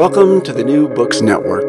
Welcome 0.00 0.40
to 0.42 0.52
the 0.52 0.64
New 0.64 0.88
Books 0.88 1.20
Network. 1.20 1.68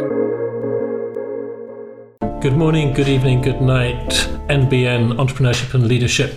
Good 2.41 2.55
morning, 2.55 2.93
good 2.93 3.09
evening, 3.09 3.41
good 3.41 3.61
night, 3.61 4.09
NBN 4.47 5.17
Entrepreneurship 5.17 5.73
and 5.73 5.85
Leadership. 5.87 6.33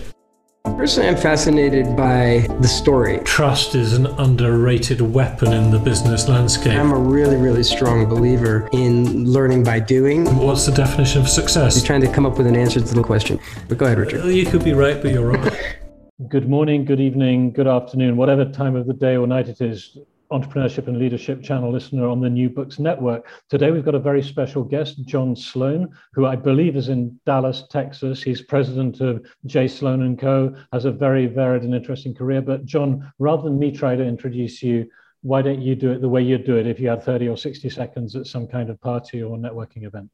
Personally, 0.65 1.09
I'm 1.09 1.15
fascinated 1.15 1.95
by 1.95 2.47
the 2.59 2.67
story. 2.67 3.19
Trust 3.23 3.75
is 3.75 3.93
an 3.93 4.07
underrated 4.07 4.99
weapon 5.01 5.53
in 5.53 5.71
the 5.71 5.79
business 5.79 6.27
landscape. 6.27 6.77
I'm 6.77 6.91
a 6.91 6.99
really, 6.99 7.37
really 7.37 7.63
strong 7.63 8.07
believer 8.07 8.67
in 8.73 9.25
learning 9.31 9.63
by 9.63 9.79
doing. 9.79 10.25
What's 10.37 10.65
the 10.65 10.73
definition 10.73 11.21
of 11.21 11.29
success? 11.29 11.77
You're 11.77 11.85
trying 11.85 12.01
to 12.01 12.11
come 12.11 12.25
up 12.25 12.37
with 12.37 12.45
an 12.45 12.55
answer 12.55 12.81
to 12.81 12.93
the 12.93 13.03
question. 13.03 13.39
But 13.69 13.77
go 13.77 13.85
ahead, 13.85 13.99
Richard. 13.99 14.25
You 14.25 14.45
could 14.45 14.63
be 14.63 14.73
right, 14.73 15.01
but 15.01 15.13
you're 15.13 15.31
wrong. 15.31 15.49
good 16.27 16.49
morning, 16.49 16.83
good 16.83 16.99
evening, 16.99 17.53
good 17.53 17.67
afternoon, 17.67 18.17
whatever 18.17 18.43
time 18.43 18.75
of 18.75 18.85
the 18.85 18.93
day 18.93 19.15
or 19.15 19.25
night 19.27 19.47
it 19.47 19.61
is 19.61 19.97
entrepreneurship 20.31 20.87
and 20.87 20.97
leadership 20.97 21.43
channel 21.43 21.71
listener 21.71 22.07
on 22.07 22.19
the 22.19 22.29
New 22.29 22.49
Books 22.49 22.79
Network. 22.79 23.27
Today 23.49 23.71
we've 23.71 23.85
got 23.85 23.95
a 23.95 23.99
very 23.99 24.21
special 24.21 24.63
guest, 24.63 25.05
John 25.05 25.35
Sloan, 25.35 25.89
who 26.13 26.25
I 26.25 26.35
believe 26.35 26.75
is 26.75 26.89
in 26.89 27.19
Dallas, 27.25 27.63
Texas. 27.69 28.21
He's 28.21 28.41
president 28.41 29.01
of 29.01 29.25
J. 29.45 29.67
Sloan 29.67 30.03
and 30.03 30.19
Co. 30.19 30.55
Has 30.73 30.85
a 30.85 30.91
very 30.91 31.27
varied 31.27 31.63
and 31.63 31.75
interesting 31.75 32.13
career. 32.13 32.41
But 32.41 32.65
John, 32.65 33.11
rather 33.19 33.43
than 33.43 33.59
me 33.59 33.71
try 33.71 33.95
to 33.95 34.03
introduce 34.03 34.63
you, 34.63 34.89
why 35.21 35.41
don't 35.41 35.61
you 35.61 35.75
do 35.75 35.91
it 35.91 36.01
the 36.01 36.09
way 36.09 36.21
you'd 36.21 36.45
do 36.45 36.57
it 36.57 36.67
if 36.67 36.79
you 36.79 36.87
had 36.87 37.03
30 37.03 37.29
or 37.29 37.37
60 37.37 37.69
seconds 37.69 38.15
at 38.15 38.27
some 38.27 38.47
kind 38.47 38.69
of 38.69 38.79
party 38.79 39.23
or 39.23 39.37
networking 39.37 39.85
event? 39.85 40.09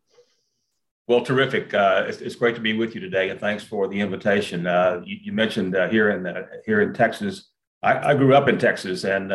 Well, 1.08 1.22
terrific. 1.22 1.74
Uh, 1.74 2.06
it's, 2.08 2.20
it's, 2.22 2.36
great 2.36 2.56
to 2.56 2.62
be 2.62 2.74
with 2.74 2.96
you 2.96 3.02
today, 3.02 3.30
and 3.30 3.40
thanks 3.40 3.64
for 3.64 3.90
the 3.90 4.00
invitation. 4.00 4.66
Uh, 4.66 5.02
you, 5.04 5.18
you, 5.22 5.34
mentioned 5.34 5.76
uh, 5.76 5.90
here 5.90 6.12
in 6.12 6.24
the, 6.24 6.48
here 6.66 6.80
in 6.80 6.94
Texas. 6.94 7.50
I, 7.84 8.12
I, 8.12 8.14
grew 8.14 8.34
up 8.34 8.48
in 8.48 8.58
Texas, 8.58 9.04
and 9.04 9.34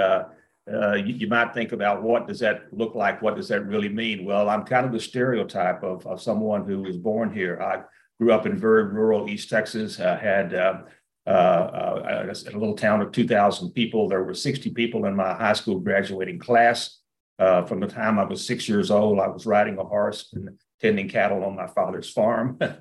uh, 0.73 0.95
you, 0.95 1.15
you, 1.15 1.27
might 1.29 1.55
think 1.55 1.73
about 1.73 2.03
what 2.03 2.27
does 2.27 2.41
that 2.41 2.65
look 2.73 2.95
like? 2.95 3.23
What 3.23 3.37
does 3.37 3.49
that 3.49 3.67
really 3.67 3.89
mean? 3.89 4.25
Well, 4.25 4.49
I'm 4.49 4.65
kind 4.65 4.85
of 4.85 4.93
the 4.93 4.99
stereotype 4.99 5.83
of, 5.85 6.05
of 6.07 6.21
someone 6.21 6.65
who 6.65 6.83
was 6.83 6.97
born 6.97 7.33
here. 7.33 7.61
I 7.63 7.83
grew 8.21 8.33
up 8.33 8.47
in 8.47 8.59
very 8.59 8.85
rural 8.85 9.29
East 9.31 9.49
Texas, 9.49 10.01
uh, 10.01 10.17
had 10.17 10.55
uh, 10.55 10.83
uh, 11.27 11.31
uh 11.31 12.35
a 12.53 12.59
little 12.59 12.75
town 12.75 13.01
of 13.01 13.13
2,000 13.13 13.71
people. 13.71 14.09
There 14.09 14.25
were 14.25 14.35
60 14.35 14.71
people 14.71 15.07
in 15.07 15.15
my 15.15 15.35
high 15.35 15.53
school 15.53 15.79
graduating 15.79 16.41
class. 16.41 16.99
From 17.39 17.81
the 17.81 17.87
time 17.87 18.19
I 18.19 18.25
was 18.25 18.45
six 18.45 18.69
years 18.69 18.91
old, 18.91 19.21
I 19.21 19.29
was 19.29 19.47
riding 19.47 19.79
a 19.79 19.85
horse 19.85 20.33
and 20.33 20.59
tending 20.81 21.09
cattle 21.09 21.45
on 21.45 21.57
my 21.57 21.67
father's 21.67 22.11
farm. 22.11 22.59
nice. 22.61 22.81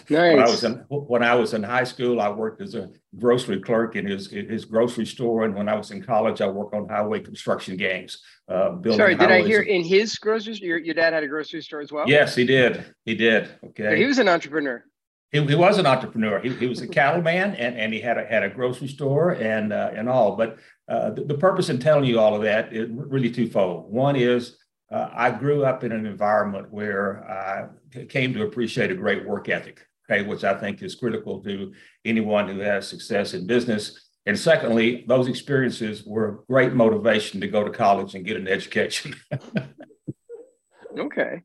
When 0.08 0.38
I 0.38 0.44
was 0.44 0.64
in 0.64 0.72
when 0.88 1.22
I 1.22 1.34
was 1.34 1.54
in 1.54 1.62
high 1.62 1.84
school, 1.84 2.20
I 2.20 2.30
worked 2.30 2.60
as 2.60 2.74
a 2.74 2.90
grocery 3.18 3.60
clerk 3.60 3.96
in 3.96 4.06
his 4.06 4.30
his 4.30 4.64
grocery 4.64 5.06
store, 5.06 5.44
and 5.44 5.54
when 5.54 5.68
I 5.68 5.74
was 5.74 5.90
in 5.90 6.02
college, 6.02 6.40
I 6.40 6.48
worked 6.48 6.74
on 6.74 6.88
highway 6.88 7.20
construction 7.20 7.76
gangs. 7.76 8.22
Uh, 8.48 8.76
Sorry, 8.92 9.14
did 9.14 9.30
I 9.30 9.42
hear 9.42 9.62
in 9.62 9.82
his 9.82 10.16
grocery 10.16 10.54
store? 10.54 10.68
Your, 10.68 10.78
your 10.78 10.94
dad 10.94 11.12
had 11.12 11.22
a 11.22 11.28
grocery 11.28 11.62
store 11.62 11.80
as 11.80 11.92
well. 11.92 12.04
Yes, 12.08 12.34
he 12.34 12.44
did. 12.44 12.84
He 13.04 13.14
did. 13.14 13.48
Okay. 13.64 13.84
So 13.84 13.96
he 13.96 14.04
was 14.04 14.18
an 14.18 14.28
entrepreneur. 14.28 14.84
He, 15.30 15.42
he 15.46 15.54
was 15.54 15.78
an 15.78 15.86
entrepreneur. 15.86 16.40
He, 16.40 16.50
he 16.50 16.66
was 16.66 16.82
a 16.82 16.86
cattleman, 16.86 17.54
and, 17.54 17.78
and 17.78 17.94
he 17.94 18.00
had 18.00 18.18
a 18.18 18.24
had 18.26 18.42
a 18.42 18.50
grocery 18.50 18.88
store 18.88 19.30
and 19.30 19.72
uh, 19.72 19.90
and 19.94 20.08
all. 20.08 20.36
But 20.36 20.58
uh, 20.88 21.10
the, 21.10 21.24
the 21.24 21.38
purpose 21.38 21.70
in 21.70 21.78
telling 21.80 22.04
you 22.04 22.20
all 22.20 22.34
of 22.34 22.42
that 22.42 22.72
is 22.72 22.88
really 22.90 23.30
twofold. 23.30 23.90
One 23.90 24.14
is 24.14 24.58
uh, 24.92 25.10
I 25.14 25.30
grew 25.30 25.64
up 25.64 25.84
in 25.84 25.92
an 25.92 26.04
environment 26.06 26.70
where 26.70 27.24
I 27.24 28.04
came 28.04 28.34
to 28.34 28.42
appreciate 28.42 28.90
a 28.90 28.94
great 28.94 29.26
work 29.26 29.48
ethic, 29.48 29.80
okay, 30.10 30.22
which 30.22 30.44
I 30.44 30.54
think 30.54 30.82
is 30.82 30.94
critical 30.94 31.42
to 31.44 31.72
anyone 32.04 32.48
who 32.48 32.60
has 32.60 32.88
success 32.88 33.32
in 33.32 33.46
business. 33.46 34.10
And 34.26 34.38
secondly, 34.38 35.04
those 35.08 35.28
experiences 35.28 36.04
were 36.04 36.28
a 36.28 36.52
great 36.52 36.74
motivation 36.74 37.40
to 37.40 37.48
go 37.48 37.64
to 37.64 37.70
college 37.70 38.14
and 38.14 38.24
get 38.24 38.36
an 38.36 38.46
education. 38.46 39.14
okay. 40.98 41.42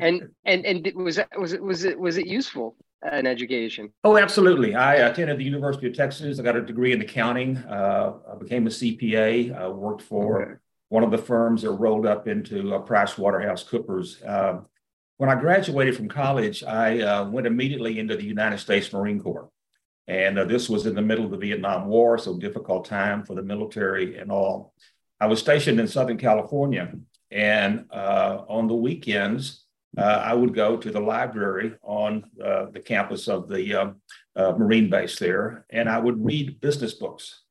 And 0.00 0.30
and 0.44 0.64
and 0.66 0.92
was 0.96 1.16
that 1.16 1.38
was 1.38 1.52
it 1.52 1.62
was 1.62 1.84
it 1.84 1.98
was 1.98 2.16
it 2.16 2.26
useful 2.26 2.76
an 3.02 3.26
education? 3.26 3.92
Oh, 4.02 4.16
absolutely. 4.16 4.74
I 4.74 4.94
attended 4.94 5.38
the 5.38 5.44
University 5.44 5.86
of 5.86 5.94
Texas. 5.94 6.40
I 6.40 6.42
got 6.42 6.56
a 6.56 6.62
degree 6.62 6.92
in 6.92 7.00
accounting. 7.00 7.58
Uh, 7.58 8.14
I 8.32 8.36
became 8.36 8.66
a 8.66 8.70
CPA. 8.70 9.56
I 9.56 9.68
worked 9.68 10.02
for 10.02 10.60
one 10.88 11.02
of 11.02 11.10
the 11.10 11.18
firms 11.18 11.62
that 11.62 11.70
rolled 11.70 12.06
up 12.06 12.28
into 12.28 12.74
uh, 12.74 12.78
Price 12.78 13.18
Waterhouse 13.18 13.64
Coopers. 13.64 14.22
Uh, 14.22 14.60
when 15.16 15.30
I 15.30 15.34
graduated 15.34 15.96
from 15.96 16.08
college, 16.08 16.62
I 16.62 17.00
uh, 17.00 17.28
went 17.28 17.46
immediately 17.46 17.98
into 17.98 18.16
the 18.16 18.24
United 18.24 18.58
States 18.58 18.92
Marine 18.92 19.20
Corps. 19.20 19.48
And 20.08 20.38
uh, 20.38 20.44
this 20.44 20.68
was 20.68 20.86
in 20.86 20.94
the 20.94 21.02
middle 21.02 21.24
of 21.24 21.32
the 21.32 21.36
Vietnam 21.38 21.86
War, 21.86 22.16
so 22.18 22.38
difficult 22.38 22.84
time 22.84 23.24
for 23.24 23.34
the 23.34 23.42
military 23.42 24.18
and 24.18 24.30
all. 24.30 24.72
I 25.20 25.26
was 25.26 25.40
stationed 25.40 25.80
in 25.80 25.88
Southern 25.88 26.18
California, 26.18 26.92
and 27.30 27.86
uh, 27.90 28.42
on 28.48 28.68
the 28.68 28.74
weekends, 28.74 29.64
uh, 29.98 30.02
I 30.02 30.34
would 30.34 30.54
go 30.54 30.76
to 30.76 30.90
the 30.90 31.00
library 31.00 31.74
on 31.82 32.30
uh, 32.44 32.66
the 32.66 32.80
campus 32.80 33.26
of 33.26 33.48
the 33.48 33.74
um, 33.74 33.96
Marine 34.36 34.90
base 34.90 35.18
there, 35.18 35.64
and 35.70 35.88
I 35.88 35.98
would 35.98 36.22
read 36.22 36.60
business 36.60 36.94
books. 36.94 37.45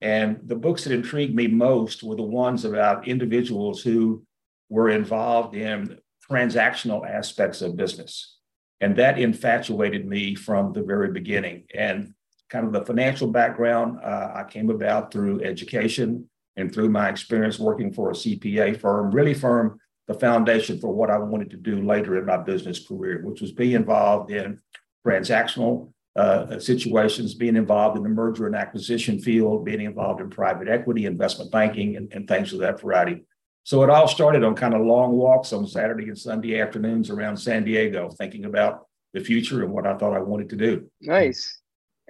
And 0.00 0.40
the 0.44 0.56
books 0.56 0.84
that 0.84 0.92
intrigued 0.92 1.34
me 1.34 1.46
most 1.46 2.02
were 2.02 2.16
the 2.16 2.22
ones 2.22 2.64
about 2.64 3.06
individuals 3.06 3.82
who 3.82 4.24
were 4.68 4.88
involved 4.88 5.54
in 5.54 5.98
transactional 6.30 7.08
aspects 7.08 7.60
of 7.60 7.76
business. 7.76 8.36
And 8.80 8.96
that 8.96 9.18
infatuated 9.18 10.06
me 10.06 10.34
from 10.34 10.72
the 10.72 10.82
very 10.82 11.12
beginning. 11.12 11.64
And 11.74 12.14
kind 12.48 12.66
of 12.66 12.72
the 12.72 12.84
financial 12.84 13.28
background 13.28 13.98
uh, 14.02 14.32
I 14.34 14.44
came 14.44 14.70
about 14.70 15.12
through 15.12 15.42
education 15.42 16.28
and 16.56 16.72
through 16.72 16.88
my 16.88 17.08
experience 17.08 17.58
working 17.58 17.92
for 17.92 18.10
a 18.10 18.14
CPA 18.14 18.80
firm, 18.80 19.10
really 19.10 19.34
firm 19.34 19.78
the 20.08 20.14
foundation 20.14 20.80
for 20.80 20.92
what 20.92 21.10
I 21.10 21.18
wanted 21.18 21.50
to 21.50 21.56
do 21.56 21.82
later 21.82 22.18
in 22.18 22.26
my 22.26 22.38
business 22.38 22.86
career, 22.86 23.22
which 23.24 23.40
was 23.40 23.52
be 23.52 23.74
involved 23.74 24.30
in 24.30 24.60
transactional 25.06 25.92
uh, 26.16 26.58
situations, 26.58 27.34
being 27.34 27.56
involved 27.56 27.96
in 27.96 28.02
the 28.02 28.08
merger 28.08 28.46
and 28.46 28.56
acquisition 28.56 29.18
field, 29.18 29.64
being 29.64 29.80
involved 29.80 30.20
in 30.20 30.28
private 30.28 30.68
equity, 30.68 31.06
investment 31.06 31.50
banking, 31.52 31.96
and, 31.96 32.12
and 32.12 32.26
things 32.26 32.52
of 32.52 32.60
that 32.60 32.80
variety. 32.80 33.22
So 33.62 33.82
it 33.82 33.90
all 33.90 34.08
started 34.08 34.42
on 34.42 34.54
kind 34.56 34.74
of 34.74 34.80
long 34.80 35.12
walks 35.12 35.52
on 35.52 35.66
Saturday 35.66 36.08
and 36.08 36.18
Sunday 36.18 36.60
afternoons 36.60 37.10
around 37.10 37.36
San 37.36 37.64
Diego, 37.64 38.10
thinking 38.10 38.44
about 38.44 38.86
the 39.12 39.20
future 39.20 39.62
and 39.62 39.72
what 39.72 39.86
I 39.86 39.96
thought 39.96 40.16
I 40.16 40.20
wanted 40.20 40.48
to 40.50 40.56
do. 40.56 40.90
Nice. 41.00 41.60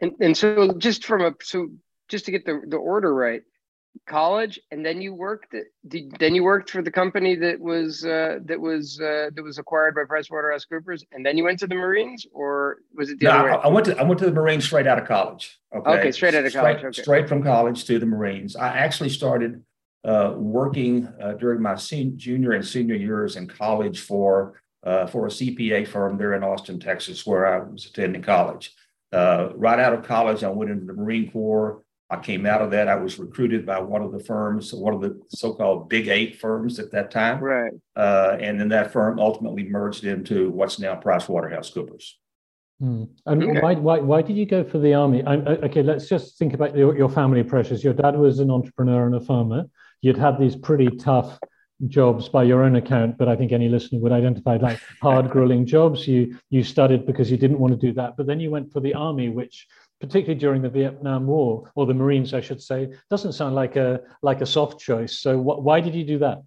And, 0.01 0.13
and 0.21 0.37
so 0.37 0.73
just 0.79 1.05
from 1.05 1.23
a 1.23 1.35
so 1.43 1.69
just 2.09 2.25
to 2.25 2.31
get 2.31 2.47
the, 2.47 2.63
the 2.67 2.77
order 2.77 3.15
right, 3.15 3.43
college 4.07 4.59
and 4.71 4.85
then 4.85 5.01
you 5.01 5.15
worked 5.15 5.55
then 5.85 6.35
you 6.35 6.43
worked 6.43 6.71
for 6.71 6.83
the 6.83 6.91
company 6.91 7.37
that 7.37 7.59
was 7.61 8.05
uh, 8.05 8.39
that 8.45 8.61
was 8.61 9.01
uh, 9.01 9.31
that 9.35 9.43
was 9.43 9.59
acquired 9.59 9.95
by 9.95 10.03
PricewaterhouseCoopers 10.03 11.05
and 11.13 11.25
then 11.25 11.37
you 11.37 11.45
went 11.45 11.59
to 11.61 11.67
the 11.67 11.75
Marines 11.75 12.27
or 12.33 12.79
was 12.95 13.11
it 13.11 13.21
the 13.21 13.27
no, 13.27 13.31
other 13.33 13.51
way? 13.53 13.59
I 13.63 13.69
went 13.69 13.87
to 13.87 13.99
I 13.99 14.03
went 14.03 14.19
to 14.21 14.27
the 14.27 14.33
Marines 14.33 14.65
straight 14.65 14.87
out 14.87 14.99
of 14.99 15.07
college. 15.07 15.59
Okay, 15.75 15.91
okay 15.91 16.13
straight 16.13 16.35
out 16.35 16.45
of 16.45 16.53
college. 16.53 16.79
Straight, 16.79 16.89
okay. 16.89 17.03
straight 17.03 17.29
from 17.29 17.43
college 17.43 17.85
to 17.85 17.99
the 17.99 18.07
Marines. 18.07 18.57
I 18.57 18.69
actually 18.69 19.11
started 19.11 19.63
uh, 20.05 20.35
working 20.37 21.07
uh, 21.23 21.35
during 21.35 21.61
my 21.61 21.77
senior, 21.77 22.17
junior 22.17 22.53
and 22.53 22.67
senior 22.67 22.97
years 22.97 23.37
in 23.37 23.47
college 23.47 24.01
for 24.01 24.61
uh, 24.83 25.07
for 25.07 25.27
a 25.27 25.31
CPA 25.31 25.87
firm 25.87 26.17
there 26.17 26.35
in 26.35 26.43
Austin, 26.43 26.81
Texas, 26.81 27.27
where 27.27 27.47
I 27.47 27.59
was 27.59 27.87
attending 27.87 28.23
college. 28.23 28.75
Uh, 29.13 29.51
right 29.55 29.79
out 29.79 29.93
of 29.93 30.05
college, 30.05 30.43
I 30.43 30.49
went 30.49 30.71
into 30.71 30.87
the 30.87 30.95
Marine 30.95 31.31
Corps. 31.31 31.83
I 32.11 32.19
came 32.19 32.45
out 32.45 32.61
of 32.61 32.73
that. 32.73 32.89
I 32.89 32.97
was 32.97 33.19
recruited 33.19 33.65
by 33.65 33.79
one 33.79 34.03
of 34.03 34.11
the 34.11 34.19
firms, 34.19 34.75
one 34.75 34.95
of 34.95 35.01
the 35.01 35.21
so-called 35.29 35.89
Big 35.89 36.09
Eight 36.09 36.41
firms 36.41 36.81
at 36.81 36.91
that 36.91 37.11
time. 37.11 37.41
Right. 37.41 37.73
Uh, 37.95 38.37
and 38.41 38.61
then 38.61 38.69
that 38.71 38.93
firm 38.93 39.21
ultimately 39.21 39.69
merged 39.69 40.05
into 40.05 40.51
what's 40.51 40.81
now 40.81 40.97
PricewaterhouseCoopers. 40.97 42.15
Hmm. 42.81 43.05
And 43.27 43.45
okay. 43.45 43.61
why, 43.61 43.75
why, 43.75 43.99
why 44.01 44.23
did 44.23 44.37
you 44.37 44.47
go 44.47 44.65
for 44.65 44.79
the 44.79 44.95
army? 44.95 45.23
I, 45.23 45.37
okay, 45.37 45.83
let's 45.83 46.09
just 46.09 46.37
think 46.37 46.55
about 46.55 46.77
your, 46.77 46.97
your 46.97 47.09
family 47.09 47.45
pressures. 47.45 47.85
Your 47.85 47.95
dad 47.95 48.17
was 48.17 48.41
an 48.41 48.51
entrepreneur 48.51 49.07
and 49.07 49.15
a 49.15 49.21
farmer. 49.21 49.67
You'd 50.01 50.17
had 50.17 50.39
these 50.39 50.57
pretty 50.57 50.89
tough 50.97 51.39
jobs 51.89 52.29
by 52.29 52.43
your 52.43 52.65
own 52.65 52.77
account, 52.77 53.17
but 53.19 53.29
I 53.29 53.37
think 53.37 53.53
any 53.53 53.69
listener 53.69 54.01
would 54.01 54.13
identify 54.13 54.57
like 54.57 54.81
hard, 55.01 55.31
grueling 55.31 55.65
jobs. 55.65 56.07
You 56.07 56.37
you 56.51 56.63
studied 56.63 57.07
because 57.07 57.31
you 57.31 57.37
didn't 57.37 57.59
want 57.59 57.73
to 57.73 57.87
do 57.87 57.93
that, 57.95 58.17
but 58.17 58.27
then 58.27 58.41
you 58.41 58.51
went 58.51 58.73
for 58.73 58.81
the 58.81 58.95
army, 58.95 59.29
which 59.29 59.67
particularly 60.01 60.39
during 60.39 60.63
the 60.63 60.71
Vietnam 60.71 61.27
War 61.27 61.71
or 61.75 61.87
the 61.87 61.95
Marines, 61.95 62.35
I 62.35 62.41
should 62.41 62.63
say, 62.63 62.93
doesn't 63.11 63.33
sound 63.33 63.55
like 63.55 63.77
a 63.77 64.01
like 64.23 64.41
a 64.41 64.47
soft 64.47 64.81
choice. 64.81 65.19
So 65.19 65.39
wh- 65.39 65.63
why 65.63 65.81
did 65.81 65.95
you 65.95 66.05
do 66.05 66.19
that? 66.19 66.39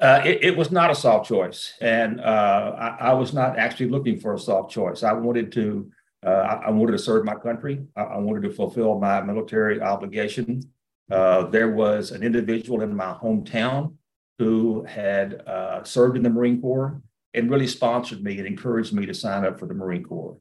Uh, 0.00 0.22
it, 0.24 0.42
it, 0.42 0.56
was 0.56 0.70
not 0.70 0.90
a 0.90 0.94
soft 0.94 1.28
choice, 1.28 1.74
and 1.82 2.22
uh, 2.22 2.74
I, 2.78 3.10
I, 3.10 3.12
was 3.12 3.34
not 3.34 3.58
actually 3.58 3.90
looking 3.90 4.18
for 4.18 4.32
a 4.32 4.38
soft 4.38 4.70
choice. 4.70 5.02
I 5.02 5.12
wanted 5.12 5.52
to 5.52 5.90
uh, 6.24 6.60
I 6.66 6.70
wanted 6.70 6.92
to 6.92 6.98
serve 6.98 7.24
my 7.24 7.34
country. 7.34 7.82
I, 7.94 8.02
I 8.02 8.18
wanted 8.18 8.42
to 8.44 8.50
fulfill 8.50 8.98
my 8.98 9.20
military 9.20 9.80
obligation. 9.80 10.62
Uh, 11.10 11.46
there 11.46 11.70
was 11.70 12.12
an 12.12 12.22
individual 12.22 12.80
in 12.80 12.96
my 12.96 13.12
hometown 13.12 13.94
who 14.38 14.84
had 14.84 15.42
uh, 15.46 15.84
served 15.84 16.16
in 16.16 16.22
the 16.22 16.30
Marine 16.30 16.62
Corps 16.62 17.02
and 17.34 17.50
really 17.50 17.66
sponsored 17.66 18.22
me 18.22 18.38
and 18.38 18.46
encouraged 18.46 18.92
me 18.92 19.06
to 19.06 19.12
sign 19.12 19.44
up 19.44 19.58
for 19.58 19.66
the 19.66 19.74
Marine 19.74 20.02
Corps. 20.02 20.38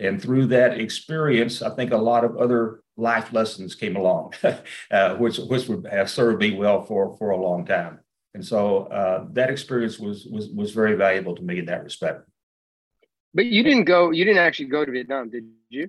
And 0.00 0.20
through 0.20 0.46
that 0.46 0.80
experience, 0.80 1.62
I 1.62 1.70
think 1.74 1.92
a 1.92 1.96
lot 1.96 2.24
of 2.24 2.36
other 2.38 2.82
life 2.96 3.32
lessons 3.32 3.74
came 3.74 3.96
along, 3.96 4.34
uh, 4.90 5.14
which 5.16 5.38
which 5.38 5.68
would 5.68 5.86
have 5.86 6.10
served 6.10 6.40
me 6.40 6.54
well 6.54 6.82
for 6.82 7.16
for 7.18 7.30
a 7.30 7.36
long 7.36 7.66
time. 7.66 8.00
And 8.34 8.44
so 8.44 8.84
uh, 8.86 9.26
that 9.32 9.50
experience 9.50 9.98
was 9.98 10.26
was 10.26 10.48
was 10.48 10.72
very 10.72 10.94
valuable 10.94 11.36
to 11.36 11.42
me 11.42 11.58
in 11.58 11.66
that 11.66 11.84
respect. 11.84 12.28
But 13.34 13.46
you 13.46 13.62
didn't 13.62 13.84
go. 13.84 14.10
You 14.10 14.24
didn't 14.24 14.42
actually 14.42 14.66
go 14.66 14.84
to 14.84 14.90
Vietnam, 14.90 15.30
did 15.30 15.44
you? 15.68 15.88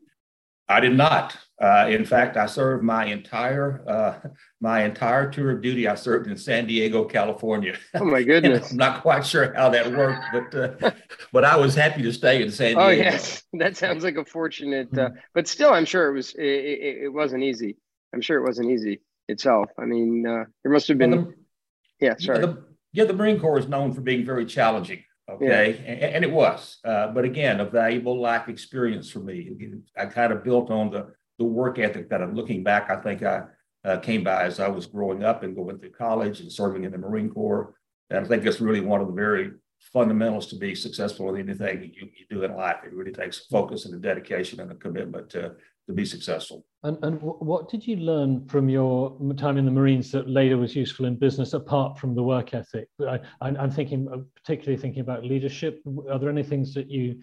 I 0.67 0.79
did 0.79 0.95
not. 0.95 1.37
Uh, 1.61 1.87
in 1.89 2.03
fact, 2.03 2.37
I 2.37 2.47
served 2.47 2.83
my 2.83 3.05
entire 3.05 3.87
uh, 3.87 4.29
my 4.59 4.83
entire 4.83 5.29
tour 5.29 5.51
of 5.51 5.61
duty. 5.61 5.87
I 5.87 5.93
served 5.93 6.27
in 6.27 6.35
San 6.35 6.65
Diego, 6.65 7.05
California. 7.05 7.77
Oh 7.93 8.05
my 8.05 8.23
goodness! 8.23 8.71
I'm 8.71 8.77
not 8.77 9.01
quite 9.03 9.23
sure 9.25 9.53
how 9.53 9.69
that 9.69 9.91
worked, 9.91 10.23
but 10.33 10.83
uh, 10.83 10.91
but 11.31 11.45
I 11.45 11.55
was 11.57 11.75
happy 11.75 12.01
to 12.01 12.11
stay 12.11 12.41
in 12.41 12.49
San 12.49 12.77
oh, 12.77 12.89
Diego. 12.89 13.01
Oh 13.01 13.11
yes, 13.11 13.43
that 13.53 13.77
sounds 13.77 14.03
like 14.03 14.17
a 14.17 14.25
fortunate. 14.25 14.97
Uh, 14.97 15.11
but 15.35 15.47
still, 15.47 15.71
I'm 15.71 15.85
sure 15.85 16.09
it 16.09 16.13
was 16.13 16.33
it, 16.33 16.43
it, 16.43 16.97
it, 17.03 17.13
wasn't 17.13 17.43
easy. 17.43 17.77
I'm 18.13 18.21
sure 18.21 18.37
it 18.39 18.47
wasn't 18.47 18.71
easy 18.71 19.01
itself. 19.27 19.69
I 19.77 19.85
mean, 19.85 20.25
uh, 20.25 20.45
there 20.63 20.71
must 20.71 20.87
have 20.87 20.97
been. 20.97 21.11
Well, 21.11 21.25
the, 21.25 22.05
yeah, 22.05 22.15
sorry. 22.17 22.39
Yeah 22.39 22.45
the, 22.45 22.63
yeah, 22.93 23.03
the 23.05 23.13
Marine 23.13 23.39
Corps 23.39 23.59
is 23.59 23.67
known 23.67 23.93
for 23.93 24.01
being 24.01 24.25
very 24.25 24.45
challenging. 24.45 25.03
Okay. 25.29 25.45
Yeah. 25.45 25.91
And, 25.91 26.15
and, 26.15 26.23
it 26.25 26.31
was. 26.31 26.79
Uh, 26.83 27.07
but 27.07 27.23
again, 27.23 27.61
a 27.61 27.65
valuable 27.65 28.19
life 28.19 28.49
experience 28.49 29.09
for 29.09 29.19
me. 29.19 29.49
I 29.97 30.07
kind 30.07 30.33
of 30.33 30.43
built 30.43 30.69
on 30.69 30.91
the, 30.91 31.13
the 31.41 31.45
work 31.45 31.79
ethic 31.79 32.07
that 32.07 32.21
I'm 32.21 32.35
looking 32.35 32.63
back, 32.63 32.91
I 32.91 32.97
think 32.97 33.23
I 33.23 33.41
uh, 33.83 33.97
came 33.97 34.23
by 34.23 34.43
as 34.43 34.59
I 34.59 34.67
was 34.67 34.85
growing 34.85 35.23
up 35.23 35.41
and 35.41 35.55
going 35.55 35.79
through 35.79 35.93
college 35.93 36.39
and 36.39 36.51
serving 36.51 36.83
in 36.83 36.91
the 36.91 36.99
Marine 36.99 37.31
Corps. 37.31 37.73
And 38.11 38.23
I 38.23 38.27
think 38.27 38.45
it's 38.45 38.61
really 38.61 38.81
one 38.81 39.01
of 39.01 39.07
the 39.07 39.13
very 39.13 39.49
fundamentals 39.91 40.45
to 40.47 40.55
be 40.55 40.75
successful 40.75 41.33
in 41.33 41.49
anything 41.49 41.91
you, 41.95 42.07
you 42.15 42.25
do 42.29 42.43
in 42.43 42.55
life. 42.55 42.77
It 42.85 42.93
really 42.93 43.11
takes 43.11 43.47
focus 43.47 43.85
and 43.85 43.95
a 43.95 43.97
dedication 43.97 44.59
and 44.59 44.71
a 44.71 44.75
commitment 44.75 45.31
to, 45.31 45.55
to 45.87 45.93
be 45.93 46.05
successful. 46.05 46.63
And, 46.83 46.99
and 47.01 47.19
what 47.19 47.69
did 47.69 47.87
you 47.87 47.95
learn 47.95 48.47
from 48.47 48.69
your 48.69 49.17
time 49.35 49.57
in 49.57 49.65
the 49.65 49.71
Marines 49.71 50.11
that 50.11 50.29
later 50.29 50.57
was 50.57 50.75
useful 50.75 51.07
in 51.07 51.15
business 51.15 51.53
apart 51.53 51.97
from 51.97 52.13
the 52.13 52.21
work 52.21 52.53
ethic? 52.53 52.87
I, 53.01 53.19
am 53.41 53.71
thinking, 53.71 54.07
uh, 54.13 54.17
particularly 54.35 54.79
thinking 54.79 55.01
about 55.01 55.25
leadership. 55.25 55.81
Are 56.07 56.19
there 56.19 56.29
any 56.29 56.43
things 56.43 56.75
that 56.75 56.91
you 56.91 57.19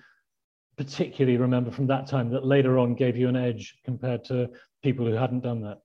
particularly 0.79 1.37
remember 1.37 1.71
from 1.71 1.87
that 1.89 2.07
time 2.07 2.31
that 2.31 2.47
later 2.47 2.79
on 2.79 2.95
gave 2.95 3.17
you 3.17 3.29
an 3.29 3.37
edge 3.37 3.77
compared 3.85 4.25
to 4.27 4.49
people 4.83 5.05
who 5.05 5.13
hadn't 5.13 5.41
done 5.41 5.61
that? 5.63 5.81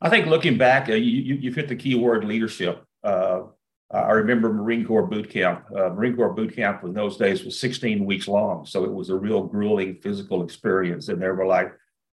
I 0.00 0.08
think 0.08 0.26
looking 0.26 0.56
back, 0.56 0.88
uh, 0.88 0.94
you, 0.94 1.34
you 1.34 1.52
hit 1.52 1.68
the 1.68 1.76
key 1.76 1.96
word 1.96 2.24
leadership. 2.24 2.82
Uh, 3.02 3.42
I 3.90 4.12
remember 4.12 4.52
Marine 4.52 4.84
Corps 4.84 5.06
boot 5.06 5.30
camp. 5.30 5.64
Uh, 5.70 5.90
Marine 5.90 6.16
Corps 6.16 6.32
boot 6.32 6.54
camp 6.54 6.84
in 6.84 6.94
those 6.94 7.16
days 7.16 7.44
was 7.44 7.60
16 7.60 8.04
weeks 8.04 8.26
long. 8.26 8.66
So 8.66 8.84
it 8.84 8.92
was 8.92 9.10
a 9.10 9.16
real 9.16 9.42
grueling 9.44 9.96
physical 10.02 10.42
experience. 10.42 11.08
And 11.08 11.20
there 11.20 11.34
were 11.34 11.46
like 11.46 11.72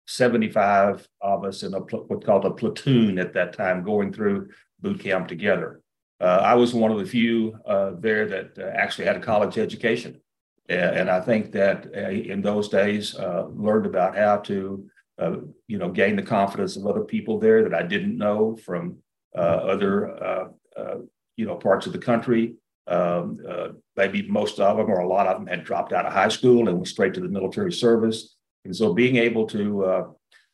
75 0.07 1.07
of 1.21 1.45
us 1.45 1.63
in 1.63 1.75
a 1.75 1.81
what's 1.81 2.25
called 2.25 2.45
a 2.45 2.51
platoon 2.51 3.19
at 3.19 3.35
that 3.35 3.53
time 3.53 3.83
going 3.83 4.13
through 4.13 4.49
boot 4.81 5.01
camp 5.01 5.29
together. 5.29 5.81
Uh, 6.21 6.41
I 6.43 6.55
was 6.55 6.73
one 6.73 6.91
of 6.91 6.99
the 6.99 7.05
few 7.05 7.59
uh, 7.67 7.93
there 7.99 8.27
that 8.27 8.59
uh, 8.59 8.71
actually 8.75 9.07
had 9.07 9.17
a 9.17 9.21
college 9.21 9.59
education. 9.59 10.21
And 10.69 11.09
I 11.09 11.21
think 11.21 11.53
that 11.53 11.87
uh, 11.97 12.11
in 12.11 12.43
those 12.43 12.69
days, 12.69 13.15
uh, 13.15 13.47
learned 13.55 13.87
about 13.87 14.17
how 14.17 14.39
to, 14.39 14.89
uh, 15.19 15.37
you 15.69 15.79
know, 15.79 15.91
gain 15.91 16.17
the 16.17 16.23
confidence 16.23 16.77
of 16.77 16.87
other 16.87 17.05
people 17.05 17.39
there 17.39 17.63
that 17.63 17.75
I 17.75 17.83
didn't 17.83 18.19
know 18.19 18.57
from 18.57 18.99
other, 19.35 20.51
you 21.37 21.47
know, 21.47 21.57
parts 21.57 21.87
of 21.87 21.93
the 21.93 21.99
country. 21.99 22.55
Um, 22.89 23.39
maybe 23.97 24.29
most 24.29 24.61
of 24.61 24.77
them 24.77 24.91
or 24.91 25.01
a 25.01 25.09
lot 25.09 25.27
of 25.27 25.39
them 25.39 25.47
had 25.47 25.65
dropped 25.65 25.93
out 25.93 26.07
of 26.07 26.13
high 26.13 26.29
school 26.29 26.69
and 26.69 26.77
went 26.77 26.89
straight 26.89 27.15
to 27.15 27.21
the 27.21 27.29
military 27.29 27.73
service. 27.73 28.37
And 28.65 28.75
so 28.75 28.93
being 28.93 29.17
able 29.17 29.47
to 29.49 29.85
uh, 29.85 30.07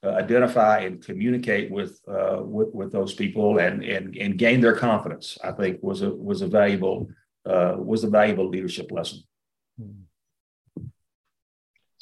uh, 0.05 0.11
identify 0.11 0.81
and 0.81 1.05
communicate 1.05 1.70
with, 1.70 2.00
uh, 2.09 2.43
with, 2.43 2.69
with 2.75 2.93
those 2.93 3.14
people 3.14 3.59
and, 3.59 3.82
and, 3.82 4.17
and 4.17 4.37
gain 4.37 4.61
their 4.61 4.76
confidence, 4.76 5.38
I 5.43 5.53
think 5.53 5.82
was 5.82 6.03
a, 6.03 6.11
was 6.11 6.43
a 6.43 6.47
valuable, 6.47 7.09
uh, 7.47 7.76
was 7.79 8.05
a 8.05 8.11
valuable 8.11 8.49
leadership 8.49 8.91
lesson. 8.91 9.23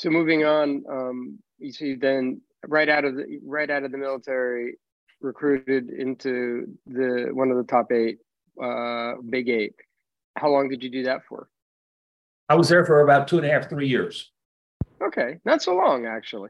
So 0.00 0.08
moving 0.08 0.46
on, 0.46 0.82
um, 0.90 1.38
you 1.58 1.72
see 1.72 1.94
then 1.94 2.40
right 2.66 2.88
out 2.88 3.04
of 3.04 3.16
the, 3.16 3.38
right 3.44 3.68
out 3.68 3.82
of 3.82 3.92
the 3.92 3.98
military, 3.98 4.78
recruited 5.20 5.90
into 5.90 6.68
the, 6.86 7.28
one 7.32 7.50
of 7.50 7.58
the 7.58 7.64
top 7.64 7.92
eight, 7.92 8.16
uh, 8.62 9.16
big 9.28 9.50
eight. 9.50 9.74
How 10.36 10.48
long 10.48 10.70
did 10.70 10.82
you 10.82 10.88
do 10.88 11.02
that 11.02 11.20
for? 11.28 11.50
I 12.48 12.54
was 12.54 12.70
there 12.70 12.86
for 12.86 13.02
about 13.02 13.28
two 13.28 13.36
and 13.36 13.46
a 13.46 13.50
half, 13.50 13.68
three 13.68 13.88
years. 13.88 14.32
Okay, 15.02 15.36
not 15.44 15.60
so 15.60 15.76
long 15.76 16.06
actually. 16.06 16.48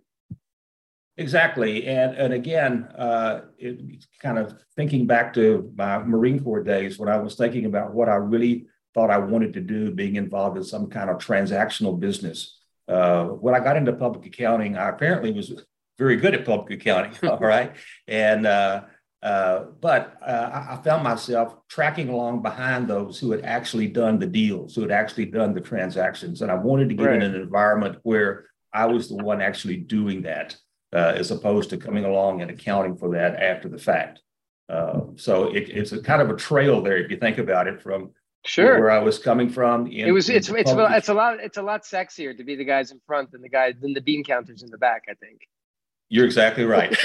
Exactly, 1.17 1.89
and 1.89 2.15
and 2.15 2.33
again, 2.33 2.85
uh, 2.97 3.41
it, 3.59 4.05
kind 4.23 4.39
of 4.39 4.55
thinking 4.77 5.09
back 5.09 5.35
to 5.35 5.73
my 5.77 5.99
Marine 5.99 6.39
Corps 6.39 6.63
days 6.63 7.01
when 7.01 7.09
I 7.09 7.17
was 7.17 7.35
thinking 7.35 7.65
about 7.65 7.95
what 7.95 8.09
I 8.09 8.15
really 8.15 8.67
thought 8.95 9.11
I 9.11 9.19
wanted 9.19 9.55
to 9.55 9.61
do, 9.61 9.91
being 9.91 10.15
involved 10.15 10.57
in 10.57 10.63
some 10.63 10.87
kind 10.87 11.11
of 11.11 11.19
transactional 11.19 11.99
business. 11.99 12.60
Uh, 12.91 13.27
when 13.27 13.55
I 13.55 13.61
got 13.61 13.77
into 13.77 13.93
public 13.93 14.27
accounting, 14.27 14.77
I 14.77 14.89
apparently 14.89 15.33
was 15.33 15.65
very 15.99 16.17
good 16.17 16.35
at 16.35 16.45
public 16.45 16.81
accounting. 16.81 17.13
all 17.31 17.39
right, 17.39 17.77
and 18.09 18.47
uh, 18.47 18.83
uh, 19.23 19.65
but 19.81 20.17
uh, 20.27 20.67
I 20.71 20.81
found 20.83 21.05
myself 21.05 21.55
tracking 21.69 22.09
along 22.09 22.43
behind 22.43 22.89
those 22.89 23.19
who 23.19 23.31
had 23.33 23.45
actually 23.45 23.87
done 23.87 24.19
the 24.19 24.27
deals, 24.27 24.75
who 24.75 24.81
had 24.81 24.91
actually 24.91 25.27
done 25.27 25.53
the 25.53 25.61
transactions. 25.61 26.41
And 26.41 26.51
I 26.51 26.55
wanted 26.55 26.89
to 26.89 26.95
get 26.95 27.07
right. 27.07 27.17
in 27.17 27.23
an 27.23 27.35
environment 27.35 27.99
where 28.03 28.47
I 28.73 28.87
was 28.87 29.09
the 29.09 29.17
one 29.17 29.43
actually 29.43 29.77
doing 29.77 30.23
that, 30.23 30.57
uh, 30.95 31.13
as 31.17 31.31
opposed 31.31 31.71
to 31.71 31.77
coming 31.77 32.05
along 32.05 32.41
and 32.41 32.51
accounting 32.51 32.97
for 32.97 33.11
that 33.11 33.37
after 33.37 33.69
the 33.69 33.79
fact. 33.79 34.21
Uh, 34.71 35.01
so 35.17 35.55
it, 35.55 35.69
it's 35.69 35.93
a 35.93 36.01
kind 36.01 36.23
of 36.23 36.31
a 36.31 36.37
trail 36.37 36.81
there 36.81 36.97
if 36.97 37.11
you 37.11 37.19
think 37.19 37.39
about 37.39 37.67
it 37.67 37.83
from 37.83 38.13
sure 38.45 38.81
where 38.81 38.91
I 38.91 38.99
was 38.99 39.19
coming 39.19 39.49
from. 39.49 39.87
In, 39.87 40.09
it 40.09 40.13
was 40.13 40.29
it's 40.29 40.49
it's, 40.49 40.71
it's 40.75 41.09
a 41.09 41.15
lot 41.15 41.41
it's 41.41 41.59
a 41.59 41.63
lot 41.63 41.85
sexier 41.85 42.37
to 42.37 42.45
be 42.45 42.57
the 42.57 42.65
guys 42.65 42.91
in 42.91 43.01
front 43.07 43.33
than 43.33 43.43
the 43.43 43.49
guys 43.49 43.75
than 43.81 43.93
the 43.93 44.01
bean 44.01 44.25
counters 44.25 44.63
in 44.63 44.71
the 44.71 44.79
back. 44.79 45.05
I 45.09 45.15
think. 45.15 45.41
You're 46.13 46.27
exactly 46.27 46.65
right. 46.65 46.91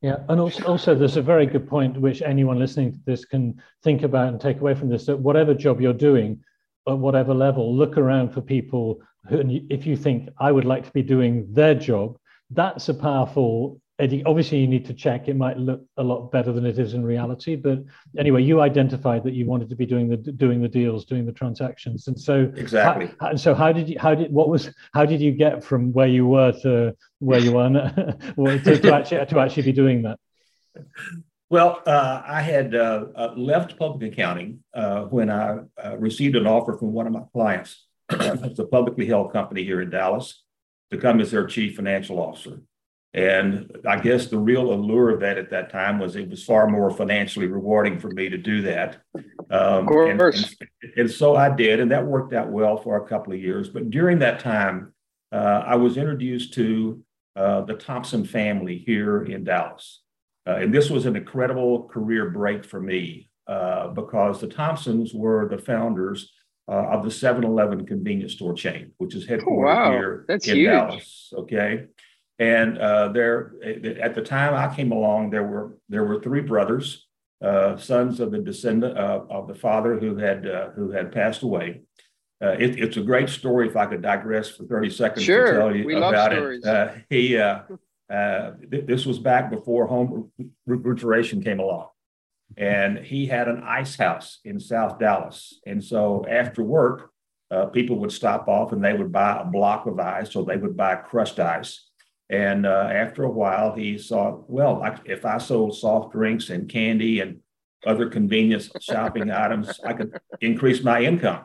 yeah, 0.00 0.18
and 0.28 0.40
also, 0.40 0.64
also 0.64 0.94
there's 0.94 1.16
a 1.16 1.22
very 1.22 1.46
good 1.46 1.68
point 1.68 2.00
which 2.00 2.22
anyone 2.22 2.60
listening 2.60 2.92
to 2.92 2.98
this 3.04 3.24
can 3.24 3.60
think 3.82 4.04
about 4.04 4.28
and 4.28 4.40
take 4.40 4.60
away 4.60 4.76
from 4.76 4.88
this 4.88 5.06
that 5.06 5.18
whatever 5.18 5.52
job 5.52 5.80
you're 5.80 5.92
doing, 5.92 6.38
at 6.86 6.96
whatever 6.96 7.34
level, 7.34 7.74
look 7.74 7.98
around 7.98 8.32
for 8.32 8.40
people 8.40 9.00
who, 9.28 9.42
if 9.68 9.84
you 9.84 9.96
think 9.96 10.28
I 10.38 10.52
would 10.52 10.64
like 10.64 10.84
to 10.84 10.92
be 10.92 11.02
doing 11.02 11.52
their 11.52 11.74
job, 11.74 12.16
that's 12.50 12.88
a 12.88 12.94
powerful 12.94 13.80
Eddie, 14.00 14.24
obviously 14.24 14.58
you 14.58 14.66
need 14.66 14.84
to 14.86 14.94
check. 14.94 15.28
It 15.28 15.36
might 15.36 15.56
look 15.56 15.84
a 15.96 16.02
lot 16.02 16.32
better 16.32 16.52
than 16.52 16.66
it 16.66 16.80
is 16.80 16.94
in 16.94 17.04
reality, 17.04 17.54
but 17.54 17.78
anyway, 18.18 18.42
you 18.42 18.60
identified 18.60 19.22
that 19.22 19.34
you 19.34 19.46
wanted 19.46 19.68
to 19.70 19.76
be 19.76 19.86
doing 19.86 20.08
the 20.08 20.16
doing 20.16 20.60
the 20.60 20.68
deals, 20.68 21.04
doing 21.04 21.24
the 21.24 21.32
transactions, 21.32 22.08
and 22.08 22.18
so 22.18 22.50
exactly. 22.56 23.12
How, 23.20 23.28
and 23.28 23.40
so, 23.40 23.54
how 23.54 23.70
did 23.70 23.88
you? 23.88 23.96
How 24.00 24.16
did 24.16 24.32
what 24.32 24.48
was? 24.48 24.68
How 24.92 25.06
did 25.06 25.20
you 25.20 25.30
get 25.30 25.62
from 25.62 25.92
where 25.92 26.08
you 26.08 26.26
were 26.26 26.50
to 26.62 26.96
where 27.20 27.38
you 27.38 27.56
are 27.56 27.68
to, 27.70 28.78
to 28.80 28.94
actually 28.94 29.26
to 29.26 29.38
actually 29.38 29.62
be 29.62 29.72
doing 29.72 30.02
that? 30.02 30.18
Well, 31.48 31.80
uh, 31.86 32.20
I 32.26 32.42
had 32.42 32.74
uh, 32.74 33.04
uh, 33.14 33.34
left 33.36 33.78
public 33.78 34.12
accounting 34.12 34.64
uh, 34.74 35.02
when 35.02 35.30
I 35.30 35.58
uh, 35.82 35.96
received 35.98 36.34
an 36.34 36.48
offer 36.48 36.76
from 36.76 36.92
one 36.92 37.06
of 37.06 37.12
my 37.12 37.22
clients. 37.32 37.86
it's 38.10 38.58
a 38.58 38.66
publicly 38.66 39.06
held 39.06 39.32
company 39.32 39.62
here 39.62 39.80
in 39.80 39.90
Dallas 39.90 40.42
to 40.90 40.98
come 40.98 41.20
as 41.20 41.30
their 41.30 41.46
chief 41.46 41.76
financial 41.76 42.18
officer. 42.18 42.60
And 43.14 43.70
I 43.88 44.00
guess 44.00 44.26
the 44.26 44.38
real 44.38 44.72
allure 44.72 45.10
of 45.10 45.20
that 45.20 45.38
at 45.38 45.50
that 45.50 45.70
time 45.70 46.00
was 46.00 46.16
it 46.16 46.28
was 46.28 46.42
far 46.42 46.66
more 46.66 46.90
financially 46.90 47.46
rewarding 47.46 48.00
for 48.00 48.10
me 48.10 48.28
to 48.28 48.36
do 48.36 48.62
that. 48.62 48.98
Um, 49.14 49.22
of 49.50 49.86
course. 49.86 50.10
And, 50.10 50.20
and, 50.82 50.92
and, 50.96 51.10
so 51.10 51.36
I 51.36 51.54
did, 51.54 51.78
and 51.78 51.92
that 51.92 52.04
worked 52.04 52.34
out 52.34 52.50
well 52.50 52.76
for 52.76 52.96
a 52.96 53.06
couple 53.06 53.32
of 53.32 53.38
years. 53.38 53.68
But 53.68 53.90
during 53.90 54.18
that 54.18 54.40
time, 54.40 54.92
uh, 55.30 55.62
I 55.64 55.76
was 55.76 55.96
introduced 55.96 56.54
to 56.54 57.04
uh, 57.36 57.60
the 57.60 57.74
Thompson 57.74 58.24
family 58.24 58.78
here 58.78 59.22
in 59.22 59.44
Dallas. 59.44 60.02
Uh, 60.46 60.56
and 60.56 60.74
this 60.74 60.90
was 60.90 61.06
an 61.06 61.14
incredible 61.14 61.84
career 61.84 62.30
break 62.30 62.64
for 62.64 62.80
me 62.80 63.30
uh, 63.46 63.88
because 63.88 64.40
the 64.40 64.48
Thompsons 64.48 65.14
were 65.14 65.48
the 65.48 65.58
founders 65.58 66.32
uh, 66.68 66.88
of 66.88 67.04
the 67.04 67.10
7 67.10 67.44
Eleven 67.44 67.86
convenience 67.86 68.32
store 68.32 68.54
chain, 68.54 68.92
which 68.98 69.14
is 69.14 69.26
headquartered 69.26 69.46
oh, 69.46 69.62
wow. 69.62 69.90
here 69.92 70.24
That's 70.26 70.48
in 70.48 70.56
huge. 70.56 70.66
Dallas. 70.66 71.32
Okay. 71.36 71.84
And 72.38 72.78
uh, 72.78 73.08
there, 73.08 73.52
at 74.02 74.14
the 74.14 74.22
time 74.22 74.54
I 74.54 74.74
came 74.74 74.90
along, 74.90 75.30
there 75.30 75.44
were 75.44 75.76
there 75.88 76.04
were 76.04 76.20
three 76.20 76.40
brothers, 76.40 77.06
uh, 77.40 77.76
sons 77.76 78.18
of 78.18 78.32
the 78.32 78.38
descendant 78.38 78.98
uh, 78.98 79.20
of 79.30 79.46
the 79.46 79.54
father 79.54 79.98
who 79.98 80.16
had 80.16 80.48
uh, 80.48 80.70
who 80.70 80.90
had 80.90 81.12
passed 81.12 81.42
away. 81.42 81.82
Uh, 82.42 82.56
it, 82.58 82.76
it's 82.78 82.96
a 82.96 83.02
great 83.02 83.28
story. 83.28 83.68
If 83.68 83.76
I 83.76 83.86
could 83.86 84.02
digress 84.02 84.48
for 84.50 84.64
thirty 84.64 84.90
seconds 84.90 85.24
sure. 85.24 85.46
to 85.46 85.58
tell 85.58 85.76
you 85.76 85.84
we 85.84 85.94
about 85.94 86.32
it, 86.32 86.64
uh, 86.64 86.94
he 87.08 87.28
th- 87.28 88.86
this 88.86 89.06
was 89.06 89.20
back 89.20 89.48
before 89.48 89.86
home 89.86 90.32
refrigeration 90.66 91.40
came 91.40 91.60
along, 91.60 91.86
and 92.56 92.98
he 92.98 93.26
had 93.26 93.46
an 93.46 93.62
ice 93.62 93.94
house 93.94 94.40
in 94.44 94.58
South 94.58 94.98
Dallas. 94.98 95.60
And 95.66 95.82
so 95.82 96.26
after 96.28 96.64
work, 96.64 97.12
people 97.72 97.96
would 98.00 98.10
stop 98.10 98.48
off 98.48 98.72
and 98.72 98.84
they 98.84 98.92
would 98.92 99.12
buy 99.12 99.40
a 99.40 99.44
block 99.44 99.86
of 99.86 100.00
ice, 100.00 100.34
or 100.34 100.44
they 100.44 100.56
would 100.56 100.76
buy 100.76 100.96
crushed 100.96 101.38
ice 101.38 101.90
And 102.34 102.66
uh, 102.66 102.88
after 102.92 103.22
a 103.22 103.30
while, 103.30 103.74
he 103.74 103.96
saw, 103.96 104.40
well, 104.48 104.82
I, 104.82 104.98
if 105.04 105.24
I 105.24 105.38
sold 105.38 105.76
soft 105.76 106.12
drinks 106.12 106.50
and 106.50 106.68
candy 106.68 107.20
and 107.20 107.38
other 107.86 108.08
convenience 108.08 108.70
shopping 108.80 109.30
items, 109.30 109.78
I 109.84 109.92
could 109.92 110.18
increase 110.40 110.82
my 110.82 111.00
income. 111.02 111.44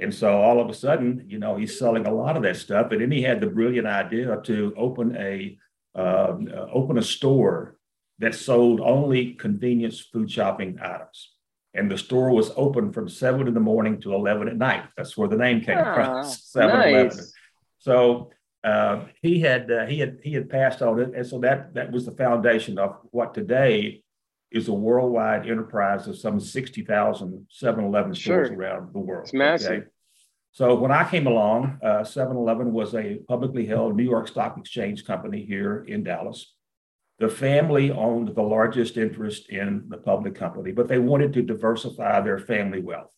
And 0.00 0.14
so 0.14 0.40
all 0.40 0.58
of 0.58 0.70
a 0.70 0.74
sudden, 0.74 1.26
you 1.28 1.38
know, 1.38 1.56
he's 1.56 1.78
selling 1.78 2.06
a 2.06 2.14
lot 2.14 2.36
of 2.36 2.42
that 2.44 2.56
stuff. 2.56 2.92
And 2.92 3.02
then 3.02 3.10
he 3.10 3.22
had 3.22 3.40
the 3.40 3.46
brilliant 3.46 3.86
idea 3.86 4.40
to 4.44 4.72
open 4.76 5.16
a 5.16 5.58
uh, 5.94 6.34
open 6.72 6.96
a 6.96 7.02
store 7.02 7.76
that 8.18 8.34
sold 8.34 8.80
only 8.80 9.34
convenience 9.34 10.00
food 10.00 10.30
shopping 10.30 10.78
items. 10.82 11.32
And 11.74 11.90
the 11.90 11.98
store 11.98 12.30
was 12.30 12.50
open 12.56 12.92
from 12.92 13.08
seven 13.08 13.46
in 13.46 13.54
the 13.54 13.60
morning 13.60 14.00
to 14.00 14.14
11 14.14 14.48
at 14.48 14.56
night. 14.56 14.84
That's 14.96 15.16
where 15.16 15.28
the 15.28 15.36
name 15.36 15.60
came 15.60 15.78
from. 15.78 16.24
7 16.54 16.68
nice. 16.68 17.32
So 17.78 18.30
uh, 18.64 19.04
he 19.20 19.40
had 19.40 19.70
uh, 19.70 19.86
he 19.86 19.98
had 19.98 20.18
he 20.22 20.32
had 20.32 20.48
passed 20.48 20.82
on 20.82 21.00
it, 21.00 21.14
and 21.14 21.26
so 21.26 21.38
that 21.40 21.74
that 21.74 21.90
was 21.90 22.06
the 22.06 22.12
foundation 22.12 22.78
of 22.78 22.96
what 23.10 23.34
today 23.34 24.02
is 24.52 24.68
a 24.68 24.72
worldwide 24.72 25.48
enterprise 25.48 26.06
of 26.06 26.18
some 26.18 26.38
60,000 26.38 27.46
7-Eleven 27.50 28.14
stores 28.14 28.48
sure. 28.48 28.56
around 28.56 28.92
the 28.92 28.98
world. 28.98 29.24
It's 29.24 29.32
massive. 29.32 29.70
Okay? 29.70 29.86
So 30.52 30.74
when 30.74 30.92
I 30.92 31.08
came 31.08 31.26
along, 31.26 31.78
uh, 31.82 32.00
7-Eleven 32.00 32.72
was 32.72 32.94
a 32.94 33.16
publicly 33.26 33.64
held 33.64 33.96
New 33.96 34.04
York 34.04 34.28
Stock 34.28 34.58
Exchange 34.58 35.06
company 35.06 35.44
here 35.46 35.84
in 35.88 36.04
Dallas. 36.04 36.54
The 37.18 37.30
family 37.30 37.90
owned 37.90 38.34
the 38.34 38.42
largest 38.42 38.98
interest 38.98 39.48
in 39.48 39.84
the 39.88 39.96
public 39.96 40.34
company, 40.34 40.72
but 40.72 40.88
they 40.88 40.98
wanted 40.98 41.32
to 41.34 41.42
diversify 41.42 42.20
their 42.20 42.38
family 42.38 42.80
wealth. 42.80 43.12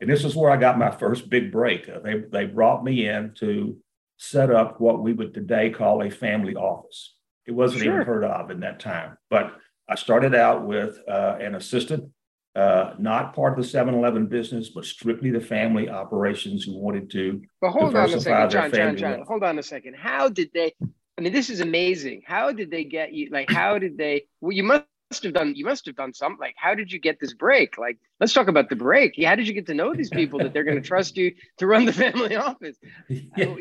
And 0.00 0.08
this 0.08 0.24
is 0.24 0.36
where 0.36 0.50
I 0.50 0.56
got 0.56 0.78
my 0.78 0.90
first 0.90 1.28
big 1.28 1.50
break. 1.50 1.88
Uh, 1.88 1.98
they, 1.98 2.20
they 2.20 2.46
brought 2.46 2.84
me 2.84 3.08
in 3.08 3.34
to 3.38 3.76
set 4.20 4.50
up 4.50 4.78
what 4.78 5.02
we 5.02 5.14
would 5.14 5.32
today 5.32 5.70
call 5.70 6.02
a 6.02 6.10
family 6.10 6.54
office. 6.54 7.14
It 7.46 7.52
wasn't 7.52 7.84
sure. 7.84 7.94
even 7.94 8.06
heard 8.06 8.22
of 8.22 8.50
in 8.50 8.60
that 8.60 8.78
time, 8.78 9.16
but 9.30 9.56
I 9.88 9.94
started 9.94 10.34
out 10.34 10.66
with 10.66 10.98
uh, 11.08 11.36
an 11.40 11.54
assistant, 11.54 12.10
uh, 12.54 12.92
not 12.98 13.34
part 13.34 13.58
of 13.58 13.64
the 13.64 13.68
7 13.68 13.94
Eleven 13.94 14.26
business, 14.26 14.68
but 14.68 14.84
strictly 14.84 15.30
the 15.30 15.40
family 15.40 15.88
operations 15.88 16.64
who 16.64 16.76
wanted 16.76 17.10
to. 17.12 17.40
But 17.62 17.70
hold 17.70 17.96
on 17.96 18.12
a 18.12 18.20
second, 18.20 18.50
John, 18.50 18.70
John, 18.70 18.96
John, 18.98 19.24
hold 19.26 19.42
on 19.42 19.58
a 19.58 19.62
second. 19.62 19.96
How 19.96 20.28
did 20.28 20.50
they? 20.52 20.74
I 20.82 21.22
mean, 21.22 21.32
this 21.32 21.48
is 21.48 21.60
amazing. 21.60 22.22
How 22.26 22.52
did 22.52 22.70
they 22.70 22.84
get 22.84 23.14
you? 23.14 23.30
Like, 23.32 23.50
how 23.50 23.78
did 23.78 23.96
they? 23.96 24.26
Well, 24.42 24.52
you 24.52 24.64
must 24.64 24.84
have 25.22 25.32
done. 25.32 25.54
You 25.56 25.64
must 25.64 25.86
have 25.86 25.96
done 25.96 26.12
something. 26.12 26.38
Like, 26.38 26.56
how 26.58 26.74
did 26.74 26.92
you 26.92 26.98
get 26.98 27.18
this 27.20 27.32
break? 27.32 27.78
Like, 27.78 27.96
let's 28.20 28.34
talk 28.34 28.48
about 28.48 28.68
the 28.68 28.76
break. 28.76 29.14
How 29.24 29.34
did 29.34 29.48
you 29.48 29.54
get 29.54 29.66
to 29.68 29.74
know 29.74 29.94
these 29.94 30.10
people 30.10 30.40
that 30.40 30.52
they're 30.52 30.64
going 30.64 30.80
to 30.80 30.86
trust 30.86 31.16
you 31.16 31.34
to 31.56 31.66
run 31.66 31.86
the 31.86 31.92
family 32.04 32.36
office? 32.36 32.76
Yeah. 33.08 33.54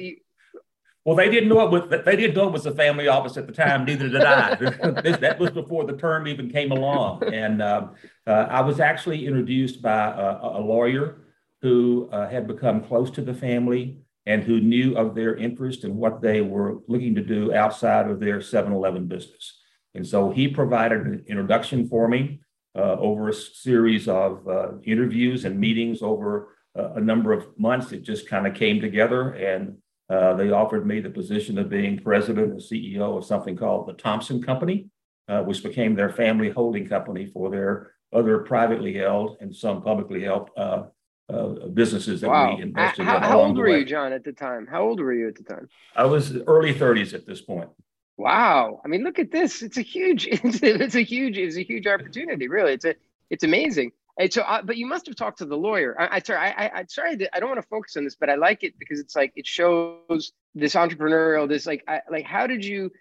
Well, 1.05 1.15
they 1.15 1.29
didn't 1.29 1.49
know 1.49 1.61
it 1.61 1.71
was 1.71 2.03
they 2.05 2.15
didn't 2.15 2.35
know 2.35 2.47
it 2.47 2.53
was 2.53 2.65
a 2.65 2.75
family 2.75 3.07
office 3.07 3.37
at 3.37 3.47
the 3.47 3.53
time. 3.53 3.85
Neither 3.85 4.09
did 4.09 4.21
I. 4.21 4.55
that 4.55 5.37
was 5.39 5.49
before 5.51 5.85
the 5.85 5.95
term 5.95 6.27
even 6.27 6.49
came 6.49 6.71
along. 6.71 7.23
And 7.33 7.61
uh, 7.61 7.87
uh, 8.27 8.31
I 8.49 8.61
was 8.61 8.79
actually 8.79 9.25
introduced 9.25 9.81
by 9.81 10.11
a, 10.11 10.59
a 10.59 10.61
lawyer 10.61 11.21
who 11.61 12.09
uh, 12.11 12.29
had 12.29 12.47
become 12.47 12.83
close 12.83 13.09
to 13.11 13.21
the 13.21 13.33
family 13.33 13.97
and 14.25 14.43
who 14.43 14.59
knew 14.59 14.95
of 14.97 15.15
their 15.15 15.35
interest 15.35 15.83
and 15.83 15.95
what 15.95 16.21
they 16.21 16.41
were 16.41 16.79
looking 16.87 17.15
to 17.15 17.23
do 17.23 17.53
outside 17.53 18.09
of 18.09 18.19
their 18.19 18.39
7-Eleven 18.39 19.07
business. 19.07 19.59
And 19.95 20.05
so 20.05 20.29
he 20.29 20.47
provided 20.47 21.01
an 21.01 21.23
introduction 21.27 21.87
for 21.87 22.07
me 22.07 22.41
uh, 22.75 22.97
over 22.99 23.29
a 23.29 23.33
series 23.33 24.07
of 24.07 24.47
uh, 24.47 24.73
interviews 24.83 25.45
and 25.45 25.59
meetings 25.59 26.01
over 26.01 26.55
a 26.75 27.01
number 27.01 27.33
of 27.33 27.47
months. 27.57 27.91
It 27.91 28.03
just 28.03 28.29
kind 28.29 28.47
of 28.47 28.53
came 28.53 28.79
together 28.79 29.31
and 29.31 29.77
uh, 30.09 30.33
they 30.33 30.49
offered 30.49 30.87
me 30.87 30.99
the 30.99 31.09
position 31.09 31.57
of 31.57 31.69
being 31.69 31.99
president 31.99 32.51
and 32.51 32.59
CEO 32.59 33.17
of 33.17 33.25
something 33.25 33.55
called 33.55 33.87
the 33.87 33.93
Thompson 33.93 34.41
Company, 34.41 34.87
uh, 35.27 35.43
which 35.43 35.63
became 35.63 35.95
their 35.95 36.09
family 36.09 36.49
holding 36.49 36.87
company 36.87 37.27
for 37.27 37.49
their 37.51 37.91
other 38.11 38.39
privately 38.39 38.93
held 38.95 39.37
and 39.39 39.55
some 39.55 39.83
publicly 39.83 40.23
held 40.23 40.49
uh, 40.57 40.83
uh 41.31 41.67
businesses 41.73 42.21
that 42.21 42.29
wow. 42.29 42.55
we 42.55 42.61
invested 42.63 43.05
how, 43.05 43.17
in. 43.17 43.23
How 43.23 43.41
old 43.41 43.57
were 43.57 43.69
you, 43.69 43.85
John, 43.85 44.11
at 44.13 44.23
the 44.23 44.33
time? 44.33 44.65
How 44.65 44.81
old 44.81 44.99
were 44.99 45.13
you 45.13 45.27
at 45.27 45.35
the 45.35 45.43
time? 45.43 45.69
I 45.95 46.05
was 46.05 46.35
early 46.47 46.73
30s 46.73 47.13
at 47.13 47.27
this 47.27 47.41
point. 47.41 47.69
Wow. 48.17 48.81
I 48.83 48.87
mean, 48.87 49.03
look 49.03 49.19
at 49.19 49.31
this. 49.31 49.61
It's 49.61 49.77
a 49.77 49.83
huge, 49.83 50.25
it's 50.27 50.43
a, 50.63 50.81
it's 50.81 50.95
a 50.95 51.03
huge, 51.03 51.37
it's 51.37 51.55
a 51.55 51.63
huge 51.63 51.85
opportunity. 51.85 52.47
Really. 52.47 52.73
It's 52.73 52.85
a, 52.85 52.95
it's 53.29 53.43
amazing. 53.43 53.91
And 54.19 54.31
so, 54.31 54.41
uh, 54.41 54.61
but 54.61 54.75
you 54.75 54.85
must 54.85 55.05
have 55.05 55.15
talked 55.15 55.37
to 55.37 55.45
the 55.45 55.55
lawyer. 55.55 55.95
I, 55.99 56.17
I 56.17 56.19
sorry, 56.19 56.39
I, 56.39 56.79
I, 56.79 56.85
sorry, 56.89 57.17
I 57.31 57.39
don't 57.39 57.47
want 57.47 57.61
to 57.61 57.67
focus 57.67 57.95
on 57.95 58.03
this, 58.03 58.15
but 58.15 58.29
I 58.29 58.35
like 58.35 58.63
it 58.63 58.73
because 58.77 58.99
it's 58.99 59.15
like 59.15 59.31
it 59.37 59.47
shows 59.47 60.33
this 60.53 60.75
entrepreneurial, 60.75 61.47
this 61.47 61.65
like, 61.65 61.85
I, 61.87 62.01
like, 62.11 62.25
how 62.25 62.45
did 62.45 62.63
you? 62.65 62.91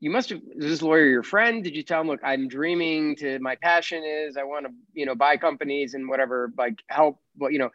You 0.00 0.10
must 0.10 0.28
have. 0.28 0.42
This 0.54 0.82
lawyer 0.82 1.06
your 1.06 1.22
friend? 1.22 1.64
Did 1.64 1.74
you 1.74 1.82
tell 1.82 2.02
him, 2.02 2.08
look, 2.08 2.20
I'm 2.22 2.46
dreaming 2.48 3.16
to. 3.16 3.38
My 3.38 3.56
passion 3.56 4.04
is 4.04 4.36
I 4.36 4.42
want 4.42 4.66
to, 4.66 4.72
you 4.92 5.06
know, 5.06 5.14
buy 5.14 5.38
companies 5.38 5.94
and 5.94 6.06
whatever, 6.06 6.52
like 6.58 6.82
help, 6.88 7.18
what 7.36 7.54
you 7.54 7.58
know, 7.58 7.70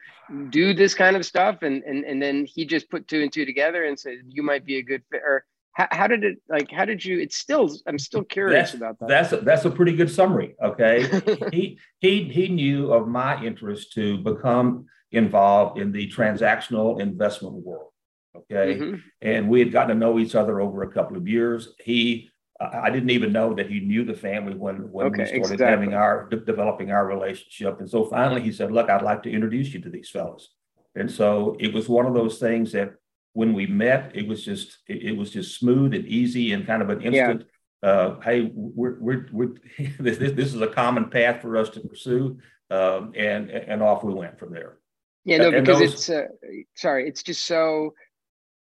do 0.52 0.76
this 0.76 0.94
kind 0.94 1.16
of 1.16 1.26
stuff, 1.26 1.64
and 1.64 1.82
and 1.82 2.06
and 2.06 2.22
then 2.22 2.46
he 2.46 2.66
just 2.66 2.92
put 2.92 3.08
two 3.08 3.24
and 3.24 3.34
two 3.34 3.48
together 3.48 3.84
and 3.84 4.00
said 4.00 4.18
you 4.28 4.44
might 4.44 4.64
be 4.64 4.78
a 4.78 4.84
good 4.84 5.02
fit, 5.12 5.24
or 5.26 5.46
how, 5.74 5.88
how, 5.92 6.08
did 6.08 6.24
it 6.24 6.38
like 6.50 6.70
how 6.72 6.86
did 6.86 7.04
you 7.04 7.20
it's 7.20 7.38
still 7.38 7.70
i'm 7.88 8.00
still 8.00 8.24
curious 8.24 8.72
that's, 8.72 8.74
about 8.74 9.00
that 9.00 9.08
that's 9.08 9.34
a, 9.34 9.38
that's 9.38 9.66
a 9.66 9.72
pretty 9.72 9.94
good 9.94 10.12
summary 10.12 10.56
okay 10.64 11.22
he 11.52 11.80
he 12.00 12.24
he 12.26 12.48
knew 12.48 12.92
of 12.92 13.08
my 13.08 13.42
interest 13.44 13.94
to 13.94 14.18
become 14.20 14.86
involved 15.12 15.80
in 15.80 15.92
the 15.92 16.10
transactional 16.10 17.00
investment 17.00 17.56
world 17.56 17.92
okay 18.36 18.76
mm-hmm. 18.76 18.96
and 19.22 19.50
we 19.50 19.60
had 19.60 19.72
gotten 19.72 19.90
to 19.90 19.96
know 19.96 20.20
each 20.20 20.36
other 20.36 20.62
over 20.62 20.84
a 20.84 20.92
couple 20.92 21.18
of 21.18 21.28
years 21.28 21.70
he 21.84 22.30
I 22.62 22.92
didn't 22.92 23.10
even 23.10 23.32
know 23.32 23.54
that 23.56 23.70
he 23.70 23.80
knew 23.80 24.06
the 24.06 24.14
family 24.14 24.54
when 24.54 24.92
when 24.92 25.08
okay, 25.08 25.24
we 25.24 25.26
started 25.26 25.54
exactly. 25.54 25.66
having 25.66 25.94
our 25.94 26.30
de- 26.30 26.46
developing 26.46 26.92
our 26.92 27.08
relationship. 27.08 27.80
And 27.80 27.90
so 27.90 28.06
finally, 28.06 28.42
he 28.42 28.52
said, 28.52 28.72
"Look, 28.72 28.88
I'd 28.88 29.02
like 29.02 29.24
to 29.24 29.32
introduce 29.32 29.74
you 29.74 29.82
to 29.82 29.90
these 29.90 30.10
fellows." 30.10 30.50
And 30.96 31.10
so 31.10 31.56
it 31.60 31.74
was 31.74 31.90
one 31.90 32.06
of 32.06 32.14
those 32.14 32.38
things 32.38 32.72
that 32.74 32.94
when 33.34 33.54
we 33.54 33.66
met, 33.68 34.12
it 34.16 34.28
was 34.28 34.44
just 34.44 34.80
it, 34.88 35.04
it, 35.04 35.18
was 35.18 35.32
just 35.32 35.58
smooth 35.58 35.94
and 35.94 36.06
easy 36.06 36.54
and 36.54 36.66
kind 36.66 36.82
of 36.82 36.90
an 36.90 37.02
instant. 37.02 37.46
Yeah. 37.84 37.90
Uh, 37.90 38.20
hey, 38.22 38.52
we're 38.54 39.00
we're, 39.00 39.28
we're 39.32 39.54
this, 40.00 40.18
this 40.18 40.54
is 40.54 40.62
a 40.62 40.68
common 40.68 41.10
path 41.10 41.42
for 41.42 41.58
us 41.58 41.70
to 41.70 41.80
pursue, 41.80 42.38
um, 42.70 43.14
and 43.16 43.50
and 43.50 43.82
off 43.82 44.04
we 44.04 44.14
went 44.14 44.38
from 44.38 44.54
there. 44.54 44.78
Yeah, 45.24 45.38
no, 45.38 45.52
because 45.52 45.80
those, 45.80 45.94
it's 45.94 46.10
uh, 46.10 46.28
sorry, 46.76 47.08
it's 47.08 47.24
just 47.24 47.46
so 47.46 47.94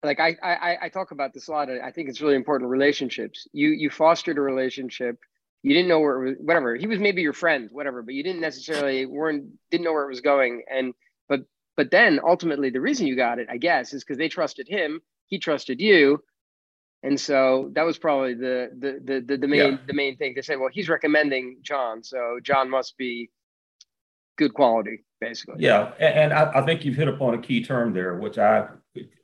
like 0.03 0.19
I, 0.19 0.35
I 0.41 0.77
I 0.83 0.89
talk 0.89 1.11
about 1.11 1.33
this 1.33 1.47
a 1.47 1.51
lot. 1.51 1.69
I 1.69 1.91
think 1.91 2.09
it's 2.09 2.21
really 2.21 2.35
important. 2.35 2.69
Relationships. 2.69 3.47
You 3.53 3.69
you 3.69 3.89
fostered 3.89 4.37
a 4.37 4.41
relationship. 4.41 5.17
You 5.63 5.73
didn't 5.73 5.89
know 5.89 5.99
where 5.99 6.23
it 6.23 6.29
was, 6.29 6.37
whatever. 6.39 6.75
He 6.75 6.87
was 6.87 6.99
maybe 6.99 7.21
your 7.21 7.33
friend, 7.33 7.69
whatever, 7.71 8.01
but 8.01 8.13
you 8.13 8.23
didn't 8.23 8.41
necessarily 8.41 9.05
weren't 9.05 9.45
didn't 9.71 9.83
know 9.83 9.93
where 9.93 10.05
it 10.05 10.09
was 10.09 10.21
going. 10.21 10.63
And 10.71 10.93
but 11.77 11.91
then 11.91 12.19
ultimately, 12.25 12.71
the 12.71 12.81
reason 12.81 13.05
you 13.07 13.15
got 13.15 13.39
it, 13.39 13.47
I 13.49 13.57
guess, 13.57 13.93
is 13.93 14.03
because 14.03 14.17
they 14.17 14.27
trusted 14.27 14.67
him. 14.67 14.99
He 15.27 15.37
trusted 15.37 15.79
you, 15.79 16.23
and 17.03 17.19
so 17.19 17.69
that 17.73 17.85
was 17.85 17.99
probably 17.99 18.33
the 18.33 18.71
the 18.77 18.99
the 19.03 19.21
the, 19.21 19.37
the 19.37 19.47
main 19.47 19.73
yeah. 19.73 19.77
the 19.85 19.93
main 19.93 20.17
thing. 20.17 20.33
They 20.35 20.41
said, 20.41 20.59
well, 20.59 20.69
he's 20.73 20.89
recommending 20.89 21.59
John, 21.61 22.03
so 22.03 22.39
John 22.41 22.69
must 22.69 22.97
be 22.97 23.29
good 24.37 24.53
quality, 24.53 25.03
basically. 25.21 25.55
Yeah, 25.59 25.91
and, 25.99 26.31
and 26.31 26.33
I, 26.33 26.61
I, 26.61 26.65
think 26.65 26.85
you've 26.85 26.95
hit 26.95 27.07
upon 27.07 27.33
a 27.33 27.41
key 27.41 27.63
term 27.63 27.93
there, 27.93 28.15
which 28.15 28.37
I, 28.37 28.67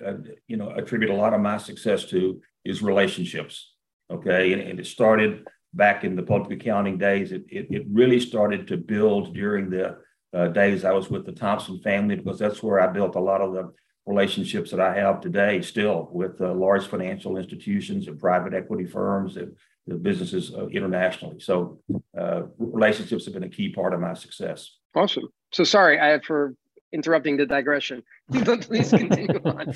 uh, 0.05 0.13
you 0.47 0.57
know, 0.57 0.71
attribute 0.71 1.11
a 1.11 1.15
lot 1.15 1.33
of 1.33 1.41
my 1.41 1.57
success 1.57 2.05
to 2.05 2.41
is 2.65 2.81
relationships. 2.81 3.73
Okay, 4.11 4.53
and, 4.53 4.61
and 4.61 4.79
it 4.79 4.85
started 4.85 5.47
back 5.73 6.03
in 6.03 6.15
the 6.15 6.23
public 6.23 6.59
accounting 6.61 6.97
days. 6.97 7.31
It, 7.31 7.45
it, 7.49 7.67
it 7.71 7.85
really 7.91 8.19
started 8.19 8.67
to 8.67 8.77
build 8.77 9.33
during 9.33 9.69
the 9.69 9.97
uh, 10.33 10.47
days 10.47 10.83
I 10.83 10.91
was 10.91 11.09
with 11.09 11.25
the 11.25 11.31
Thompson 11.31 11.79
family 11.79 12.15
because 12.15 12.39
that's 12.39 12.63
where 12.63 12.79
I 12.79 12.87
built 12.87 13.15
a 13.15 13.19
lot 13.19 13.41
of 13.41 13.53
the 13.53 13.71
relationships 14.05 14.71
that 14.71 14.79
I 14.79 14.95
have 14.95 15.21
today 15.21 15.61
still 15.61 16.09
with 16.11 16.41
uh, 16.41 16.53
large 16.53 16.87
financial 16.87 17.37
institutions 17.37 18.07
and 18.07 18.19
private 18.19 18.53
equity 18.53 18.85
firms 18.85 19.37
and 19.37 19.55
the 19.87 19.95
businesses 19.95 20.53
uh, 20.53 20.67
internationally. 20.67 21.39
So 21.39 21.79
uh, 22.17 22.43
relationships 22.57 23.25
have 23.25 23.33
been 23.33 23.43
a 23.43 23.49
key 23.49 23.69
part 23.69 23.93
of 23.93 23.99
my 23.99 24.13
success. 24.13 24.77
Awesome. 24.95 25.29
So 25.51 25.63
sorry 25.63 25.99
I 25.99 26.19
for 26.19 26.55
interrupting 26.91 27.37
the 27.37 27.45
digression. 27.45 28.03
Please 28.31 28.89
continue 28.89 29.39
on. 29.43 29.73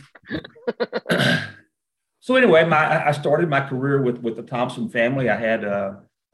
so 2.19 2.35
anyway, 2.35 2.65
my 2.65 3.07
I 3.07 3.11
started 3.11 3.49
my 3.49 3.67
career 3.67 4.01
with 4.01 4.17
with 4.19 4.35
the 4.35 4.43
Thompson 4.43 4.89
family. 4.89 5.29
I 5.29 5.35
had 5.35 5.63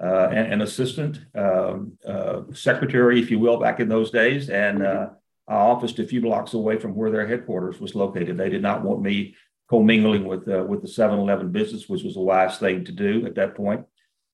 uh, 0.02 0.06
uh, 0.06 0.30
an, 0.32 0.54
an, 0.54 0.62
assistant 0.62 1.20
um, 1.36 1.98
uh, 2.08 2.42
secretary, 2.54 3.22
if 3.22 3.30
you 3.30 3.40
will, 3.40 3.60
back 3.60 3.80
in 3.80 3.88
those 3.88 4.12
days. 4.12 4.50
And 4.50 4.80
mm-hmm. 4.80 5.04
uh, 5.04 5.54
I 5.54 5.56
officed 5.56 6.00
a 6.00 6.08
few 6.08 6.22
blocks 6.22 6.54
away 6.54 6.78
from 6.78 6.96
where 6.96 7.12
their 7.12 7.28
headquarters 7.28 7.80
was 7.80 7.96
located. 7.96 8.38
They 8.38 8.50
did 8.50 8.62
not 8.62 8.84
want 8.84 9.02
me 9.02 9.36
commingling 9.70 10.26
with 10.26 10.48
uh, 10.48 10.64
with 10.64 10.82
the 10.82 10.88
7-Eleven 10.88 11.52
business, 11.52 11.88
which 11.88 12.04
was 12.04 12.18
a 12.18 12.22
wise 12.22 12.58
thing 12.58 12.86
to 12.86 12.92
do 12.92 13.26
at 13.26 13.36
that 13.36 13.56
point. 13.56 13.86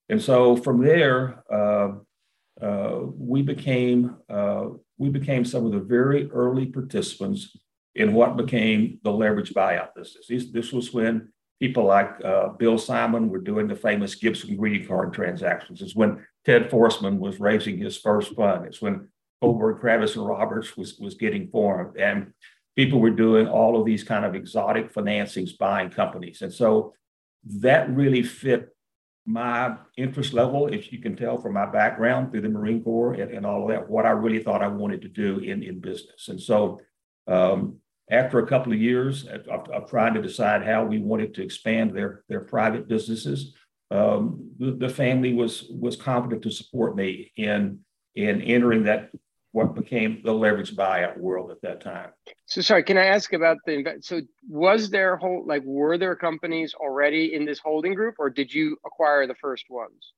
And 0.08 0.22
so 0.22 0.56
from 0.56 0.82
there, 0.84 1.44
uh, 1.52 1.92
uh, 2.62 3.00
we 3.16 3.42
became 3.42 4.18
we 4.98 5.10
became 5.10 5.46
some 5.46 5.66
of 5.66 5.72
the 5.72 5.80
very 5.80 6.30
early 6.32 6.66
participants 6.66 7.56
in 7.96 8.14
what 8.14 8.38
became 8.38 9.00
the 9.04 9.12
leverage 9.12 9.54
buyout 9.54 9.96
business. 9.96 10.28
This, 10.28 10.52
this 10.52 10.72
was 10.72 10.94
when 10.94 11.32
people 11.60 11.84
like 11.86 12.10
uh, 12.24 12.50
Bill 12.50 12.78
Simon 12.78 13.30
were 13.30 13.40
doing 13.40 13.68
the 13.68 13.76
famous 13.76 14.16
Gibson 14.16 14.56
greeting 14.56 14.88
card 14.88 15.14
transactions. 15.14 15.82
It's 15.82 15.96
when 15.96 16.26
Ted 16.46 16.70
Forstmann 16.70 17.20
was 17.20 17.40
raising 17.40 17.78
his 17.78 17.98
first 17.98 18.34
fund. 18.36 18.66
It's 18.66 18.82
when 18.82 19.10
Kohlberg, 19.44 19.82
Kravis, 19.82 20.16
and 20.16 20.26
Roberts 20.26 20.78
was, 20.78 20.98
was 21.00 21.16
getting 21.16 21.50
formed. 21.50 21.98
And 21.98 22.34
people 22.76 23.00
were 23.00 23.10
doing 23.10 23.48
all 23.48 23.80
of 23.80 23.86
these 23.86 24.04
kind 24.04 24.26
of 24.26 24.36
exotic 24.36 24.94
financings, 24.94 25.58
buying 25.58 25.90
companies. 25.90 26.42
And 26.42 26.54
so 26.54 26.94
that 27.44 27.90
really 27.90 28.24
fit 28.24 28.70
my 29.26 29.76
interest 29.98 30.34
level, 30.34 30.68
if 30.68 30.92
you 30.92 31.00
can 31.00 31.16
tell 31.16 31.38
from 31.38 31.54
my 31.54 31.66
background 31.66 32.32
through 32.32 32.42
the 32.42 32.50
Marine 32.50 32.84
Corps 32.84 33.14
and, 33.14 33.32
and 33.32 33.46
all 33.46 33.64
of 33.64 33.70
that, 33.70 33.88
what 33.88 34.06
I 34.06 34.12
really 34.12 34.42
thought 34.42 34.64
I 34.64 34.68
wanted 34.68 35.02
to 35.04 35.10
do 35.10 35.40
in, 35.40 35.62
in 35.62 35.80
business. 35.80 36.30
And 36.30 36.42
so 36.42 36.80
um, 37.28 37.78
after 38.10 38.40
a 38.40 38.48
couple 38.48 38.74
of 38.74 38.80
years 38.80 39.28
of, 39.28 39.70
of, 39.70 39.90
trying 39.90 40.14
to 40.16 40.22
decide 40.22 40.64
how 40.64 40.84
we 40.84 41.00
wanted 41.00 41.34
to 41.36 41.44
expand 41.44 41.96
their, 41.96 42.24
their 42.28 42.42
private 42.42 42.88
businesses, 42.88 43.54
um, 43.92 44.52
the, 44.58 44.72
the, 44.72 44.90
family 44.90 45.34
was 45.34 45.66
was 45.70 45.96
confident 45.96 46.44
to 46.44 46.52
support 46.52 46.96
me 46.96 47.32
in 47.38 47.80
in 48.16 48.42
entering 48.42 48.84
that 48.84 49.10
what 49.52 49.74
became 49.74 50.22
the 50.24 50.32
leverage 50.32 50.76
buyout 50.76 51.18
world 51.18 51.50
at 51.50 51.62
that 51.62 51.82
time. 51.82 52.12
So 52.46 52.62
sorry, 52.62 52.84
can 52.84 52.98
I 52.98 53.06
ask 53.06 53.34
about 53.34 53.58
the 53.66 53.98
so 54.02 54.22
was 54.48 54.92
there 54.92 55.18
whole 55.18 55.44
like 55.48 55.64
were 55.66 55.98
there 55.98 56.16
companies 56.16 56.76
already 56.76 57.34
in 57.34 57.46
this 57.46 57.60
holding 57.60 57.96
group 57.96 58.16
or 58.20 58.30
did 58.30 58.54
you 58.54 58.78
acquire 58.86 59.26
the 59.26 59.36
first 59.36 59.66
ones? 59.70 60.14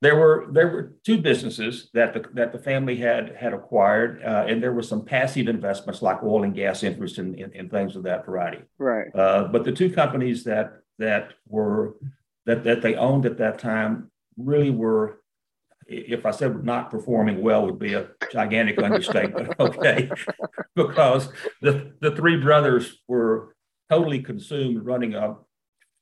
There 0.00 0.14
were 0.14 0.46
there 0.52 0.68
were 0.68 0.92
two 1.04 1.18
businesses 1.18 1.90
that 1.92 2.14
the 2.14 2.24
that 2.34 2.52
the 2.52 2.58
family 2.58 2.96
had 2.96 3.34
had 3.34 3.52
acquired, 3.52 4.22
uh, 4.22 4.44
and 4.46 4.62
there 4.62 4.72
were 4.72 4.82
some 4.82 5.04
passive 5.04 5.48
investments 5.48 6.02
like 6.02 6.22
oil 6.22 6.44
and 6.44 6.54
gas 6.54 6.84
interest 6.84 7.18
in, 7.18 7.34
in, 7.34 7.52
in 7.52 7.68
things 7.68 7.96
of 7.96 8.04
that 8.04 8.24
variety. 8.24 8.62
Right. 8.78 9.08
Uh, 9.14 9.48
but 9.50 9.64
the 9.64 9.72
two 9.72 9.90
companies 9.90 10.44
that 10.44 10.74
that 10.98 11.32
were 11.48 11.96
that 12.46 12.62
that 12.62 12.80
they 12.80 12.94
owned 12.94 13.26
at 13.26 13.38
that 13.38 13.58
time 13.58 14.10
really 14.36 14.70
were 14.70 15.20
if 15.88 16.26
I 16.26 16.30
said 16.30 16.64
not 16.64 16.90
performing 16.90 17.42
well 17.42 17.64
would 17.64 17.78
be 17.78 17.94
a 17.94 18.08
gigantic 18.30 18.78
understatement, 18.82 19.54
okay? 19.58 20.10
because 20.76 21.30
the, 21.62 21.92
the 22.00 22.14
three 22.14 22.36
brothers 22.36 22.98
were 23.08 23.56
totally 23.90 24.20
consumed 24.20 24.84
running 24.84 25.14
a 25.14 25.36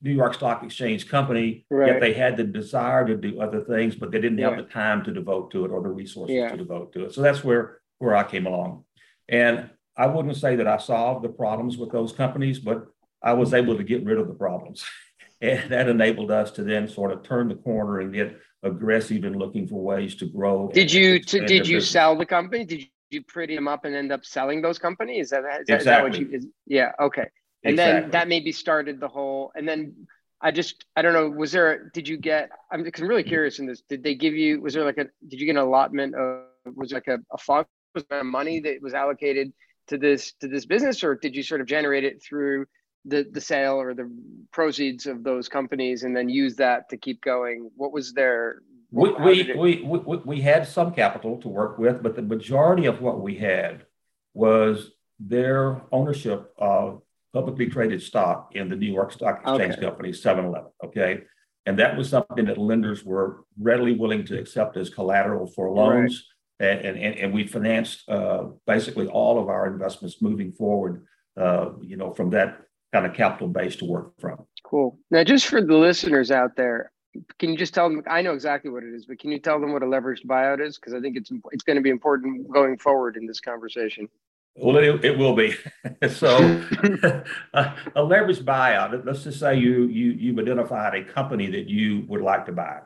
New 0.06 0.14
York 0.14 0.34
Stock 0.34 0.62
Exchange 0.62 1.08
company, 1.08 1.66
right. 1.70 1.88
yet 1.88 2.00
they 2.00 2.12
had 2.12 2.36
the 2.36 2.44
desire 2.44 3.06
to 3.06 3.16
do 3.16 3.40
other 3.40 3.60
things, 3.60 3.96
but 3.96 4.10
they 4.10 4.20
didn't 4.20 4.38
yeah. 4.38 4.50
have 4.50 4.58
the 4.58 4.64
time 4.64 5.04
to 5.04 5.12
devote 5.12 5.50
to 5.50 5.64
it 5.64 5.70
or 5.70 5.82
the 5.82 5.88
resources 5.88 6.36
yeah. 6.36 6.48
to 6.48 6.56
devote 6.56 6.92
to 6.92 7.04
it. 7.04 7.14
So 7.14 7.22
that's 7.22 7.42
where, 7.42 7.80
where 7.98 8.14
I 8.14 8.22
came 8.22 8.46
along. 8.46 8.84
And 9.28 9.70
I 9.96 10.06
wouldn't 10.06 10.36
say 10.36 10.56
that 10.56 10.68
I 10.68 10.76
solved 10.76 11.24
the 11.24 11.28
problems 11.28 11.76
with 11.76 11.90
those 11.90 12.12
companies, 12.12 12.58
but 12.58 12.86
I 13.22 13.32
was 13.32 13.52
able 13.52 13.76
to 13.76 13.82
get 13.82 14.04
rid 14.04 14.18
of 14.18 14.28
the 14.28 14.34
problems. 14.34 14.84
and 15.40 15.70
that 15.70 15.88
enabled 15.88 16.30
us 16.30 16.50
to 16.52 16.62
then 16.62 16.88
sort 16.88 17.12
of 17.12 17.22
turn 17.22 17.48
the 17.48 17.56
corner 17.56 18.00
and 18.00 18.14
get 18.14 18.38
aggressive 18.62 19.24
in 19.24 19.38
looking 19.38 19.66
for 19.66 19.82
ways 19.82 20.14
to 20.16 20.26
grow. 20.26 20.70
Did 20.72 20.92
you 20.92 21.18
to, 21.20 21.40
did 21.40 21.66
you 21.66 21.78
business. 21.78 21.90
sell 21.90 22.16
the 22.16 22.26
company? 22.26 22.64
Did 22.64 22.86
you 23.10 23.22
pretty 23.24 23.54
them 23.54 23.68
up 23.68 23.84
and 23.84 23.94
end 23.94 24.12
up 24.12 24.24
selling 24.24 24.62
those 24.62 24.78
companies? 24.78 25.26
Is 25.26 25.30
that, 25.30 25.62
is 25.62 25.68
exactly. 25.68 25.84
that 25.84 26.02
what 26.02 26.18
you? 26.18 26.36
Is, 26.36 26.46
yeah. 26.66 26.92
Okay. 27.00 27.26
And 27.66 27.74
exactly. 27.74 28.00
then 28.02 28.10
that 28.12 28.28
maybe 28.28 28.52
started 28.52 29.00
the 29.00 29.08
whole. 29.08 29.52
And 29.54 29.66
then 29.68 30.06
I 30.40 30.50
just 30.50 30.84
I 30.94 31.02
don't 31.02 31.12
know. 31.12 31.28
Was 31.28 31.52
there? 31.52 31.90
Did 31.94 32.06
you 32.08 32.16
get? 32.16 32.50
I'm, 32.70 32.80
I'm 32.80 33.08
really 33.08 33.22
mm-hmm. 33.22 33.28
curious 33.28 33.58
in 33.58 33.66
this. 33.66 33.82
Did 33.88 34.02
they 34.02 34.14
give 34.14 34.34
you? 34.34 34.60
Was 34.60 34.74
there 34.74 34.84
like 34.84 34.98
a? 34.98 35.06
Did 35.28 35.40
you 35.40 35.46
get 35.46 35.56
an 35.56 35.62
allotment 35.62 36.14
of? 36.14 36.44
Was 36.74 36.92
like 36.92 37.08
a, 37.08 37.18
a 37.32 37.38
fund? 37.38 37.66
Was 37.94 38.04
there 38.10 38.24
money 38.24 38.60
that 38.60 38.82
was 38.82 38.94
allocated 38.94 39.52
to 39.88 39.98
this 39.98 40.32
to 40.40 40.48
this 40.48 40.66
business, 40.66 41.02
or 41.02 41.14
did 41.14 41.34
you 41.34 41.42
sort 41.42 41.60
of 41.60 41.66
generate 41.66 42.04
it 42.04 42.22
through? 42.22 42.66
the 43.06 43.24
the 43.30 43.40
sale 43.40 43.80
or 43.80 43.94
the 43.94 44.10
proceeds 44.50 45.06
of 45.06 45.22
those 45.22 45.48
companies 45.48 46.02
and 46.02 46.14
then 46.14 46.28
use 46.28 46.56
that 46.56 46.88
to 46.88 46.96
keep 46.96 47.22
going 47.22 47.70
what 47.76 47.92
was 47.92 48.12
their 48.12 48.62
we, 48.90 49.12
we, 49.12 49.40
it... 49.42 49.56
we, 49.56 49.82
we, 49.82 50.16
we 50.24 50.40
had 50.40 50.66
some 50.66 50.92
capital 50.92 51.40
to 51.40 51.48
work 51.48 51.78
with 51.78 52.02
but 52.02 52.16
the 52.16 52.22
majority 52.22 52.86
of 52.86 53.00
what 53.00 53.20
we 53.20 53.36
had 53.36 53.86
was 54.34 54.90
their 55.18 55.80
ownership 55.92 56.52
of 56.58 57.00
publicly 57.36 57.66
traded 57.66 58.00
stock 58.02 58.50
in 58.54 58.68
the 58.68 58.76
new 58.76 58.92
york 58.98 59.12
stock 59.12 59.40
exchange 59.40 59.74
okay. 59.74 59.82
company 59.82 60.10
7-eleven 60.10 60.70
okay 60.84 61.22
and 61.66 61.78
that 61.78 61.96
was 61.96 62.08
something 62.08 62.44
that 62.46 62.58
lenders 62.58 63.04
were 63.04 63.44
readily 63.60 63.92
willing 63.92 64.24
to 64.24 64.38
accept 64.38 64.76
as 64.76 64.88
collateral 64.88 65.46
for 65.46 65.70
loans 65.70 66.26
right. 66.60 66.84
and, 66.84 66.96
and, 66.96 67.14
and 67.18 67.34
we 67.34 67.46
financed 67.46 68.08
uh, 68.08 68.44
basically 68.66 69.06
all 69.08 69.38
of 69.38 69.48
our 69.48 69.66
investments 69.66 70.22
moving 70.22 70.52
forward 70.52 71.04
uh, 71.36 71.70
you 71.82 71.96
know 71.96 72.12
from 72.12 72.30
that 72.30 72.66
kind 72.96 73.06
of 73.06 73.14
capital 73.14 73.48
base 73.48 73.76
to 73.76 73.84
work 73.84 74.18
from. 74.18 74.46
Cool. 74.64 74.98
Now, 75.10 75.22
just 75.24 75.46
for 75.46 75.60
the 75.60 75.76
listeners 75.76 76.30
out 76.30 76.56
there, 76.56 76.92
can 77.38 77.50
you 77.50 77.56
just 77.56 77.74
tell 77.74 77.88
them? 77.88 78.02
I 78.08 78.22
know 78.22 78.32
exactly 78.32 78.70
what 78.70 78.82
it 78.82 78.94
is, 78.94 79.06
but 79.06 79.18
can 79.18 79.30
you 79.32 79.38
tell 79.38 79.60
them 79.60 79.72
what 79.72 79.82
a 79.82 79.86
leveraged 79.86 80.26
buyout 80.26 80.64
is? 80.64 80.76
Because 80.76 80.94
I 80.94 81.00
think 81.00 81.16
it's 81.16 81.30
it's 81.52 81.64
going 81.64 81.76
to 81.76 81.82
be 81.82 81.90
important 81.90 82.50
going 82.52 82.78
forward 82.78 83.16
in 83.16 83.26
this 83.26 83.40
conversation. 83.40 84.08
Well, 84.56 84.76
it, 84.78 85.04
it 85.04 85.18
will 85.18 85.34
be. 85.34 85.52
so, 86.08 86.36
a 87.52 87.74
leveraged 87.96 88.44
buyout. 88.44 89.04
Let's 89.04 89.24
just 89.24 89.40
say 89.40 89.58
you 89.58 89.84
you 89.84 90.12
you've 90.12 90.38
identified 90.38 90.94
a 90.94 91.04
company 91.04 91.50
that 91.50 91.68
you 91.68 92.04
would 92.08 92.22
like 92.22 92.46
to 92.46 92.52
buy, 92.52 92.80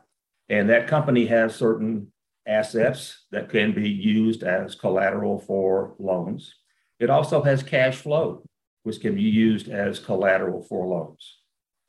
and 0.48 0.68
that 0.68 0.88
company 0.88 1.26
has 1.26 1.54
certain 1.54 2.08
assets 2.46 3.26
that 3.30 3.50
can 3.50 3.72
be 3.72 3.88
used 3.88 4.42
as 4.42 4.74
collateral 4.74 5.38
for 5.38 5.94
loans. 5.98 6.54
It 6.98 7.08
also 7.08 7.42
has 7.42 7.62
cash 7.62 7.96
flow 7.96 8.42
which 8.82 9.00
can 9.00 9.14
be 9.14 9.22
used 9.22 9.68
as 9.68 9.98
collateral 9.98 10.62
for 10.62 10.86
loans. 10.86 11.38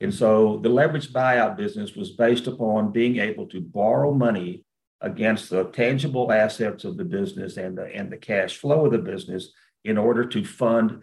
And 0.00 0.12
so 0.12 0.58
the 0.62 0.68
leveraged 0.68 1.12
buyout 1.12 1.56
business 1.56 1.94
was 1.94 2.10
based 2.10 2.46
upon 2.46 2.92
being 2.92 3.18
able 3.18 3.46
to 3.48 3.60
borrow 3.60 4.12
money 4.12 4.64
against 5.00 5.50
the 5.50 5.64
tangible 5.64 6.32
assets 6.32 6.84
of 6.84 6.96
the 6.96 7.04
business 7.04 7.56
and 7.56 7.78
the, 7.78 7.84
and 7.84 8.10
the 8.10 8.16
cash 8.16 8.56
flow 8.56 8.86
of 8.86 8.92
the 8.92 8.98
business 8.98 9.52
in 9.84 9.98
order 9.98 10.24
to 10.24 10.44
fund 10.44 11.02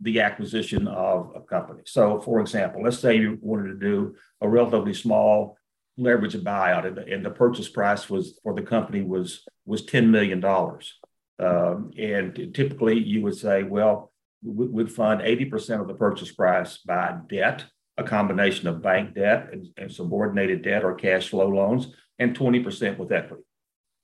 the 0.00 0.20
acquisition 0.20 0.86
of 0.86 1.32
a 1.34 1.40
company. 1.40 1.82
So, 1.86 2.20
for 2.20 2.40
example, 2.40 2.82
let's 2.82 2.98
say 2.98 3.16
you 3.16 3.38
wanted 3.40 3.68
to 3.68 3.78
do 3.78 4.14
a 4.40 4.48
relatively 4.48 4.94
small 4.94 5.56
leverage 5.96 6.34
buyout, 6.36 6.86
and 6.86 6.96
the, 6.96 7.06
and 7.12 7.24
the 7.24 7.30
purchase 7.30 7.68
price 7.68 8.08
was 8.08 8.38
for 8.42 8.54
the 8.54 8.62
company 8.62 9.02
was 9.02 9.44
was 9.66 9.84
ten 9.84 10.10
million 10.10 10.40
dollars. 10.40 10.98
Um, 11.40 11.92
and 11.98 12.52
typically, 12.54 12.98
you 12.98 13.22
would 13.22 13.36
say, 13.36 13.62
well, 13.62 14.12
we 14.42 14.66
would 14.66 14.90
fund 14.90 15.20
80% 15.20 15.80
of 15.80 15.88
the 15.88 15.94
purchase 15.94 16.32
price 16.32 16.78
by 16.78 17.16
debt, 17.28 17.64
a 17.96 18.02
combination 18.02 18.68
of 18.68 18.82
bank 18.82 19.14
debt 19.14 19.48
and, 19.52 19.66
and 19.76 19.92
subordinated 19.92 20.62
debt 20.62 20.84
or 20.84 20.94
cash 20.94 21.28
flow 21.28 21.48
loans, 21.48 21.88
and 22.18 22.36
20% 22.36 22.98
with 22.98 23.12
equity. 23.12 23.42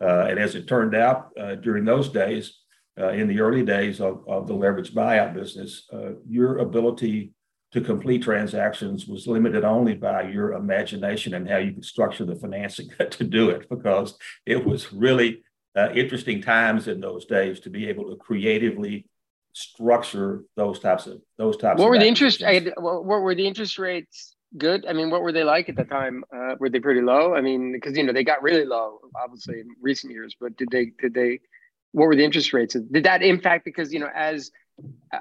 Uh, 0.00 0.26
and 0.28 0.38
as 0.38 0.54
it 0.54 0.68
turned 0.68 0.94
out, 0.94 1.30
uh, 1.40 1.54
during 1.56 1.84
those 1.84 2.08
days, 2.08 2.60
uh, 2.98 3.08
in 3.08 3.28
the 3.28 3.40
early 3.40 3.64
days 3.64 4.00
of, 4.00 4.24
of 4.28 4.46
the 4.46 4.54
leveraged 4.54 4.92
buyout 4.92 5.34
business, 5.34 5.86
uh, 5.92 6.12
your 6.28 6.58
ability 6.58 7.32
to 7.72 7.80
complete 7.80 8.22
transactions 8.22 9.06
was 9.08 9.26
limited 9.26 9.64
only 9.64 9.94
by 9.94 10.22
your 10.22 10.52
imagination 10.52 11.34
and 11.34 11.48
how 11.48 11.56
you 11.56 11.72
could 11.72 11.84
structure 11.84 12.24
the 12.24 12.36
financing 12.36 12.88
to 13.10 13.24
do 13.24 13.50
it, 13.50 13.68
because 13.68 14.16
it 14.46 14.64
was 14.64 14.92
really 14.92 15.42
uh, 15.76 15.90
interesting 15.92 16.40
times 16.40 16.86
in 16.86 17.00
those 17.00 17.24
days 17.24 17.58
to 17.60 17.70
be 17.70 17.88
able 17.88 18.08
to 18.10 18.16
creatively 18.16 19.06
structure 19.54 20.44
those 20.56 20.78
types 20.78 21.06
of 21.06 21.20
those 21.38 21.56
types. 21.56 21.80
What 21.80 21.88
were 21.88 21.98
the 21.98 22.06
interest? 22.06 22.42
What 22.76 23.04
were 23.04 23.34
the 23.34 23.46
interest 23.46 23.78
rates? 23.78 24.36
Good. 24.56 24.86
I 24.86 24.92
mean, 24.92 25.10
what 25.10 25.22
were 25.22 25.32
they 25.32 25.42
like 25.42 25.68
at 25.68 25.76
the 25.76 25.84
time? 25.84 26.22
Uh, 26.34 26.54
were 26.60 26.68
they 26.68 26.78
pretty 26.78 27.00
low? 27.00 27.34
I 27.34 27.40
mean, 27.40 27.72
because 27.72 27.96
you 27.96 28.04
know 28.04 28.12
they 28.12 28.22
got 28.22 28.42
really 28.42 28.64
low, 28.64 29.00
obviously 29.20 29.60
in 29.60 29.68
recent 29.80 30.12
years. 30.12 30.36
But 30.38 30.56
did 30.56 30.70
they? 30.70 30.92
Did 31.00 31.14
they? 31.14 31.40
What 31.94 32.06
were 32.06 32.16
the 32.16 32.24
interest 32.24 32.52
rates? 32.52 32.74
Did 32.74 33.04
that 33.04 33.22
impact? 33.22 33.64
Because 33.64 33.92
you 33.92 34.00
know, 34.00 34.10
as 34.12 34.50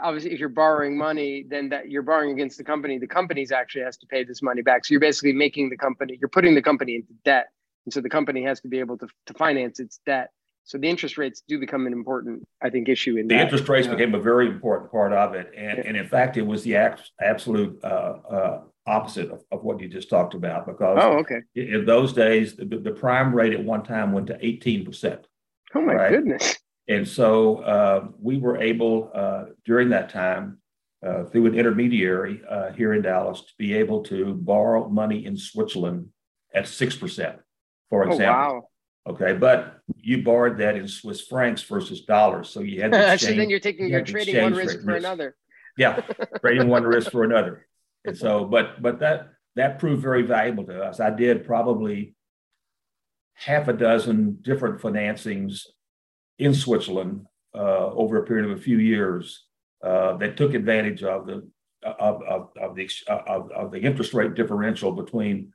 obviously, 0.01 0.31
if 0.33 0.39
you're 0.39 0.49
borrowing 0.49 0.97
money, 0.97 1.45
then 1.47 1.69
that 1.69 1.91
you're 1.91 2.01
borrowing 2.01 2.31
against 2.31 2.57
the 2.57 2.63
company. 2.63 2.97
The 2.97 3.05
company's 3.05 3.51
actually 3.51 3.83
has 3.83 3.95
to 3.97 4.07
pay 4.07 4.23
this 4.23 4.41
money 4.41 4.63
back. 4.63 4.83
So 4.83 4.93
you're 4.93 4.99
basically 4.99 5.33
making 5.33 5.69
the 5.69 5.77
company. 5.77 6.17
You're 6.19 6.29
putting 6.29 6.55
the 6.55 6.63
company 6.63 6.95
into 6.95 7.13
debt, 7.23 7.49
and 7.86 7.93
so 7.93 8.01
the 8.01 8.09
company 8.09 8.43
has 8.43 8.59
to 8.62 8.67
be 8.67 8.79
able 8.79 8.97
to 8.97 9.07
to 9.27 9.33
finance 9.36 9.79
its 9.79 9.99
debt. 10.03 10.31
So 10.63 10.79
the 10.79 10.89
interest 10.89 11.17
rates 11.17 11.43
do 11.47 11.59
become 11.59 11.86
an 11.86 11.93
important, 11.93 12.47
I 12.59 12.71
think, 12.71 12.89
issue 12.89 13.17
in 13.17 13.27
the 13.27 13.36
that. 13.36 13.43
interest 13.43 13.69
rates 13.69 13.86
became 13.86 14.15
a 14.15 14.19
very 14.19 14.47
important 14.47 14.91
part 14.91 15.13
of 15.13 15.36
it, 15.36 15.51
and, 15.55 15.77
yeah. 15.77 15.83
and 15.86 15.95
in 15.95 16.07
fact, 16.07 16.38
it 16.38 16.41
was 16.41 16.63
the 16.63 16.75
absolute 17.21 17.79
uh, 17.83 17.88
uh, 17.88 18.62
opposite 18.88 19.29
of, 19.29 19.43
of, 19.51 19.63
what 19.63 19.79
you 19.79 19.89
just 19.89 20.09
talked 20.09 20.33
about. 20.33 20.65
Because 20.65 20.97
oh, 20.99 21.17
okay, 21.19 21.41
in 21.53 21.86
those 21.86 22.13
days, 22.13 22.55
the, 22.55 22.65
the 22.65 22.91
prime 22.91 23.36
rate 23.36 23.53
at 23.53 23.63
one 23.63 23.83
time 23.83 24.12
went 24.12 24.27
to 24.27 24.38
eighteen 24.43 24.86
percent. 24.86 25.27
Oh 25.75 25.81
my 25.81 25.93
right? 25.95 26.09
goodness! 26.09 26.57
And 26.88 27.08
so 27.08 27.58
uh, 27.58 28.08
we 28.19 28.38
were 28.38 28.62
able 28.62 29.12
uh, 29.13 29.46
during 29.65 29.89
that 29.89 30.10
time. 30.10 30.60
Uh, 31.06 31.26
through 31.26 31.46
an 31.46 31.54
intermediary 31.54 32.41
uh, 32.50 32.72
here 32.72 32.93
in 32.93 33.02
Dallas, 33.02 33.41
to 33.41 33.52
be 33.58 33.74
able 33.74 34.04
to 34.04 34.36
borrow 34.36 34.88
money 34.88 35.26
in 35.26 35.36
Switzerland 35.36 36.08
at 36.54 36.65
six 36.65 36.96
percent, 36.96 37.39
for 37.89 38.06
example. 38.06 38.26
Oh, 38.26 38.54
wow. 38.54 38.67
Okay, 39.06 39.34
but 39.34 39.82
you 39.98 40.24
borrowed 40.24 40.58
that 40.60 40.78
in 40.78 40.88
Swiss 40.88 41.19
francs 41.19 41.62
versus 41.63 42.02
dollars, 42.06 42.50
so 42.50 42.62
you 42.62 42.82
had 42.82 42.93
to 42.93 43.17
so 43.17 43.34
then 43.34 43.50
you're 43.50 43.60
taking 43.60 43.89
you're 43.89 44.02
trading 44.02 44.41
one 44.41 44.54
risk 44.54 44.80
for 44.80 44.93
risk. 44.93 45.00
another. 45.00 45.36
Yeah, 45.78 46.00
trading 46.39 46.69
one 46.69 46.84
risk 46.84 47.12
for 47.12 47.24
another. 47.26 47.67
and 48.06 48.17
so, 48.17 48.46
but 48.46 48.82
but 48.82 49.00
that 49.00 49.28
that 49.58 49.80
proved 49.80 50.02
very 50.02 50.22
valuable 50.22 50.63
to 50.65 50.82
us. 50.82 51.02
I 51.02 51.10
did 51.10 51.46
probably 51.46 52.15
half 53.34 53.67
a 53.67 53.74
dozen 53.74 54.38
different 54.41 54.80
financings 54.80 55.63
in 56.39 56.54
Switzerland 56.54 57.26
uh, 57.56 57.88
over 57.88 58.17
a 58.17 58.26
period 58.26 58.50
of 58.50 58.58
a 58.58 58.62
few 58.62 58.78
years 58.78 59.46
uh, 59.84 60.17
that 60.17 60.38
took 60.38 60.54
advantage 60.54 61.04
of 61.04 61.26
the 61.26 61.48
of, 61.84 62.24
of, 62.24 62.50
of 62.62 62.76
the 62.76 62.89
of, 63.08 63.52
of 63.52 63.72
the 63.72 63.80
interest 63.80 64.13
rate 64.13 64.34
differential 64.36 64.91
between 64.91 65.54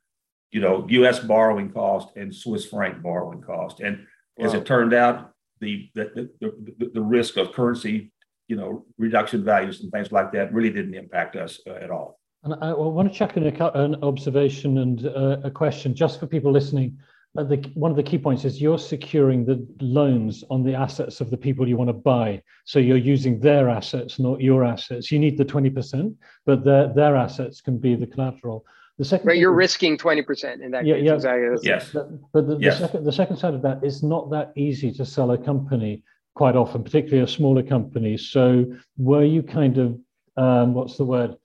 you 0.50 0.60
know 0.60 0.86
U.S. 0.88 1.18
borrowing 1.20 1.70
cost 1.70 2.16
and 2.16 2.34
Swiss 2.34 2.66
franc 2.66 3.02
borrowing 3.02 3.40
cost, 3.40 3.80
and 3.80 4.06
wow. 4.36 4.46
as 4.46 4.54
it 4.54 4.66
turned 4.66 4.92
out, 4.92 5.32
the 5.60 5.90
the, 5.94 6.30
the 6.40 6.74
the, 6.78 6.90
the 6.94 7.02
risk 7.02 7.36
of 7.36 7.52
currency 7.52 8.12
you 8.48 8.56
know 8.56 8.84
reduction 8.96 9.44
values 9.44 9.82
and 9.82 9.92
things 9.92 10.10
like 10.10 10.32
that 10.32 10.52
really 10.52 10.70
didn't 10.70 10.94
impact 10.94 11.36
us 11.36 11.60
uh, 11.66 11.74
at 11.74 11.90
all. 11.90 12.18
And 12.44 12.54
I, 12.62 12.72
want 12.72 13.12
to 13.12 13.18
check 13.18 13.36
in 13.36 13.46
a, 13.46 13.70
an 13.74 13.96
observation 14.02 14.78
and 14.78 15.06
uh, 15.06 15.38
a 15.44 15.50
question 15.50 15.94
just 15.94 16.20
for 16.20 16.26
people 16.26 16.52
listening. 16.52 16.96
Uh, 17.38 17.44
the, 17.44 17.56
one 17.74 17.88
of 17.88 17.96
the 17.96 18.02
key 18.02 18.18
points 18.18 18.44
is 18.44 18.60
you're 18.60 18.78
securing 18.78 19.44
the 19.44 19.64
loans 19.80 20.42
on 20.50 20.64
the 20.64 20.74
assets 20.74 21.20
of 21.20 21.30
the 21.30 21.36
people 21.36 21.68
you 21.68 21.76
want 21.76 21.88
to 21.88 21.92
buy. 21.92 22.42
So 22.64 22.80
you're 22.80 22.96
using 22.96 23.38
their 23.38 23.68
assets, 23.68 24.18
not 24.18 24.40
your 24.40 24.64
assets. 24.64 25.12
You 25.12 25.20
need 25.20 25.38
the 25.38 25.44
20%, 25.44 26.16
but 26.46 26.64
their, 26.64 26.92
their 26.92 27.14
assets 27.14 27.60
can 27.60 27.78
be 27.78 27.94
the 27.94 28.08
collateral. 28.08 28.66
The 28.98 29.04
second 29.04 29.28
right, 29.28 29.38
you're 29.38 29.52
is, 29.52 29.56
risking 29.56 29.96
20% 29.96 30.60
in 30.60 30.72
that 30.72 30.84
yeah, 30.84 30.96
case. 30.96 31.04
Yeah, 31.04 31.14
exactly. 31.14 31.58
Yes. 31.62 31.90
But, 31.92 32.32
but 32.32 32.48
the, 32.48 32.56
yes. 32.56 32.80
the, 32.80 32.86
second, 32.86 33.04
the 33.04 33.12
second 33.12 33.36
side 33.36 33.54
of 33.54 33.62
that 33.62 33.84
is 33.84 34.02
not 34.02 34.30
that 34.30 34.52
easy 34.56 34.90
to 34.94 35.04
sell 35.04 35.30
a 35.30 35.38
company 35.38 36.02
quite 36.34 36.56
often, 36.56 36.82
particularly 36.82 37.22
a 37.22 37.28
smaller 37.28 37.62
company. 37.62 38.16
So 38.16 38.64
were 38.96 39.24
you 39.24 39.44
kind 39.44 39.78
of, 39.78 39.96
um, 40.36 40.74
what's 40.74 40.96
the 40.96 41.04
word, 41.04 41.36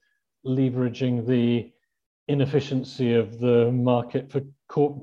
leveraging 0.44 1.24
the 1.24 1.70
inefficiency 2.26 3.14
of 3.14 3.38
the 3.38 3.70
market 3.70 4.32
for 4.32 4.42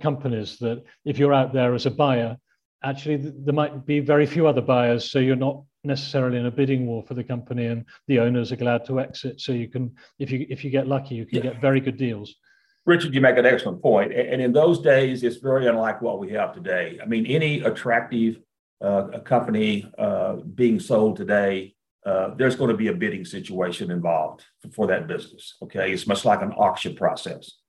companies 0.01 0.57
that 0.59 0.83
if 1.05 1.17
you're 1.17 1.33
out 1.33 1.53
there 1.53 1.73
as 1.73 1.85
a 1.85 1.91
buyer, 1.91 2.37
actually 2.83 3.17
there 3.17 3.53
might 3.53 3.85
be 3.85 3.99
very 3.99 4.25
few 4.25 4.47
other 4.47 4.61
buyers. 4.61 5.11
So 5.11 5.19
you're 5.19 5.35
not 5.35 5.63
necessarily 5.83 6.37
in 6.37 6.45
a 6.45 6.51
bidding 6.51 6.85
war 6.85 7.03
for 7.03 7.13
the 7.13 7.23
company 7.23 7.67
and 7.67 7.85
the 8.07 8.19
owners 8.19 8.51
are 8.51 8.57
glad 8.57 8.85
to 8.85 8.99
exit. 8.99 9.41
So 9.41 9.51
you 9.51 9.67
can, 9.67 9.95
if 10.19 10.31
you 10.31 10.45
if 10.49 10.63
you 10.63 10.69
get 10.69 10.87
lucky, 10.87 11.15
you 11.15 11.25
can 11.25 11.37
yeah. 11.37 11.51
get 11.51 11.61
very 11.61 11.79
good 11.79 11.97
deals. 11.97 12.35
Richard, 12.85 13.13
you 13.13 13.21
make 13.21 13.37
an 13.37 13.45
excellent 13.45 13.81
point. 13.81 14.11
And 14.11 14.41
in 14.41 14.53
those 14.53 14.81
days, 14.81 15.23
it's 15.23 15.37
very 15.37 15.67
unlike 15.67 16.01
what 16.01 16.19
we 16.19 16.31
have 16.31 16.53
today. 16.53 16.97
I 17.01 17.05
mean, 17.05 17.27
any 17.27 17.61
attractive 17.61 18.39
uh, 18.83 19.07
a 19.13 19.19
company 19.19 19.91
uh, 19.99 20.37
being 20.55 20.79
sold 20.79 21.15
today, 21.15 21.75
uh, 22.03 22.33
there's 22.35 22.55
going 22.55 22.71
to 22.71 22.77
be 22.77 22.87
a 22.87 22.93
bidding 22.93 23.23
situation 23.23 23.91
involved 23.91 24.43
for 24.73 24.87
that 24.87 25.07
business. 25.07 25.55
Okay, 25.61 25.91
it's 25.91 26.07
much 26.07 26.25
like 26.25 26.41
an 26.41 26.53
auction 26.53 26.95
process. 26.95 27.60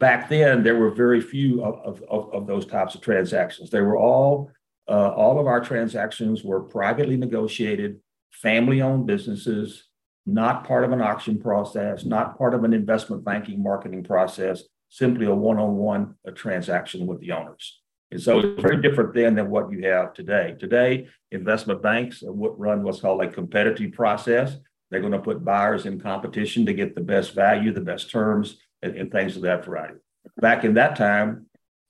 Back 0.00 0.28
then, 0.28 0.62
there 0.62 0.76
were 0.76 0.90
very 0.90 1.20
few 1.20 1.64
of, 1.64 2.02
of, 2.08 2.32
of 2.32 2.46
those 2.46 2.66
types 2.66 2.94
of 2.94 3.00
transactions. 3.00 3.70
They 3.70 3.80
were 3.80 3.96
all 3.96 4.50
uh, 4.88 5.10
all 5.10 5.38
of 5.38 5.46
our 5.46 5.60
transactions 5.60 6.42
were 6.42 6.60
privately 6.60 7.16
negotiated, 7.16 8.00
family-owned 8.30 9.06
businesses, 9.06 9.84
not 10.24 10.66
part 10.66 10.84
of 10.84 10.92
an 10.92 11.02
auction 11.02 11.38
process, 11.38 12.04
not 12.04 12.38
part 12.38 12.54
of 12.54 12.64
an 12.64 12.72
investment 12.72 13.22
banking 13.22 13.62
marketing 13.62 14.02
process, 14.02 14.62
simply 14.88 15.26
a 15.26 15.34
one-on-one 15.34 16.14
a 16.24 16.32
transaction 16.32 17.06
with 17.06 17.20
the 17.20 17.32
owners. 17.32 17.80
And 18.10 18.20
so 18.20 18.38
it's 18.38 18.62
very 18.62 18.80
different 18.80 19.12
then 19.12 19.34
than 19.34 19.50
what 19.50 19.70
you 19.70 19.86
have 19.86 20.14
today. 20.14 20.56
Today, 20.58 21.08
investment 21.30 21.82
banks 21.82 22.22
would 22.22 22.54
run 22.56 22.82
what's 22.82 23.02
called 23.02 23.22
a 23.22 23.28
competitive 23.28 23.92
process. 23.92 24.56
They're 24.90 25.00
going 25.00 25.12
to 25.12 25.18
put 25.18 25.44
buyers 25.44 25.84
in 25.84 26.00
competition 26.00 26.64
to 26.64 26.72
get 26.72 26.94
the 26.94 27.02
best 27.02 27.34
value, 27.34 27.72
the 27.72 27.82
best 27.82 28.10
terms, 28.10 28.56
and, 28.82 28.96
and 28.96 29.10
things 29.10 29.36
of 29.36 29.42
that 29.42 29.64
variety. 29.64 29.98
Back 30.40 30.64
in 30.64 30.74
that 30.74 30.96
time, 30.96 31.46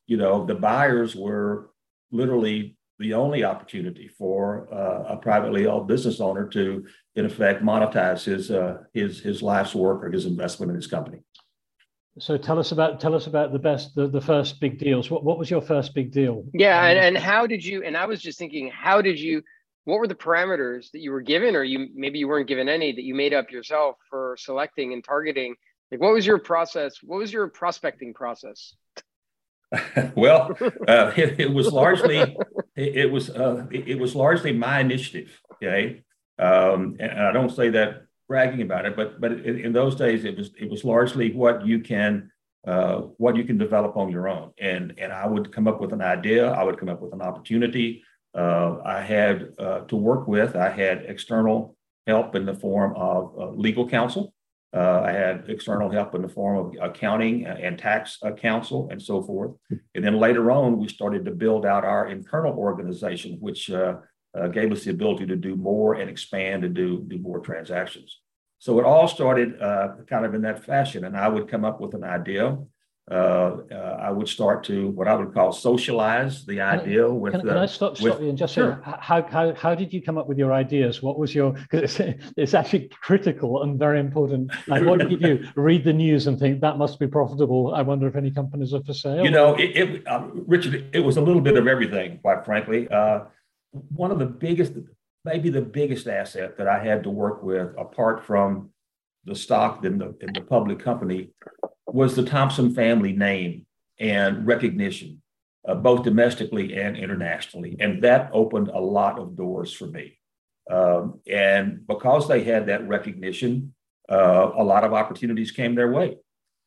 you 0.07 0.17
know, 0.17 0.47
the 0.47 0.55
buyers 0.55 1.15
were 1.15 1.71
literally 2.11 2.77
the 2.99 3.15
only 3.15 3.45
opportunity 3.45 4.09
for 4.09 4.69
uh, 4.73 5.15
a 5.15 5.17
privately 5.17 5.67
owned 5.67 5.87
business 5.87 6.21
owner 6.21 6.49
to, 6.49 6.85
in 7.15 7.25
effect, 7.25 7.63
monetize 7.63 8.25
his 8.25 8.51
uh, 8.51 8.79
his 8.93 9.21
his 9.21 9.43
life's 9.43 9.75
work 9.75 10.03
or 10.03 10.11
his 10.11 10.27
investment 10.27 10.71
in 10.71 10.77
his 10.77 10.87
company. 10.87 11.19
So 12.19 12.37
tell 12.37 12.59
us 12.59 12.73
about 12.73 13.01
tell 13.01 13.15
us 13.15 13.27
about 13.27 13.53
the 13.53 13.59
best 13.59 13.95
the, 13.95 14.09
the 14.09 14.21
first 14.21 14.61
big 14.61 14.79
deals. 14.79 15.11
What 15.11 15.25
what 15.25 15.39
was 15.39 15.51
your 15.51 15.61
first 15.61 15.95
big 15.95 16.11
deal? 16.11 16.45
Yeah, 16.53 16.87
and, 16.87 16.99
and 16.99 17.17
how 17.17 17.47
did 17.47 17.65
you? 17.65 17.85
And 17.85 17.97
I 17.97 18.07
was 18.07 18.21
just 18.21 18.39
thinking, 18.39 18.71
how 18.71 19.01
did 19.01 19.21
you? 19.21 19.43
What 19.85 20.01
were 20.01 20.09
the 20.09 20.15
parameters 20.15 20.91
that 20.91 21.01
you 21.01 21.13
were 21.13 21.23
given, 21.23 21.55
or 21.55 21.63
you 21.63 21.89
maybe 21.95 22.19
you 22.19 22.29
weren't 22.29 22.49
given 22.49 22.69
any 22.69 22.93
that 22.93 23.05
you 23.05 23.15
made 23.15 23.33
up 23.33 23.51
yourself 23.51 23.97
for 24.11 24.37
selecting 24.39 24.93
and 24.93 25.05
targeting? 25.05 25.55
Like, 25.91 26.01
what 26.01 26.13
was 26.13 26.27
your 26.27 26.39
process? 26.39 26.99
What 27.03 27.19
was 27.19 27.33
your 27.33 27.49
prospecting 27.49 28.15
process? 28.15 28.75
well, 30.15 30.57
uh, 30.89 31.13
it, 31.17 31.41
it, 31.41 31.53
was 31.53 31.73
largely 31.73 32.19
it, 32.77 32.97
it 32.97 33.11
was 33.11 33.31
uh, 33.31 33.67
it, 33.71 33.89
it, 33.89 33.99
was 33.99 34.15
largely 34.15 34.53
my 34.53 34.81
initiative. 34.81 35.41
Okay, 35.55 36.03
um, 36.39 36.97
and 37.01 37.21
I 37.21 37.33
don't 37.33 37.51
say 37.51 37.71
that 37.71 38.03
bragging 38.29 38.63
about 38.63 38.87
it, 38.87 38.97
but 38.97 39.21
but 39.21 39.33
in, 39.33 39.59
in, 39.59 39.73
those 39.73 39.95
days 39.95 40.25
it 40.25 40.37
was 40.37 40.51
it 40.59 40.71
was 40.71 40.85
largely 40.85 41.33
what 41.33 41.67
you 41.67 41.81
can 41.81 42.31
uh, 42.67 42.99
what 43.17 43.37
you 43.37 43.45
can 43.45 43.59
develop 43.59 43.97
on 43.97 44.11
your 44.11 44.29
own. 44.29 44.53
And 44.59 44.95
and 44.99 45.13
I 45.13 45.27
would 45.27 45.53
come 45.53 45.67
up 45.67 45.81
with 45.81 45.93
an 45.93 46.03
idea, 46.03 46.51
I 46.51 46.63
would 46.63 46.79
come 46.79 46.89
up 46.89 47.01
with 47.01 47.13
an 47.13 47.23
opportunity. 47.23 48.03
Uh, 48.35 48.77
I 48.85 49.01
had 49.01 49.49
uh, 49.59 49.81
to 49.81 49.97
work 49.97 50.29
with. 50.29 50.55
I 50.55 50.71
had 50.71 51.05
external 51.07 51.77
help 52.07 52.35
in 52.35 52.47
the 52.47 52.55
form 52.55 52.95
of 52.97 53.35
uh, 53.39 53.51
legal 53.51 53.89
counsel. 53.89 54.33
Uh, 54.75 55.01
I 55.01 55.13
had 55.13 55.45
external 55.49 55.91
help 55.91 56.15
in 56.15 56.23
the 56.23 56.29
form 56.29 56.59
of 56.59 56.75
accounting 56.81 57.47
and 57.47 57.79
tax 57.79 58.19
uh, 58.23 58.33
counsel 58.33 58.89
and 58.91 59.01
so 59.01 59.23
forth. 59.23 59.53
And 59.95 60.05
then 60.05 60.19
later 60.19 60.51
on, 60.51 60.79
we 60.79 60.89
started 60.89 61.25
to 61.25 61.31
build 61.31 61.65
out 61.65 61.85
our 61.85 62.09
internal 62.09 62.53
organization, 62.53 63.39
which 63.41 63.71
uh, 63.71 63.97
gave 64.53 64.71
us 64.71 64.85
the 64.85 64.91
ability 64.91 65.27
to 65.27 65.37
do 65.37 65.57
more 65.57 65.95
and 65.95 66.11
expand 66.11 66.65
and 66.65 66.75
do, 66.75 67.03
do 67.09 67.19
more 67.19 67.41
transactions. 67.41 68.21
So 68.59 68.79
it 68.79 68.85
all 68.85 69.09
started 69.09 69.61
uh, 69.61 69.89
kind 70.07 70.27
of 70.27 70.35
in 70.35 70.43
that 70.43 70.65
fashion. 70.65 71.05
And 71.05 71.17
I 71.17 71.29
would 71.29 71.49
come 71.49 71.65
up 71.65 71.81
with 71.81 71.95
an 71.95 72.05
idea. 72.05 72.59
Uh, 73.11 73.59
uh 73.71 73.99
I 74.01 74.11
would 74.11 74.29
start 74.29 74.65
to 74.65 74.89
what 74.91 75.09
I 75.09 75.15
would 75.15 75.33
call 75.33 75.53
socialize 75.53 76.45
the 76.45 76.61
idea 76.61 77.05
can, 77.05 77.21
with. 77.21 77.33
Can, 77.33 77.41
can 77.43 77.57
I 77.57 77.67
stop, 77.67 77.97
stop 77.97 78.21
you 78.21 78.29
and 78.29 78.39
just 78.39 78.55
sure. 78.55 78.83
say 78.85 78.93
how, 79.01 79.23
how, 79.23 79.55
how 79.55 79.75
did 79.75 79.93
you 79.93 80.03
come 80.03 80.19
up 80.19 80.27
with 80.29 80.39
your 80.39 80.53
ideas? 80.53 81.03
What 81.03 81.19
was 81.19 81.35
your? 81.35 81.53
Because 81.53 82.01
it's, 82.01 82.25
it's 82.37 82.55
actually 82.55 82.89
critical 82.89 83.63
and 83.63 83.79
very 83.79 84.01
important. 84.01 84.51
Like, 84.69 84.85
what 84.85 84.99
did 84.99 85.23
you? 85.23 85.49
Read 85.57 85.85
the 85.85 85.93
news 85.93 86.27
and 86.27 86.39
think 86.39 86.61
that 86.61 86.77
must 86.77 86.99
be 86.99 87.07
profitable. 87.07 87.75
I 87.75 87.83
wonder 87.83 88.07
if 88.07 88.17
any 88.17 88.31
companies 88.31 88.75
are 88.75 88.83
for 88.83 88.93
sale. 88.93 89.25
You 89.25 89.31
know, 89.31 89.55
it, 89.55 89.77
it 89.77 90.07
uh, 90.07 90.27
Richard, 90.47 90.91
it 90.93 91.01
was 91.01 91.17
a 91.17 91.23
little 91.23 91.41
bit 91.41 91.57
of 91.57 91.67
everything, 91.67 92.19
quite 92.19 92.45
frankly. 92.45 92.87
Uh, 92.89 93.21
one 93.89 94.11
of 94.11 94.19
the 94.19 94.27
biggest, 94.27 94.73
maybe 95.25 95.51
the 95.51 95.63
biggest 95.63 96.07
asset 96.07 96.57
that 96.59 96.69
I 96.69 96.83
had 96.83 97.03
to 97.05 97.11
work 97.11 97.43
with, 97.43 97.75
apart 97.79 98.25
from 98.25 98.71
the 99.25 99.35
stock 99.35 99.85
in 99.85 99.99
the 99.99 100.15
in 100.21 100.33
the 100.33 100.41
public 100.41 100.79
company, 100.79 101.31
was 101.95 102.17
the 102.17 102.25
Thompson 102.25 102.75
family 102.75 103.13
name 103.13 103.67
and 103.99 104.47
recognition, 104.47 105.23
uh, 105.67 105.75
both 105.75 106.05
domestically 106.05 106.75
and 106.75 106.97
internationally, 106.97 107.77
and 107.81 108.03
that 108.05 108.31
opened 108.33 108.69
a 108.69 108.81
lot 108.81 109.19
of 109.19 109.37
doors 109.37 109.73
for 109.73 109.87
me. 109.87 110.19
Um, 110.71 111.21
and 111.27 111.87
because 111.87 112.29
they 112.29 112.45
had 112.45 112.67
that 112.67 112.87
recognition, 112.87 113.75
uh, 114.11 114.51
a 114.55 114.63
lot 114.63 114.85
of 114.85 114.93
opportunities 114.93 115.51
came 115.51 115.75
their 115.75 115.91
way. 115.91 116.19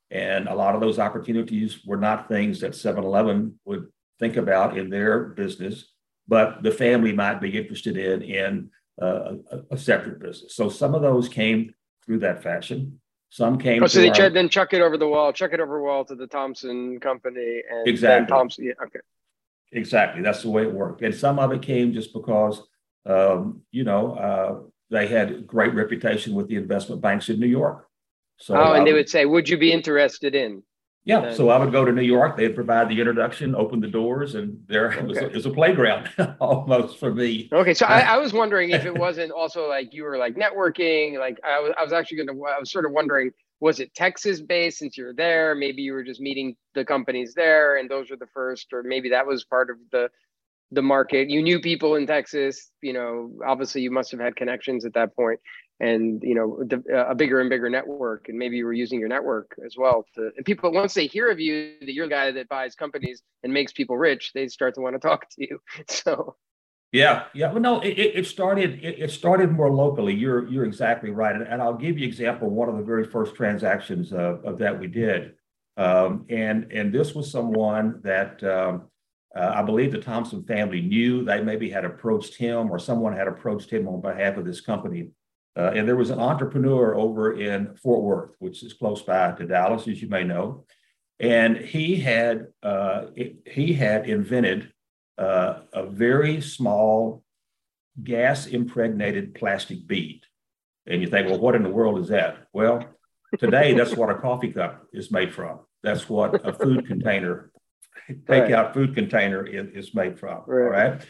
And 0.10 0.47
a 0.47 0.55
lot 0.55 0.75
of 0.75 0.81
those 0.81 0.99
opportunities 0.99 1.86
were 1.86 1.97
not 1.97 2.27
things 2.27 2.60
that 2.60 2.75
7 2.75 3.03
Eleven 3.03 3.60
would 3.63 3.88
think 4.19 4.36
about 4.36 4.77
in 4.77 4.89
their 4.89 5.25
business 5.25 5.86
but 6.31 6.63
the 6.63 6.71
family 6.71 7.12
might 7.12 7.41
be 7.41 7.57
interested 7.57 7.97
in 7.97 8.21
in 8.21 8.69
uh, 9.01 9.34
a, 9.51 9.60
a, 9.71 9.77
separate 9.77 10.19
business. 10.19 10.55
So 10.55 10.69
some 10.69 10.95
of 10.95 11.01
those 11.01 11.27
came 11.27 11.73
through 12.05 12.19
that 12.19 12.41
fashion. 12.41 13.01
Some 13.32 13.58
came. 13.58 13.82
Oh, 13.82 13.88
so 13.88 14.02
they 14.02 14.10
our, 14.10 14.30
then 14.30 14.50
chuck 14.50 14.74
it 14.74 14.82
over 14.82 14.98
the 14.98 15.08
wall, 15.08 15.32
chuck 15.32 15.54
it 15.54 15.62
over 15.62 15.78
the 15.78 15.84
wall 15.84 16.04
to 16.04 16.15
the 16.15 16.28
Thompson 16.28 17.00
company, 17.00 17.62
and 17.70 17.88
exactly 17.88 18.28
Thompson. 18.28 18.65
Yeah, 18.65 18.74
okay. 18.86 19.00
Exactly, 19.72 20.22
that's 20.22 20.41
the 20.41 20.50
way 20.50 20.63
it 20.63 20.74
worked. 20.74 21.02
And 21.02 21.15
some 21.15 21.39
of 21.39 21.54
it 21.54 21.62
came 21.62 21.94
just 21.94 22.12
because, 22.12 22.62
um, 23.06 23.62
you 23.72 23.86
know, 23.86 24.15
uh, 24.15 24.60
they 24.89 25.08
had 25.08 25.48
great 25.48 25.74
reputation 25.74 26.36
with 26.36 26.50
the 26.50 26.58
investment 26.58 27.00
banks 27.00 27.30
in 27.30 27.39
New 27.39 27.48
York. 27.48 27.88
So 28.36 28.54
oh, 28.54 28.74
and 28.74 28.86
they 28.86 28.91
would 28.91 29.08
say, 29.08 29.26
"Would 29.26 29.48
you 29.48 29.58
be 29.58 29.72
interested 29.72 30.36
in?" 30.36 30.62
Yeah, 31.03 31.33
so 31.33 31.49
I 31.49 31.57
would 31.57 31.71
go 31.71 31.83
to 31.83 31.91
New 31.91 32.03
York. 32.03 32.37
They'd 32.37 32.53
provide 32.53 32.87
the 32.87 32.99
introduction, 32.99 33.55
open 33.55 33.79
the 33.79 33.87
doors, 33.87 34.35
and 34.35 34.63
there 34.67 34.91
it 34.91 35.03
was, 35.03 35.17
okay. 35.17 35.25
it 35.27 35.33
was 35.33 35.47
a 35.47 35.49
playground 35.49 36.09
almost 36.39 36.99
for 36.99 37.11
me. 37.11 37.49
Okay, 37.51 37.73
so 37.73 37.87
I, 37.87 38.01
I, 38.01 38.17
was 38.17 38.33
wondering 38.33 38.69
if 38.69 38.85
it 38.85 38.95
wasn't 38.95 39.31
also 39.31 39.67
like 39.67 39.93
you 39.93 40.03
were 40.03 40.17
like 40.17 40.35
networking. 40.35 41.17
Like 41.17 41.39
I 41.43 41.59
was, 41.59 41.73
I 41.79 41.83
was 41.83 41.91
actually 41.91 42.17
going 42.17 42.27
to. 42.27 42.45
I 42.45 42.59
was 42.59 42.71
sort 42.71 42.85
of 42.85 42.91
wondering, 42.91 43.31
was 43.59 43.79
it 43.79 43.95
Texas 43.95 44.41
based 44.41 44.77
since 44.77 44.95
you're 44.95 45.13
there? 45.13 45.55
Maybe 45.55 45.81
you 45.81 45.93
were 45.93 46.03
just 46.03 46.21
meeting 46.21 46.55
the 46.75 46.85
companies 46.85 47.33
there, 47.33 47.77
and 47.77 47.89
those 47.89 48.11
were 48.11 48.17
the 48.17 48.27
first, 48.31 48.67
or 48.71 48.83
maybe 48.83 49.09
that 49.09 49.25
was 49.25 49.43
part 49.43 49.71
of 49.71 49.77
the 49.91 50.07
the 50.71 50.83
market. 50.83 51.31
You 51.31 51.41
knew 51.41 51.59
people 51.59 51.95
in 51.95 52.05
Texas. 52.05 52.69
You 52.83 52.93
know, 52.93 53.31
obviously, 53.43 53.81
you 53.81 53.89
must 53.89 54.11
have 54.11 54.19
had 54.19 54.35
connections 54.35 54.85
at 54.85 54.93
that 54.93 55.15
point, 55.15 55.39
and 55.82 56.22
you 56.22 56.36
know, 56.36 56.63
a 56.96 57.15
bigger 57.15 57.41
and 57.41 57.50
bigger 57.50 57.70
network. 57.70 58.30
And 58.30 58.38
maybe 58.38 58.58
you 58.58 58.65
were 58.65 58.74
using 58.74 59.00
your 59.00 59.10
network 59.10 59.56
as 59.65 59.76
well 59.76 60.06
to. 60.15 60.30
And 60.38 60.46
people, 60.46 60.72
once 60.72 60.94
they 60.94 61.08
hear 61.08 61.30
of 61.32 61.39
you, 61.39 61.74
that 61.82 61.94
you're 61.94 62.06
the 62.06 62.13
guy 62.13 62.32
that 62.32 62.48
buys 62.48 62.76
companies 62.76 63.24
and 63.44 63.52
makes 63.52 63.74
people 63.74 63.98
rich, 63.98 64.32
they 64.36 64.48
start 64.48 64.76
to 64.76 64.82
want 64.82 64.96
to 64.96 65.00
talk 65.00 65.28
to 65.32 65.36
you. 65.41 65.60
So. 65.89 66.36
Yeah, 66.91 67.26
yeah. 67.34 67.52
Well, 67.52 67.62
no, 67.62 67.80
it, 67.80 67.98
it 67.98 68.28
started. 68.28 68.84
It, 68.84 69.00
it, 69.00 69.12
started 69.12 69.50
more 69.50 69.72
locally. 69.72 70.13
You're 70.13 70.46
you're 70.50 70.65
exactly 70.65 71.10
right, 71.10 71.34
and, 71.34 71.48
and 71.48 71.62
I'll 71.62 71.78
give 71.78 71.98
you 71.98 72.06
example. 72.06 72.50
One 72.50 72.67
of 72.67 72.76
the 72.76 72.84
very 72.84 73.06
first 73.06 73.34
transactions 73.34 74.12
of, 74.12 74.44
of 74.44 74.58
that 74.58 74.78
we 74.78 74.88
did, 74.88 75.36
um, 75.78 76.26
and 76.30 76.70
and 76.70 76.94
this 76.94 77.15
was 77.15 77.32
someone 77.32 78.02
that 78.04 78.44
um, 78.44 78.89
uh, 79.34 79.54
I 79.56 79.62
believe 79.63 79.94
the 79.94 80.00
Thompson 80.00 80.44
family 80.44 80.82
knew. 80.82 81.24
They 81.24 81.41
maybe 81.41 81.70
had 81.70 81.86
approached 81.86 82.36
him, 82.36 82.70
or 82.70 82.78
someone 82.78 83.15
had 83.15 83.30
approached 83.30 83.72
him 83.72 83.88
on 83.88 84.02
behalf 84.02 84.36
of 84.36 84.44
this 84.44 84.60
company. 84.60 85.12
Uh, 85.57 85.71
and 85.75 85.87
there 85.87 85.97
was 85.97 86.09
an 86.09 86.19
entrepreneur 86.19 86.95
over 86.95 87.39
in 87.39 87.75
Fort 87.75 88.03
Worth, 88.03 88.35
which 88.39 88.63
is 88.63 88.73
close 88.73 89.01
by 89.01 89.31
to 89.33 89.45
Dallas, 89.45 89.87
as 89.87 90.01
you 90.01 90.07
may 90.07 90.23
know, 90.23 90.65
and 91.19 91.57
he 91.57 91.97
had 91.97 92.47
uh, 92.63 93.07
he 93.45 93.73
had 93.73 94.09
invented 94.09 94.71
uh, 95.17 95.59
a 95.73 95.85
very 95.85 96.41
small 96.41 97.23
gas 98.01 98.47
impregnated 98.47 99.35
plastic 99.35 99.85
bead. 99.85 100.21
And 100.87 101.01
you 101.01 101.07
think, 101.07 101.27
well, 101.27 101.39
what 101.39 101.55
in 101.55 101.63
the 101.63 101.69
world 101.69 101.99
is 101.99 102.07
that? 102.07 102.47
Well, 102.53 102.85
today 103.37 103.73
that's 103.73 103.95
what 103.95 104.09
a 104.09 104.15
coffee 104.15 104.51
cup 104.51 104.87
is 104.93 105.11
made 105.11 105.33
from. 105.33 105.59
That's 105.83 106.09
what 106.09 106.47
a 106.47 106.53
food 106.53 106.87
container, 106.87 107.51
takeout 108.09 108.65
right. 108.65 108.73
food 108.73 108.95
container 108.95 109.45
is, 109.45 109.87
is 109.87 109.95
made 109.95 110.19
from. 110.19 110.43
Right. 110.47 110.63
All 110.63 110.69
right. 110.69 111.01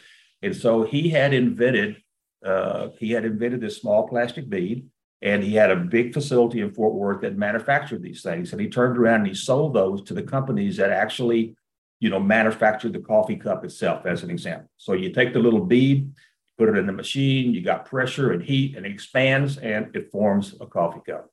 And 0.42 0.56
so 0.56 0.82
he 0.82 1.08
had 1.08 1.32
invented, 1.32 2.02
uh, 2.44 2.88
he 2.98 3.10
had 3.10 3.24
invented 3.24 3.60
this 3.60 3.80
small 3.80 4.08
plastic 4.08 4.48
bead, 4.48 4.86
and 5.20 5.42
he 5.42 5.54
had 5.54 5.70
a 5.70 5.76
big 5.76 6.12
facility 6.12 6.60
in 6.60 6.72
Fort 6.72 6.94
Worth 6.94 7.20
that 7.22 7.38
manufactured 7.38 8.02
these 8.02 8.22
things. 8.22 8.52
And 8.52 8.60
he 8.60 8.68
turned 8.68 8.98
around 8.98 9.20
and 9.20 9.28
he 9.28 9.34
sold 9.34 9.74
those 9.74 10.02
to 10.04 10.14
the 10.14 10.22
companies 10.22 10.76
that 10.78 10.90
actually 10.90 11.56
you 12.02 12.10
know, 12.10 12.18
manufactured 12.18 12.92
the 12.92 12.98
coffee 12.98 13.36
cup 13.36 13.64
itself, 13.64 14.06
as 14.06 14.24
an 14.24 14.30
example. 14.30 14.68
So 14.76 14.92
you 14.92 15.12
take 15.12 15.32
the 15.32 15.38
little 15.38 15.64
bead, 15.64 16.12
put 16.58 16.68
it 16.68 16.76
in 16.76 16.84
the 16.84 16.92
machine, 16.92 17.54
you 17.54 17.62
got 17.62 17.84
pressure 17.84 18.32
and 18.32 18.42
heat, 18.42 18.76
and 18.76 18.84
it 18.84 18.90
expands 18.90 19.56
and 19.58 19.94
it 19.94 20.10
forms 20.10 20.56
a 20.60 20.66
coffee 20.66 21.00
cup. 21.06 21.30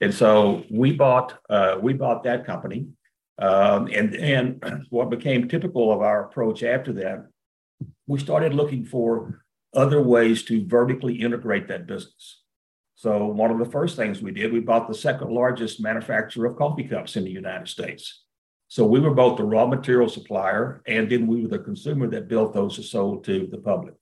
And 0.00 0.14
so 0.14 0.62
we 0.70 0.92
bought 0.92 1.36
uh, 1.50 1.78
we 1.82 1.92
bought 1.92 2.22
that 2.22 2.46
company, 2.46 2.86
um, 3.38 3.88
and 3.92 4.14
and 4.14 4.86
what 4.90 5.10
became 5.10 5.48
typical 5.48 5.92
of 5.92 6.02
our 6.02 6.26
approach 6.26 6.62
after 6.62 6.92
that, 6.92 7.26
we 8.06 8.20
started 8.20 8.54
looking 8.54 8.84
for 8.84 9.42
other 9.76 10.02
ways 10.02 10.42
to 10.44 10.66
vertically 10.66 11.14
integrate 11.14 11.68
that 11.68 11.86
business. 11.86 12.42
So 12.96 13.26
one 13.26 13.50
of 13.50 13.58
the 13.58 13.70
first 13.70 13.94
things 13.94 14.22
we 14.22 14.32
did, 14.32 14.52
we 14.52 14.60
bought 14.60 14.88
the 14.88 14.94
second 14.94 15.30
largest 15.30 15.80
manufacturer 15.80 16.46
of 16.46 16.56
coffee 16.56 16.84
cups 16.84 17.16
in 17.16 17.24
the 17.24 17.30
United 17.30 17.68
States. 17.68 18.22
So 18.68 18.86
we 18.86 19.00
were 19.00 19.14
both 19.14 19.36
the 19.36 19.44
raw 19.44 19.66
material 19.66 20.08
supplier 20.08 20.82
and 20.86 21.08
then 21.08 21.26
we 21.26 21.42
were 21.42 21.48
the 21.48 21.58
consumer 21.58 22.08
that 22.08 22.28
built 22.28 22.54
those 22.54 22.78
and 22.78 22.86
sold 22.86 23.24
to 23.24 23.46
the 23.50 23.58
public. 23.58 23.94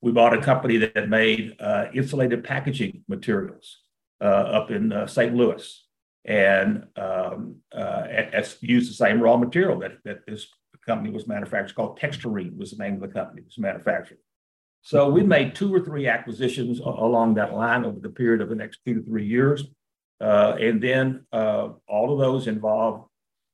We 0.00 0.12
bought 0.12 0.38
a 0.38 0.40
company 0.40 0.78
that 0.78 1.08
made 1.08 1.56
uh, 1.58 1.86
insulated 1.92 2.44
packaging 2.44 3.02
materials 3.08 3.78
uh, 4.20 4.24
up 4.24 4.70
in 4.70 4.92
uh, 4.92 5.08
St. 5.08 5.34
Louis 5.34 5.84
and 6.24 6.84
um, 6.96 7.56
uh, 7.74 8.04
used 8.60 8.90
the 8.90 8.94
same 8.94 9.20
raw 9.20 9.36
material 9.36 9.80
that, 9.80 9.98
that 10.04 10.26
this 10.26 10.46
company 10.86 11.10
was 11.10 11.26
manufactured 11.26 11.74
called 11.74 11.98
Texstyrene 11.98 12.56
was 12.56 12.70
the 12.70 12.82
name 12.82 12.94
of 12.94 13.00
the 13.00 13.08
company 13.08 13.42
it 13.42 13.46
was 13.46 13.58
manufactured. 13.58 14.18
So 14.88 15.06
we 15.10 15.22
made 15.22 15.54
two 15.54 15.70
or 15.74 15.80
three 15.80 16.06
acquisitions 16.08 16.80
along 16.80 17.34
that 17.34 17.52
line 17.52 17.84
over 17.84 18.00
the 18.00 18.08
period 18.08 18.40
of 18.40 18.48
the 18.48 18.54
next 18.54 18.78
two 18.86 18.94
to 18.94 19.02
three 19.02 19.26
years. 19.26 19.66
Uh, 20.18 20.56
and 20.58 20.82
then 20.82 21.26
uh, 21.30 21.68
all 21.86 22.10
of 22.10 22.18
those 22.18 22.46
involved 22.46 23.06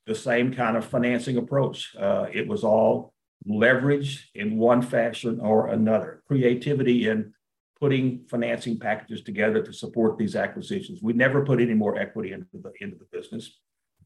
the 0.06 0.14
same 0.14 0.54
kind 0.54 0.76
of 0.76 0.84
financing 0.84 1.36
approach. 1.36 1.92
Uh, 1.98 2.26
it 2.32 2.46
was 2.46 2.62
all 2.62 3.12
leverage 3.44 4.30
in 4.36 4.58
one 4.58 4.80
fashion 4.80 5.40
or 5.40 5.70
another, 5.70 6.22
creativity 6.28 7.08
in 7.08 7.34
putting 7.80 8.24
financing 8.30 8.78
packages 8.78 9.20
together 9.22 9.60
to 9.60 9.72
support 9.72 10.16
these 10.16 10.36
acquisitions. 10.36 11.00
We 11.02 11.14
never 11.14 11.44
put 11.44 11.60
any 11.60 11.74
more 11.74 11.98
equity 11.98 12.30
into 12.30 12.46
the 12.62 12.70
into 12.80 12.96
the 12.96 13.06
business. 13.10 13.58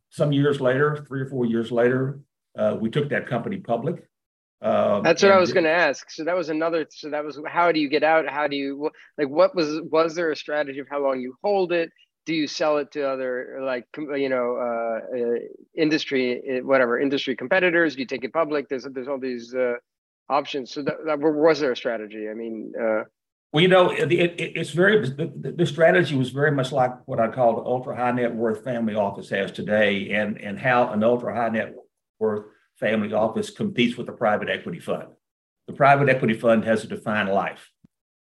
Some 0.08 0.32
years 0.32 0.62
later, 0.62 1.04
three 1.06 1.20
or 1.20 1.26
four 1.26 1.44
years 1.44 1.70
later, 1.70 2.20
uh, 2.56 2.78
we 2.80 2.88
took 2.88 3.10
that 3.10 3.26
company 3.26 3.58
public. 3.58 4.08
Um, 4.60 5.02
That's 5.04 5.22
what 5.22 5.30
I 5.32 5.38
was 5.38 5.52
going 5.52 5.64
to 5.64 5.70
ask. 5.70 6.10
So 6.10 6.24
that 6.24 6.36
was 6.36 6.48
another. 6.48 6.86
So 6.90 7.10
that 7.10 7.24
was 7.24 7.40
how 7.46 7.70
do 7.70 7.78
you 7.78 7.88
get 7.88 8.02
out? 8.02 8.28
How 8.28 8.48
do 8.48 8.56
you 8.56 8.90
like? 9.16 9.28
What 9.28 9.54
was 9.54 9.80
was 9.82 10.14
there 10.14 10.32
a 10.32 10.36
strategy 10.36 10.80
of 10.80 10.88
how 10.90 11.02
long 11.02 11.20
you 11.20 11.36
hold 11.42 11.72
it? 11.72 11.90
do 12.28 12.34
you 12.34 12.46
sell 12.46 12.76
it 12.76 12.92
to 12.92 13.08
other 13.08 13.58
like 13.62 13.86
you 13.96 14.28
know 14.28 14.56
uh, 14.60 15.16
uh, 15.18 15.38
industry 15.74 16.42
eh, 16.46 16.60
whatever 16.60 17.00
industry 17.00 17.34
competitors 17.34 17.94
do 17.94 18.00
you 18.02 18.06
take 18.06 18.22
it 18.22 18.34
public 18.34 18.68
there's 18.68 18.86
there's 18.92 19.08
all 19.08 19.18
these 19.18 19.54
uh, 19.54 19.76
options 20.28 20.70
so 20.70 20.82
that, 20.82 20.96
that, 21.06 21.18
was 21.18 21.58
there 21.58 21.72
a 21.72 21.76
strategy 21.76 22.28
i 22.30 22.34
mean 22.34 22.70
uh, 22.78 23.02
well 23.50 23.62
you 23.62 23.68
know 23.68 23.88
it, 23.90 24.12
it, 24.12 24.34
it's 24.38 24.72
very 24.72 25.08
the, 25.08 25.54
the, 25.56 25.64
strategy 25.64 26.14
was 26.14 26.28
very 26.28 26.50
much 26.50 26.70
like 26.70 26.92
what 27.06 27.18
i 27.18 27.28
call 27.28 27.56
the 27.56 27.62
ultra 27.62 27.96
high 27.96 28.12
net 28.12 28.34
worth 28.34 28.62
family 28.62 28.94
office 28.94 29.30
has 29.30 29.50
today 29.50 30.10
and 30.10 30.38
and 30.38 30.58
how 30.58 30.90
an 30.90 31.02
ultra 31.02 31.34
high 31.34 31.48
net 31.48 31.74
worth 32.18 32.44
family 32.78 33.12
office 33.12 33.50
competes 33.50 33.96
with 33.96 34.08
a 34.08 34.12
private 34.12 34.48
equity 34.48 34.80
fund 34.80 35.08
the 35.66 35.72
private 35.72 36.08
equity 36.08 36.34
fund 36.34 36.64
has 36.64 36.84
a 36.84 36.86
defined 36.86 37.28
life 37.28 37.70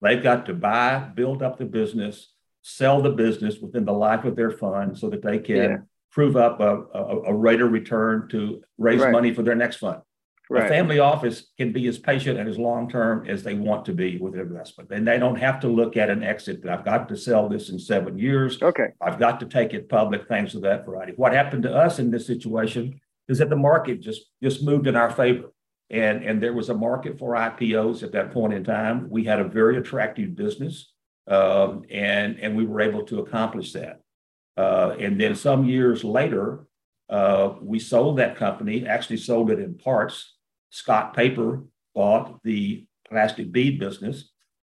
they've 0.02 0.24
got 0.24 0.46
to 0.46 0.54
buy 0.54 1.00
build 1.16 1.42
up 1.42 1.58
the 1.58 1.66
business 1.66 2.34
sell 2.68 3.02
the 3.02 3.12
business 3.12 3.60
within 3.60 3.86
the 3.86 3.94
life 3.94 4.26
of 4.26 4.36
their 4.36 4.52
fund 4.52 4.98
so 4.98 5.10
that 5.10 5.22
they 5.22 5.40
can 5.40 5.56
yeah. 5.56 5.78
prove 6.12 6.36
up 6.36 6.60
a, 6.60 6.84
a, 6.94 7.22
a, 7.28 7.34
rate 7.34 7.62
of 7.62 7.72
return 7.72 8.28
to 8.30 8.62
raise 8.78 9.00
right. 9.00 9.12
money 9.12 9.34
for 9.34 9.42
their 9.42 9.56
next 9.56 9.78
fund. 9.78 10.02
Right. 10.50 10.66
A 10.66 10.68
family 10.68 11.00
office 11.00 11.48
can 11.58 11.72
be 11.72 11.88
as 11.88 11.98
patient 11.98 12.38
and 12.38 12.50
as 12.50 12.58
long 12.58 12.90
term 12.90 13.26
as 13.26 13.42
they 13.42 13.54
want 13.54 13.86
to 13.86 13.94
be 13.94 14.18
with 14.18 14.36
investment. 14.36 14.92
And 14.92 15.08
they 15.08 15.18
don't 15.18 15.38
have 15.38 15.62
to 15.62 15.70
look 15.70 15.96
at 15.96 16.10
an 16.10 16.24
exit. 16.24 16.62
That 16.62 16.78
I've 16.78 16.86
got 16.86 17.08
to 17.08 17.18
sell 17.18 17.48
this 17.48 17.70
in 17.70 17.80
seven 17.80 18.20
years. 18.20 18.62
Okay. 18.62 18.88
I've 19.02 19.20
got 19.20 19.40
to 19.42 19.46
take 19.46 19.74
it 19.74 19.88
public, 19.88 20.28
things 20.28 20.54
of 20.54 20.62
that 20.64 20.86
variety. 20.86 21.14
What 21.16 21.32
happened 21.32 21.64
to 21.64 21.74
us 21.74 22.00
in 22.00 22.12
this 22.12 22.28
situation 22.28 23.00
is 23.28 23.40
that 23.40 23.50
the 23.50 23.56
market 23.56 24.02
just, 24.02 24.22
just 24.42 24.64
moved 24.64 24.88
in 24.88 24.96
our 24.96 25.10
favor. 25.10 25.52
And, 25.90 26.24
and 26.24 26.42
there 26.42 26.54
was 26.54 26.70
a 26.70 26.74
market 26.74 27.18
for 27.18 27.34
IPOs 27.34 28.04
at 28.04 28.12
that 28.12 28.32
point 28.32 28.54
in 28.54 28.64
time. 28.64 29.08
We 29.10 29.24
had 29.24 29.40
a 29.40 29.48
very 29.48 29.78
attractive 29.78 30.36
business. 30.36 30.92
Um, 31.28 31.84
and, 31.90 32.40
and 32.40 32.56
we 32.56 32.66
were 32.66 32.82
able 32.82 33.04
to 33.06 33.20
accomplish 33.20 33.74
that. 33.74 34.02
Uh, 34.56 34.96
and 35.00 35.20
then 35.20 35.36
some 35.36 35.66
years 35.66 36.04
later, 36.04 36.66
uh, 37.10 37.54
we 37.62 37.80
sold 37.80 38.18
that 38.18 38.36
company, 38.36 38.86
actually 38.88 39.18
sold 39.18 39.52
it 39.52 39.60
in 39.60 39.78
parts. 39.78 40.36
Scott 40.72 41.16
Paper 41.16 41.64
bought 41.94 42.42
the 42.44 42.86
plastic 43.10 43.52
bead 43.52 43.80
business. 43.80 44.30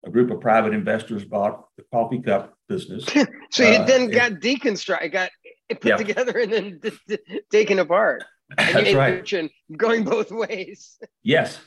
A 0.06 0.10
group 0.10 0.30
of 0.30 0.40
private 0.40 0.74
investors 0.74 1.24
bought 1.24 1.64
the 1.76 1.84
coffee 1.92 2.20
cup 2.20 2.54
business. 2.68 3.04
so 3.50 3.68
you 3.68 3.76
uh, 3.76 3.84
then 3.84 4.10
got 4.10 4.32
deconstructed, 4.32 5.04
it 5.04 5.08
got 5.10 5.30
put 5.70 5.84
yeah. 5.84 5.96
together 5.96 6.38
and 6.38 6.52
then 6.52 6.80
d- 6.82 6.92
d- 7.08 7.40
taken 7.50 7.78
apart. 7.78 8.24
And 8.56 8.86
That's 8.86 8.94
right. 8.94 9.50
Going 9.76 10.04
both 10.04 10.30
ways. 10.30 10.98
Yes. 11.22 11.58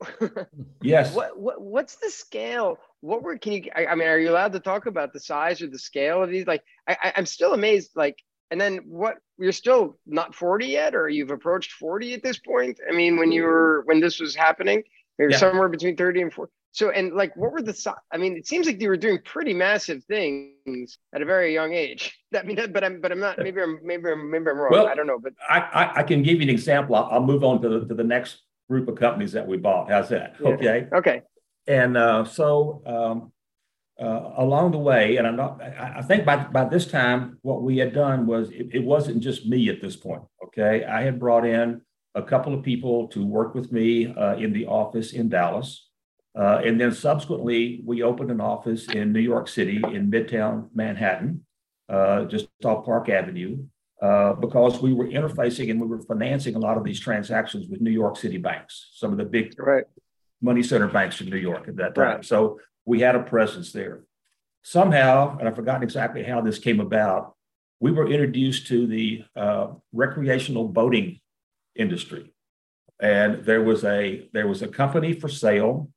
yes. 0.82 1.14
What, 1.14 1.38
what 1.38 1.60
what's 1.60 1.96
the 1.96 2.10
scale? 2.10 2.78
What 3.00 3.22
were 3.22 3.38
can 3.38 3.52
you? 3.52 3.70
I, 3.74 3.86
I, 3.86 3.94
mean, 3.94 4.08
are 4.08 4.18
you 4.18 4.30
allowed 4.30 4.52
to 4.52 4.60
talk 4.60 4.86
about 4.86 5.12
the 5.12 5.20
size 5.20 5.62
or 5.62 5.68
the 5.68 5.78
scale 5.78 6.22
of 6.22 6.30
these? 6.30 6.46
Like, 6.46 6.62
I, 6.88 7.12
I'm 7.16 7.26
still 7.26 7.54
amazed. 7.54 7.92
Like, 7.94 8.18
and 8.50 8.60
then 8.60 8.78
what? 8.86 9.16
You're 9.38 9.52
still 9.52 9.98
not 10.06 10.34
40 10.34 10.66
yet, 10.66 10.94
or 10.94 11.08
you've 11.08 11.30
approached 11.30 11.72
40 11.72 12.14
at 12.14 12.22
this 12.22 12.38
point. 12.38 12.78
I 12.88 12.94
mean, 12.94 13.16
when 13.16 13.32
you 13.32 13.42
mm. 13.42 13.46
were 13.46 13.82
when 13.86 14.00
this 14.00 14.20
was 14.20 14.34
happening, 14.34 14.82
you're 15.18 15.30
yeah. 15.30 15.38
somewhere 15.38 15.68
between 15.68 15.96
30 15.96 16.22
and 16.22 16.32
40. 16.32 16.52
So, 16.76 16.90
and 16.90 17.14
like, 17.14 17.34
what 17.38 17.52
were 17.52 17.62
the? 17.62 17.94
I 18.12 18.18
mean, 18.18 18.36
it 18.36 18.46
seems 18.46 18.66
like 18.66 18.82
you 18.82 18.90
were 18.90 18.98
doing 18.98 19.18
pretty 19.24 19.54
massive 19.54 20.04
things 20.04 20.98
at 21.14 21.22
a 21.22 21.24
very 21.24 21.54
young 21.54 21.72
age. 21.72 22.14
I 22.36 22.42
mean, 22.42 22.58
but 22.70 22.84
I'm, 22.84 23.00
but 23.00 23.10
I'm 23.10 23.18
not. 23.18 23.38
Maybe 23.38 23.62
I'm, 23.62 23.80
maybe 23.82 24.10
I'm, 24.10 24.30
maybe 24.30 24.50
I'm 24.50 24.58
wrong. 24.58 24.72
Well, 24.72 24.86
I 24.86 24.94
don't 24.94 25.06
know. 25.06 25.18
But 25.18 25.32
I, 25.48 25.60
I, 25.60 25.98
I 26.00 26.02
can 26.02 26.22
give 26.22 26.36
you 26.36 26.42
an 26.42 26.50
example. 26.50 26.94
I'll, 26.94 27.08
I'll 27.10 27.24
move 27.24 27.44
on 27.44 27.62
to 27.62 27.68
the, 27.70 27.86
to 27.86 27.94
the 27.94 28.04
next 28.04 28.42
group 28.68 28.88
of 28.88 28.96
companies 28.96 29.32
that 29.32 29.46
we 29.46 29.56
bought. 29.56 29.90
How's 29.90 30.10
that? 30.10 30.34
Yeah. 30.38 30.48
Okay. 30.48 30.86
Okay. 30.92 31.22
And 31.66 31.96
uh, 31.96 32.26
so 32.26 32.82
um, 32.84 33.32
uh, 33.98 34.32
along 34.36 34.72
the 34.72 34.78
way, 34.78 35.16
and 35.16 35.26
I'm 35.26 35.36
not, 35.36 35.62
I, 35.62 35.94
I, 36.00 36.02
think 36.02 36.26
by, 36.26 36.36
by 36.36 36.64
this 36.64 36.86
time, 36.86 37.38
what 37.40 37.62
we 37.62 37.78
had 37.78 37.94
done 37.94 38.26
was 38.26 38.50
it, 38.50 38.68
it, 38.74 38.84
wasn't 38.84 39.22
just 39.22 39.46
me 39.46 39.70
at 39.70 39.80
this 39.80 39.96
point. 39.96 40.20
Okay. 40.44 40.84
I 40.84 41.04
had 41.04 41.18
brought 41.18 41.46
in 41.46 41.80
a 42.14 42.22
couple 42.22 42.52
of 42.52 42.62
people 42.62 43.08
to 43.08 43.24
work 43.24 43.54
with 43.54 43.72
me 43.72 44.14
uh, 44.14 44.36
in 44.36 44.52
the 44.52 44.66
office 44.66 45.14
in 45.14 45.30
Dallas. 45.30 45.85
Uh, 46.38 46.60
and 46.64 46.78
then 46.80 46.92
subsequently, 46.92 47.80
we 47.84 48.02
opened 48.02 48.30
an 48.30 48.40
office 48.40 48.88
in 48.88 49.12
New 49.12 49.20
York 49.20 49.48
City 49.48 49.76
in 49.76 50.10
Midtown 50.10 50.68
Manhattan, 50.74 51.46
uh, 51.88 52.24
just 52.24 52.48
off 52.64 52.84
Park 52.84 53.08
Avenue 53.08 53.64
uh, 54.02 54.34
because 54.34 54.80
we 54.82 54.92
were 54.92 55.06
interfacing 55.06 55.70
and 55.70 55.80
we 55.80 55.86
were 55.86 56.00
financing 56.02 56.54
a 56.54 56.58
lot 56.58 56.76
of 56.76 56.84
these 56.84 57.00
transactions 57.00 57.66
with 57.68 57.80
New 57.80 57.90
York 57.90 58.16
City 58.16 58.36
banks, 58.36 58.90
some 58.94 59.12
of 59.12 59.18
the 59.18 59.24
big 59.24 59.54
right. 59.58 59.84
money 60.42 60.62
center 60.62 60.88
banks 60.88 61.20
in 61.20 61.30
New 61.30 61.36
York 61.38 61.66
at 61.68 61.76
that 61.76 61.94
time. 61.94 62.04
Right. 62.04 62.24
So 62.24 62.60
we 62.84 63.00
had 63.00 63.14
a 63.14 63.22
presence 63.22 63.72
there. 63.72 64.04
Somehow, 64.62 65.38
and 65.38 65.48
I've 65.48 65.56
forgotten 65.56 65.82
exactly 65.82 66.24
how 66.24 66.40
this 66.40 66.58
came 66.58 66.80
about, 66.80 67.34
we 67.80 67.92
were 67.92 68.10
introduced 68.10 68.66
to 68.68 68.86
the 68.86 69.24
uh, 69.34 69.68
recreational 69.92 70.68
boating 70.68 71.20
industry, 71.74 72.32
and 73.00 73.44
there 73.44 73.62
was 73.62 73.84
a 73.84 74.28
there 74.32 74.48
was 74.48 74.62
a 74.62 74.68
company 74.68 75.12
for 75.12 75.28
sale, 75.28 75.90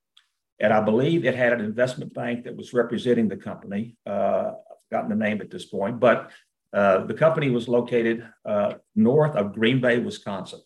and 0.60 0.74
I 0.74 0.82
believe 0.82 1.26
it 1.26 1.36
had 1.36 1.54
an 1.54 1.62
investment 1.62 2.14
bank 2.14 2.44
that 2.44 2.56
was 2.56 2.74
representing 2.74 3.28
the 3.28 3.38
company. 3.38 3.96
Uh, 4.06 4.52
I've 4.72 4.82
forgotten 4.90 5.10
the 5.10 5.16
name 5.16 5.42
at 5.42 5.50
this 5.50 5.66
point, 5.66 6.00
but 6.00 6.32
uh, 6.74 7.06
the 7.06 7.14
company 7.14 7.50
was 7.50 7.68
located 7.68 8.28
uh, 8.46 8.74
north 8.96 9.36
of 9.36 9.54
Green 9.54 9.82
Bay, 9.82 10.00
Wisconsin, 10.00 10.62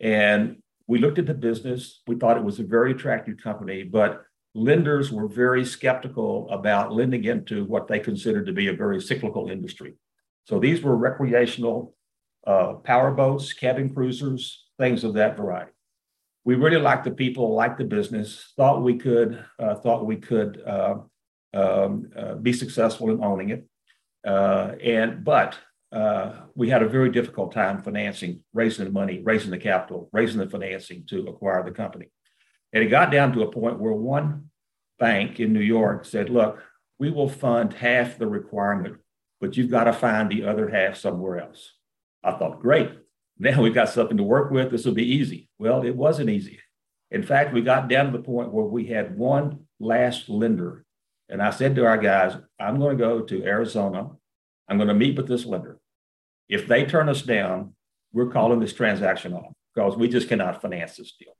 and 0.00 0.56
we 0.86 0.98
looked 0.98 1.18
at 1.18 1.26
the 1.26 1.34
business. 1.34 2.02
We 2.06 2.16
thought 2.16 2.36
it 2.36 2.44
was 2.44 2.60
a 2.60 2.64
very 2.64 2.92
attractive 2.92 3.38
company, 3.42 3.84
but 3.84 4.22
lenders 4.54 5.10
were 5.10 5.28
very 5.28 5.64
skeptical 5.64 6.48
about 6.50 6.92
lending 6.92 7.24
into 7.24 7.64
what 7.64 7.88
they 7.88 7.98
considered 7.98 8.46
to 8.46 8.52
be 8.52 8.68
a 8.68 8.74
very 8.74 9.00
cyclical 9.00 9.50
industry. 9.50 9.94
So 10.44 10.58
these 10.58 10.82
were 10.82 10.96
recreational 10.96 11.94
uh, 12.46 12.74
power 12.74 13.10
boats, 13.10 13.52
cabin 13.52 13.92
cruisers, 13.94 14.66
things 14.78 15.04
of 15.04 15.14
that 15.14 15.36
variety. 15.36 15.72
We 16.44 16.56
really 16.56 16.80
liked 16.80 17.04
the 17.04 17.10
people, 17.10 17.54
liked 17.54 17.78
the 17.78 17.84
business, 17.84 18.52
thought 18.56 18.82
we 18.82 18.98
could, 18.98 19.44
uh, 19.58 19.76
thought 19.76 20.06
we 20.06 20.16
could 20.16 20.62
uh, 20.66 20.96
um, 21.54 22.10
uh, 22.16 22.34
be 22.34 22.52
successful 22.52 23.10
in 23.10 23.24
owning 23.24 23.50
it. 23.50 23.66
Uh, 24.26 24.72
and 24.82 25.24
but 25.24 25.58
uh, 25.92 26.40
we 26.54 26.68
had 26.68 26.82
a 26.82 26.88
very 26.88 27.10
difficult 27.10 27.52
time 27.52 27.82
financing, 27.82 28.40
raising 28.52 28.84
the 28.84 28.90
money, 28.90 29.22
raising 29.22 29.50
the 29.50 29.58
capital, 29.58 30.10
raising 30.12 30.40
the 30.40 30.48
financing 30.48 31.04
to 31.06 31.26
acquire 31.28 31.62
the 31.62 31.70
company. 31.70 32.06
And 32.72 32.82
it 32.82 32.88
got 32.88 33.12
down 33.12 33.32
to 33.32 33.42
a 33.42 33.52
point 33.52 33.78
where 33.78 33.92
one 33.92 34.50
bank 34.98 35.40
in 35.40 35.52
New 35.52 35.60
York 35.60 36.04
said, 36.04 36.28
look, 36.30 36.60
we 36.98 37.10
will 37.10 37.28
fund 37.28 37.72
half 37.72 38.18
the 38.18 38.26
requirement, 38.26 38.96
but 39.40 39.56
you've 39.56 39.70
got 39.70 39.84
to 39.84 39.92
find 39.92 40.30
the 40.30 40.44
other 40.44 40.68
half 40.68 40.96
somewhere 40.96 41.38
else. 41.38 41.72
I 42.22 42.32
thought, 42.32 42.60
great. 42.60 42.90
Now 43.38 43.62
we've 43.62 43.74
got 43.74 43.88
something 43.88 44.16
to 44.16 44.22
work 44.22 44.50
with. 44.50 44.70
This 44.70 44.84
will 44.84 44.94
be 44.94 45.14
easy. 45.14 45.48
Well, 45.58 45.82
it 45.82 45.96
wasn't 45.96 46.30
easy. 46.30 46.60
In 47.10 47.22
fact, 47.22 47.52
we 47.52 47.62
got 47.62 47.88
down 47.88 48.06
to 48.06 48.12
the 48.12 48.24
point 48.24 48.52
where 48.52 48.64
we 48.64 48.86
had 48.86 49.16
one 49.16 49.66
last 49.80 50.28
lender. 50.28 50.84
And 51.28 51.42
I 51.42 51.50
said 51.50 51.74
to 51.76 51.86
our 51.86 51.98
guys, 51.98 52.36
I'm 52.60 52.78
going 52.78 52.96
to 52.96 53.04
go 53.04 53.20
to 53.22 53.44
Arizona. 53.44 54.10
I'm 54.68 54.76
going 54.76 54.88
to 54.88 54.94
meet 54.94 55.16
with 55.16 55.28
this 55.28 55.44
lender. 55.44 55.78
If 56.48 56.66
they 56.66 56.84
turn 56.84 57.08
us 57.08 57.22
down, 57.22 57.74
we're 58.12 58.30
calling 58.30 58.60
this 58.60 58.72
transaction 58.72 59.32
off 59.32 59.52
because 59.74 59.96
we 59.96 60.08
just 60.08 60.28
cannot 60.28 60.62
finance 60.62 60.96
this 60.96 61.14
deal. 61.18 61.36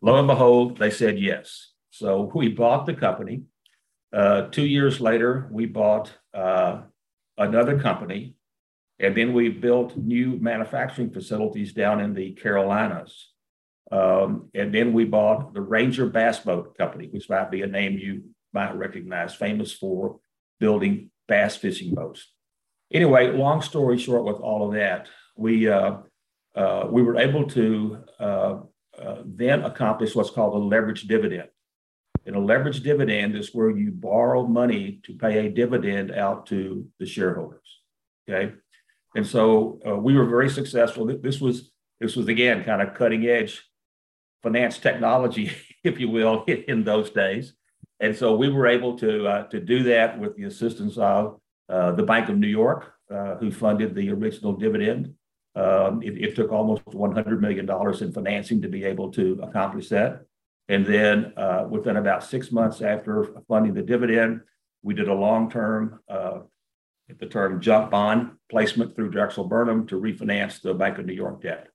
Lo 0.00 0.16
and 0.16 0.28
behold, 0.28 0.78
they 0.78 0.90
said 0.90 1.18
yes. 1.18 1.72
So 1.90 2.30
we 2.34 2.48
bought 2.48 2.86
the 2.86 2.94
company. 2.94 3.42
Uh, 4.12 4.42
two 4.42 4.64
years 4.66 5.00
later, 5.00 5.48
we 5.50 5.66
bought 5.66 6.12
uh, 6.32 6.82
another 7.36 7.78
company, 7.78 8.34
and 8.98 9.16
then 9.16 9.32
we 9.32 9.48
built 9.48 9.96
new 9.96 10.38
manufacturing 10.40 11.10
facilities 11.10 11.72
down 11.72 12.00
in 12.00 12.14
the 12.14 12.32
Carolinas. 12.32 13.30
Um, 13.92 14.48
and 14.54 14.74
then 14.74 14.92
we 14.92 15.04
bought 15.04 15.52
the 15.52 15.60
Ranger 15.60 16.06
Bass 16.06 16.38
Boat 16.40 16.76
Company, 16.76 17.08
which 17.08 17.28
might 17.28 17.50
be 17.50 17.62
a 17.62 17.66
name 17.66 17.98
you 17.98 18.24
might 18.52 18.76
recognize, 18.76 19.34
famous 19.34 19.72
for 19.72 20.20
building 20.58 21.10
bass 21.28 21.56
fishing 21.56 21.94
boats 21.94 22.34
anyway, 22.94 23.30
long 23.32 23.60
story 23.60 23.98
short, 23.98 24.24
with 24.24 24.36
all 24.36 24.66
of 24.66 24.74
that, 24.74 25.08
we 25.36 25.68
uh, 25.68 25.96
uh, 26.54 26.86
we 26.88 27.02
were 27.02 27.18
able 27.18 27.46
to 27.48 27.98
uh, 28.20 28.58
uh, 28.98 29.22
then 29.26 29.62
accomplish 29.64 30.14
what's 30.14 30.30
called 30.30 30.54
a 30.54 30.64
leverage 30.64 31.02
dividend. 31.02 31.48
And 32.26 32.36
a 32.36 32.40
leverage 32.40 32.82
dividend 32.82 33.36
is 33.36 33.52
where 33.52 33.70
you 33.70 33.90
borrow 33.90 34.46
money 34.46 35.00
to 35.04 35.14
pay 35.14 35.46
a 35.46 35.50
dividend 35.50 36.10
out 36.12 36.46
to 36.46 36.86
the 36.98 37.04
shareholders. 37.04 37.80
Okay, 38.26 38.54
and 39.14 39.26
so 39.26 39.80
uh, 39.86 39.96
we 39.96 40.14
were 40.14 40.26
very 40.26 40.50
successful. 40.50 41.06
This 41.06 41.40
was 41.40 41.70
this 42.00 42.16
was 42.16 42.28
again 42.28 42.64
kind 42.64 42.82
of 42.82 42.94
cutting 42.94 43.26
edge 43.26 43.62
finance 44.42 44.78
technology, 44.78 45.50
if 45.84 45.98
you 46.00 46.08
will, 46.08 46.44
in 46.68 46.84
those 46.84 47.10
days. 47.10 47.54
And 48.00 48.14
so 48.14 48.36
we 48.36 48.48
were 48.48 48.66
able 48.66 48.96
to 48.98 49.26
uh, 49.26 49.42
to 49.48 49.60
do 49.60 49.82
that 49.84 50.18
with 50.18 50.36
the 50.36 50.44
assistance 50.44 50.98
of 50.98 51.40
uh, 51.68 51.92
the 51.92 52.02
Bank 52.02 52.28
of 52.28 52.38
New 52.38 52.48
York, 52.48 52.92
uh, 53.10 53.36
who 53.36 53.50
funded 53.50 53.94
the 53.94 54.10
original 54.10 54.52
dividend. 54.52 55.14
Um, 55.56 56.02
it, 56.02 56.18
it, 56.18 56.34
took 56.34 56.50
almost 56.50 56.84
$100 56.86 57.38
million 57.38 57.70
in 58.02 58.12
financing 58.12 58.60
to 58.60 58.68
be 58.68 58.82
able 58.82 59.12
to 59.12 59.38
accomplish 59.40 59.88
that. 59.90 60.22
And 60.68 60.84
then 60.84 61.32
uh, 61.36 61.66
within 61.70 61.96
about 61.96 62.24
six 62.24 62.50
months 62.50 62.82
after 62.82 63.28
funding 63.46 63.72
the 63.72 63.82
dividend, 63.82 64.40
we 64.82 64.94
did 64.94 65.08
a 65.08 65.14
long 65.14 65.48
term, 65.48 66.00
uh, 66.08 66.40
the 67.08 67.26
term 67.26 67.60
junk 67.60 67.90
bond 67.90 68.32
placement 68.50 68.94
through 68.94 69.10
Drexel 69.10 69.44
Burnham 69.44 69.86
to 69.88 70.00
refinance 70.00 70.60
the 70.60 70.74
Bank 70.74 70.98
of 70.98 71.06
New 71.06 71.12
York 71.12 71.42
debt. 71.42 71.68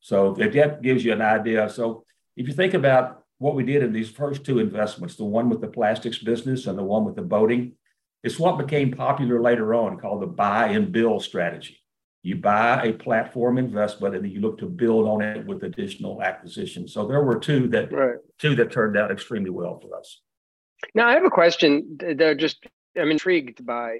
So 0.00 0.34
the 0.34 0.48
debt 0.48 0.82
gives 0.82 1.04
you 1.04 1.12
an 1.12 1.22
idea. 1.22 1.70
So 1.70 2.04
if 2.36 2.46
you 2.46 2.54
think 2.54 2.74
about 2.74 3.22
what 3.38 3.54
we 3.54 3.64
did 3.64 3.82
in 3.82 3.92
these 3.92 4.10
first 4.10 4.44
two 4.44 4.58
investments, 4.58 5.16
the 5.16 5.24
one 5.24 5.48
with 5.48 5.60
the 5.60 5.68
plastics 5.68 6.18
business 6.18 6.66
and 6.66 6.78
the 6.78 6.82
one 6.82 7.04
with 7.04 7.16
the 7.16 7.22
boating, 7.22 7.72
it's 8.22 8.38
what 8.38 8.58
became 8.58 8.92
popular 8.92 9.40
later 9.40 9.74
on 9.74 9.98
called 9.98 10.22
the 10.22 10.26
buy 10.26 10.68
and 10.68 10.92
build 10.92 11.22
strategy. 11.22 11.78
You 12.22 12.36
buy 12.36 12.84
a 12.84 12.92
platform 12.92 13.58
investment 13.58 14.14
and 14.14 14.24
then 14.24 14.30
you 14.30 14.40
look 14.40 14.58
to 14.58 14.66
build 14.66 15.06
on 15.06 15.20
it 15.20 15.46
with 15.46 15.62
additional 15.62 16.22
acquisitions. 16.22 16.94
So 16.94 17.06
there 17.06 17.22
were 17.22 17.38
two 17.38 17.68
that 17.68 17.92
right. 17.92 18.16
two 18.38 18.54
that 18.56 18.72
turned 18.72 18.96
out 18.96 19.10
extremely 19.10 19.50
well 19.50 19.78
for 19.78 19.98
us. 19.98 20.22
Now 20.94 21.08
I 21.08 21.14
have 21.14 21.24
a 21.24 21.30
question. 21.30 21.98
They're 21.98 22.34
just 22.34 22.64
I'm 22.96 23.10
intrigued 23.10 23.64
by. 23.64 23.98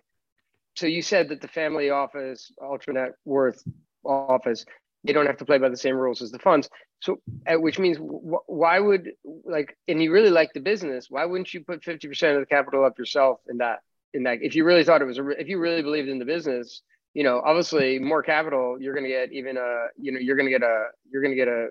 So 0.75 0.87
you 0.87 1.03
said 1.03 1.29
that 1.29 1.41
the 1.41 1.49
family 1.49 1.91
office, 1.91 2.51
ultra 2.63 2.95
net 2.95 3.13
worth 3.25 3.63
office, 4.05 4.65
they 5.05 5.13
don't 5.13 5.27
have 5.27 5.37
to 5.39 5.45
play 5.45 5.59
by 5.59 5.69
the 5.69 5.77
same 5.77 5.97
rules 5.97 6.23
as 6.23 6.31
the 6.31 6.39
funds. 6.39 6.69
So, 7.01 7.21
uh, 7.47 7.61
which 7.61 7.79
means 7.79 7.99
why 8.01 8.79
would 8.79 9.11
like, 9.45 9.77
and 9.87 10.03
you 10.03 10.11
really 10.11 10.31
like 10.31 10.53
the 10.55 10.61
business, 10.61 11.07
why 11.11 11.25
wouldn't 11.27 11.53
you 11.53 11.63
put 11.63 11.83
50% 11.83 12.35
of 12.35 12.41
the 12.41 12.47
capital 12.47 12.85
up 12.85 12.99
yourself 12.99 13.41
in 13.49 13.59
that? 13.59 13.81
in 14.15 14.23
that 14.23 14.39
if 14.41 14.55
you 14.55 14.65
really 14.65 14.85
thought 14.85 15.03
it 15.03 15.07
was 15.07 15.19
a 15.19 15.29
if 15.31 15.49
you 15.49 15.59
really 15.59 15.83
believed 15.83 16.09
in 16.09 16.19
the 16.19 16.25
business 16.25 16.83
you 17.13 17.23
know 17.23 17.43
obviously 17.45 17.99
more 17.99 18.23
capital 18.23 18.79
you're 18.81 18.95
going 18.95 19.05
to 19.05 19.11
get 19.11 19.33
even 19.33 19.57
a 19.57 19.87
you 19.99 20.13
know 20.13 20.19
you're 20.19 20.37
going 20.37 20.47
to 20.47 20.53
get 20.53 20.63
a 20.63 20.87
you're 21.11 21.23
going 21.23 21.33
to 21.33 21.37
get 21.37 21.49
a 21.49 21.69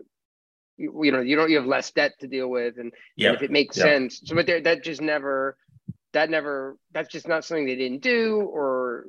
you, 0.78 1.06
you, 1.06 1.12
know 1.12 1.22
you 1.22 1.36
don't 1.36 1.50
you 1.50 1.56
have 1.56 1.66
less 1.66 1.92
debt 1.92 2.12
to 2.20 2.28
deal 2.28 2.50
with 2.50 2.78
and, 2.78 2.92
yeah. 3.16 3.30
and 3.30 3.38
if 3.38 3.44
it 3.44 3.52
makes 3.52 3.76
sense 3.76 4.22
so 4.24 4.36
but 4.36 4.46
there, 4.46 4.62
that 4.62 4.84
just 4.84 5.02
never 5.02 5.58
that 6.13 6.30
never 6.30 6.78
that's 6.91 7.10
just 7.10 7.28
not 7.28 7.45
something 7.45 7.65
they 7.65 7.76
didn't 7.76 8.02
do 8.02 8.41
or 8.41 9.06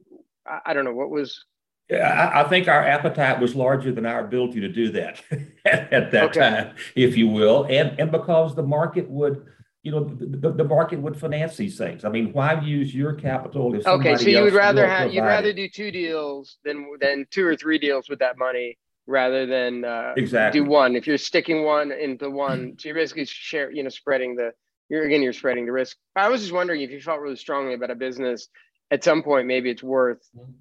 I, 0.46 0.60
I 0.66 0.74
don't 0.74 0.84
know 0.84 0.94
what 0.94 1.10
was 1.10 1.44
yeah, 1.90 2.30
I, 2.34 2.40
I, 2.40 2.48
think 2.48 2.66
our 2.66 2.82
appetite 2.82 3.38
was 3.40 3.54
larger 3.54 3.92
than 3.92 4.06
our 4.06 4.24
ability 4.24 4.60
to 4.60 4.68
do 4.68 4.90
that 4.92 5.20
at, 5.66 5.92
at 5.92 6.10
that 6.12 6.24
okay. 6.30 6.40
time, 6.40 6.76
if 6.96 7.14
you 7.14 7.28
will, 7.28 7.66
and 7.68 8.00
and 8.00 8.10
because 8.10 8.54
the 8.54 8.62
market 8.62 9.08
would 9.10 9.44
you 9.84 9.90
know, 9.90 10.04
the, 10.04 10.50
the, 10.50 10.64
market 10.64 10.98
would 10.98 11.14
finance 11.14 11.58
these 11.58 11.76
things. 11.76 12.06
I 12.06 12.08
mean, 12.08 12.32
why 12.32 12.58
use 12.58 12.94
your 12.94 13.12
capital 13.12 13.74
if 13.74 13.86
okay? 13.86 14.16
So 14.16 14.30
you 14.30 14.40
would 14.40 14.54
rather 14.54 14.88
have 14.88 15.12
you'd 15.12 15.20
rather 15.20 15.52
do 15.52 15.68
two 15.68 15.90
deals 15.90 16.56
than 16.64 16.86
than 17.00 17.26
two 17.30 17.46
or 17.46 17.54
three 17.54 17.78
deals 17.78 18.08
with 18.08 18.18
that 18.20 18.38
money 18.38 18.78
rather 19.06 19.44
than 19.44 19.84
uh, 19.84 20.14
exactly 20.16 20.60
do 20.60 20.66
one. 20.66 20.96
If 20.96 21.06
you're 21.06 21.18
sticking 21.18 21.64
one 21.64 21.92
into 21.92 22.30
one, 22.30 22.76
so 22.78 22.88
you're 22.88 22.96
basically 22.96 23.26
share 23.26 23.70
you 23.70 23.82
know 23.82 23.90
spreading 23.90 24.36
the 24.36 24.52
you're 24.88 25.04
again 25.04 25.22
you're 25.22 25.32
spreading 25.32 25.66
the 25.66 25.72
risk. 25.72 25.96
I 26.16 26.28
was 26.28 26.40
just 26.42 26.52
wondering 26.52 26.80
if 26.82 26.90
you 26.90 27.00
felt 27.00 27.20
really 27.20 27.36
strongly 27.36 27.74
about 27.74 27.90
a 27.90 27.94
business 27.94 28.48
at 28.90 29.02
some 29.02 29.22
point, 29.22 29.46
maybe 29.46 29.70
it's 29.70 29.82
worth. 29.82 30.28
Mm-hmm 30.36 30.52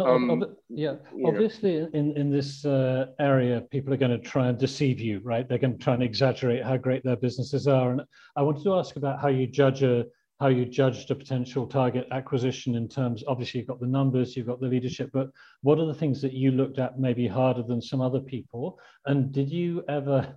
um, 0.00 0.30
ob- 0.30 0.56
yeah, 0.68 0.94
obviously 1.26 1.86
in, 1.92 2.16
in 2.16 2.30
this 2.30 2.64
uh, 2.64 3.06
area, 3.18 3.60
people 3.70 3.92
are 3.92 3.98
going 3.98 4.10
to 4.10 4.18
try 4.18 4.48
and 4.48 4.58
deceive 4.58 5.00
you, 5.00 5.20
right? 5.22 5.48
They're 5.48 5.58
going 5.58 5.76
to 5.76 5.82
try 5.82 5.94
and 5.94 6.02
exaggerate 6.02 6.64
how 6.64 6.76
great 6.76 7.04
their 7.04 7.16
businesses 7.16 7.66
are. 7.66 7.90
And 7.90 8.02
I 8.36 8.42
wanted 8.42 8.64
to 8.64 8.74
ask 8.74 8.96
about 8.96 9.20
how 9.20 9.28
you 9.28 9.46
judge 9.46 9.82
a 9.82 10.04
how 10.40 10.48
you 10.48 10.64
judged 10.64 11.08
a 11.12 11.14
potential 11.14 11.68
target 11.68 12.08
acquisition 12.10 12.74
in 12.74 12.88
terms. 12.88 13.22
Obviously, 13.28 13.60
you've 13.60 13.68
got 13.68 13.78
the 13.78 13.86
numbers, 13.86 14.36
you've 14.36 14.48
got 14.48 14.60
the 14.60 14.66
leadership, 14.66 15.08
but 15.12 15.28
what 15.60 15.78
are 15.78 15.86
the 15.86 15.94
things 15.94 16.20
that 16.20 16.32
you 16.32 16.50
looked 16.50 16.80
at 16.80 16.98
maybe 16.98 17.28
harder 17.28 17.62
than 17.62 17.80
some 17.80 18.00
other 18.00 18.18
people? 18.18 18.76
And 19.06 19.30
did 19.30 19.48
you 19.48 19.84
ever 19.88 20.36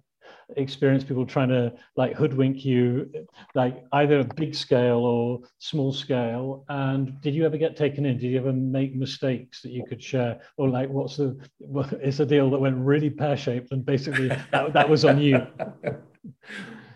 experience 0.58 1.04
people 1.04 1.26
trying 1.26 1.50
to 1.50 1.74
like 1.96 2.14
hoodwink 2.14 2.64
you 2.64 3.10
like 3.54 3.84
either 3.94 4.24
big 4.24 4.56
scale 4.56 5.00
or 5.00 5.42
small 5.60 5.92
scale. 5.92 6.66
And 6.70 7.20
did 7.22 7.34
you 7.34 7.46
ever 7.46 7.58
get 7.58 7.76
taken 7.76 8.06
in? 8.06 8.18
Did 8.18 8.28
you 8.28 8.40
ever 8.40 8.54
make 8.54 8.96
mistakes 8.96 9.62
that 9.62 9.72
you 9.72 9.86
could 9.86 10.02
share? 10.02 10.40
Or 10.58 10.70
like 10.70 10.90
what's 10.90 11.18
the 11.18 11.38
what, 11.60 11.94
it's 11.94 12.20
a 12.20 12.26
deal 12.26 12.50
that 12.52 12.60
went 12.60 12.78
really 12.78 13.10
pear-shaped 13.10 13.72
and 13.72 13.86
basically 13.86 14.28
that, 14.52 14.74
that 14.74 14.90
was 14.90 15.06
on 15.06 15.20
you. 15.20 15.46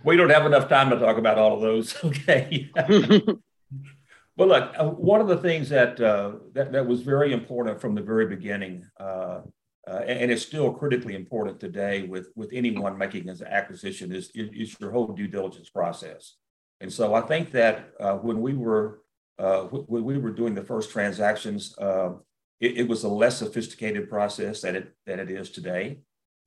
We 0.01 0.15
don't 0.15 0.29
have 0.29 0.45
enough 0.45 0.69
time 0.69 0.89
to 0.91 0.97
talk 0.97 1.17
about 1.17 1.37
all 1.37 1.55
of 1.55 1.61
those 1.61 1.95
okay? 2.03 2.71
Well 4.37 4.47
look 4.47 4.73
uh, 4.79 4.85
one 4.85 5.19
of 5.19 5.27
the 5.27 5.35
things 5.35 5.67
that, 5.67 5.99
uh, 5.99 6.35
that 6.53 6.71
that 6.71 6.87
was 6.87 7.01
very 7.01 7.33
important 7.33 7.81
from 7.81 7.93
the 7.93 8.01
very 8.01 8.25
beginning 8.25 8.85
uh, 8.97 9.41
uh, 9.89 10.03
and 10.05 10.29
it's 10.29 10.43
still 10.43 10.71
critically 10.71 11.15
important 11.15 11.59
today 11.59 12.03
with, 12.03 12.29
with 12.35 12.51
anyone 12.53 12.97
making 12.97 13.27
an 13.27 13.37
acquisition 13.47 14.11
is, 14.11 14.29
is 14.35 14.75
your 14.79 14.91
whole 14.91 15.07
due 15.07 15.27
diligence 15.27 15.69
process. 15.69 16.35
And 16.79 16.93
so 16.93 17.15
I 17.15 17.21
think 17.21 17.51
that 17.51 17.89
uh, 17.99 18.13
when 18.13 18.39
we 18.39 18.53
were 18.53 19.01
uh, 19.39 19.61
when 19.63 20.03
we 20.03 20.17
were 20.17 20.31
doing 20.31 20.53
the 20.53 20.63
first 20.63 20.91
transactions, 20.91 21.73
uh, 21.77 22.09
it, 22.59 22.79
it, 22.79 22.87
was 22.89 23.05
a 23.05 23.07
less 23.07 23.37
sophisticated 23.37 24.09
process 24.09 24.61
than 24.61 24.75
it 24.75 24.93
than 25.05 25.17
it 25.17 25.31
is 25.31 25.49
today. 25.49 25.99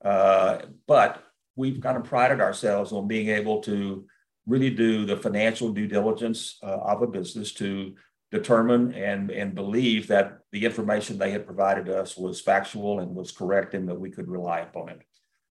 Uh, 0.04 0.58
but 0.86 1.24
we've 1.56 1.80
kind 1.80 1.96
of 1.96 2.04
prided 2.04 2.40
ourselves 2.40 2.92
on 2.92 3.08
being 3.08 3.28
able 3.28 3.62
to 3.62 4.04
really 4.46 4.68
do 4.68 5.06
the 5.06 5.16
financial 5.16 5.72
due 5.72 5.86
diligence 5.86 6.58
uh, 6.62 6.66
of 6.66 7.00
a 7.00 7.06
business 7.06 7.52
to 7.52 7.94
determine 8.32 8.94
and, 8.94 9.30
and 9.30 9.54
believe 9.54 10.08
that 10.08 10.38
the 10.50 10.64
information 10.64 11.18
they 11.18 11.30
had 11.30 11.46
provided 11.46 11.88
us 11.88 12.16
was 12.16 12.40
factual 12.40 13.00
and 13.00 13.14
was 13.14 13.30
correct 13.30 13.74
and 13.74 13.86
that 13.88 14.00
we 14.00 14.10
could 14.10 14.28
rely 14.28 14.60
upon 14.60 14.88
it. 14.88 15.02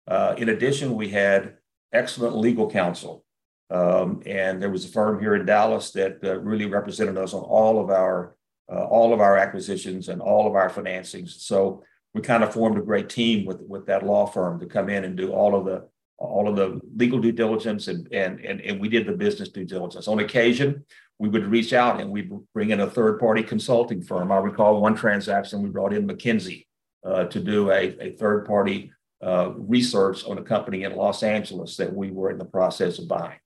Uh, 0.06 0.34
in 0.38 0.48
addition, 0.48 0.94
we 0.94 1.08
had 1.08 1.56
excellent 1.92 2.36
legal 2.36 2.70
counsel. 2.70 3.24
Um, 3.70 4.22
and 4.24 4.62
there 4.62 4.70
was 4.70 4.84
a 4.84 4.88
firm 4.88 5.20
here 5.20 5.34
in 5.34 5.44
Dallas 5.44 5.90
that 5.90 6.20
uh, 6.24 6.38
really 6.38 6.66
represented 6.66 7.18
us 7.18 7.34
on 7.34 7.42
all 7.42 7.80
of 7.82 7.90
our 7.90 8.36
uh, 8.70 8.84
all 8.84 9.14
of 9.14 9.20
our 9.20 9.38
acquisitions 9.38 10.08
and 10.08 10.20
all 10.20 10.46
of 10.46 10.54
our 10.54 10.68
financings. 10.68 11.30
So 11.40 11.82
we 12.12 12.20
kind 12.20 12.44
of 12.44 12.52
formed 12.52 12.78
a 12.78 12.82
great 12.82 13.08
team 13.08 13.44
with 13.44 13.60
with 13.62 13.86
that 13.86 14.06
law 14.06 14.24
firm 14.26 14.60
to 14.60 14.66
come 14.66 14.88
in 14.88 15.04
and 15.04 15.16
do 15.16 15.32
all 15.32 15.54
of 15.54 15.66
the 15.66 15.88
all 16.16 16.48
of 16.48 16.56
the 16.56 16.80
legal 16.96 17.18
due 17.18 17.32
diligence 17.32 17.88
and 17.88 18.08
and 18.12 18.40
and, 18.40 18.60
and 18.60 18.80
we 18.80 18.88
did 18.88 19.06
the 19.06 19.12
business 19.12 19.50
due 19.50 19.64
diligence. 19.64 20.08
On 20.08 20.18
occasion, 20.20 20.84
we 21.18 21.28
would 21.28 21.46
reach 21.46 21.72
out 21.72 22.00
and 22.00 22.10
we 22.10 22.30
bring 22.54 22.70
in 22.70 22.80
a 22.80 22.90
third 22.90 23.18
party 23.18 23.42
consulting 23.42 24.02
firm. 24.02 24.30
I 24.30 24.38
recall 24.38 24.80
one 24.80 24.94
transaction 24.94 25.62
we 25.62 25.70
brought 25.70 25.92
in 25.92 26.06
McKinsey 26.06 26.66
uh, 27.04 27.24
to 27.24 27.40
do 27.40 27.70
a, 27.70 27.96
a 28.00 28.12
third 28.12 28.46
party 28.46 28.92
uh, 29.22 29.50
research 29.56 30.24
on 30.24 30.38
a 30.38 30.42
company 30.42 30.84
in 30.84 30.94
Los 30.94 31.22
Angeles 31.22 31.76
that 31.76 31.92
we 31.92 32.10
were 32.10 32.30
in 32.30 32.38
the 32.38 32.44
process 32.44 32.98
of 32.98 33.08
buying. 33.08 33.38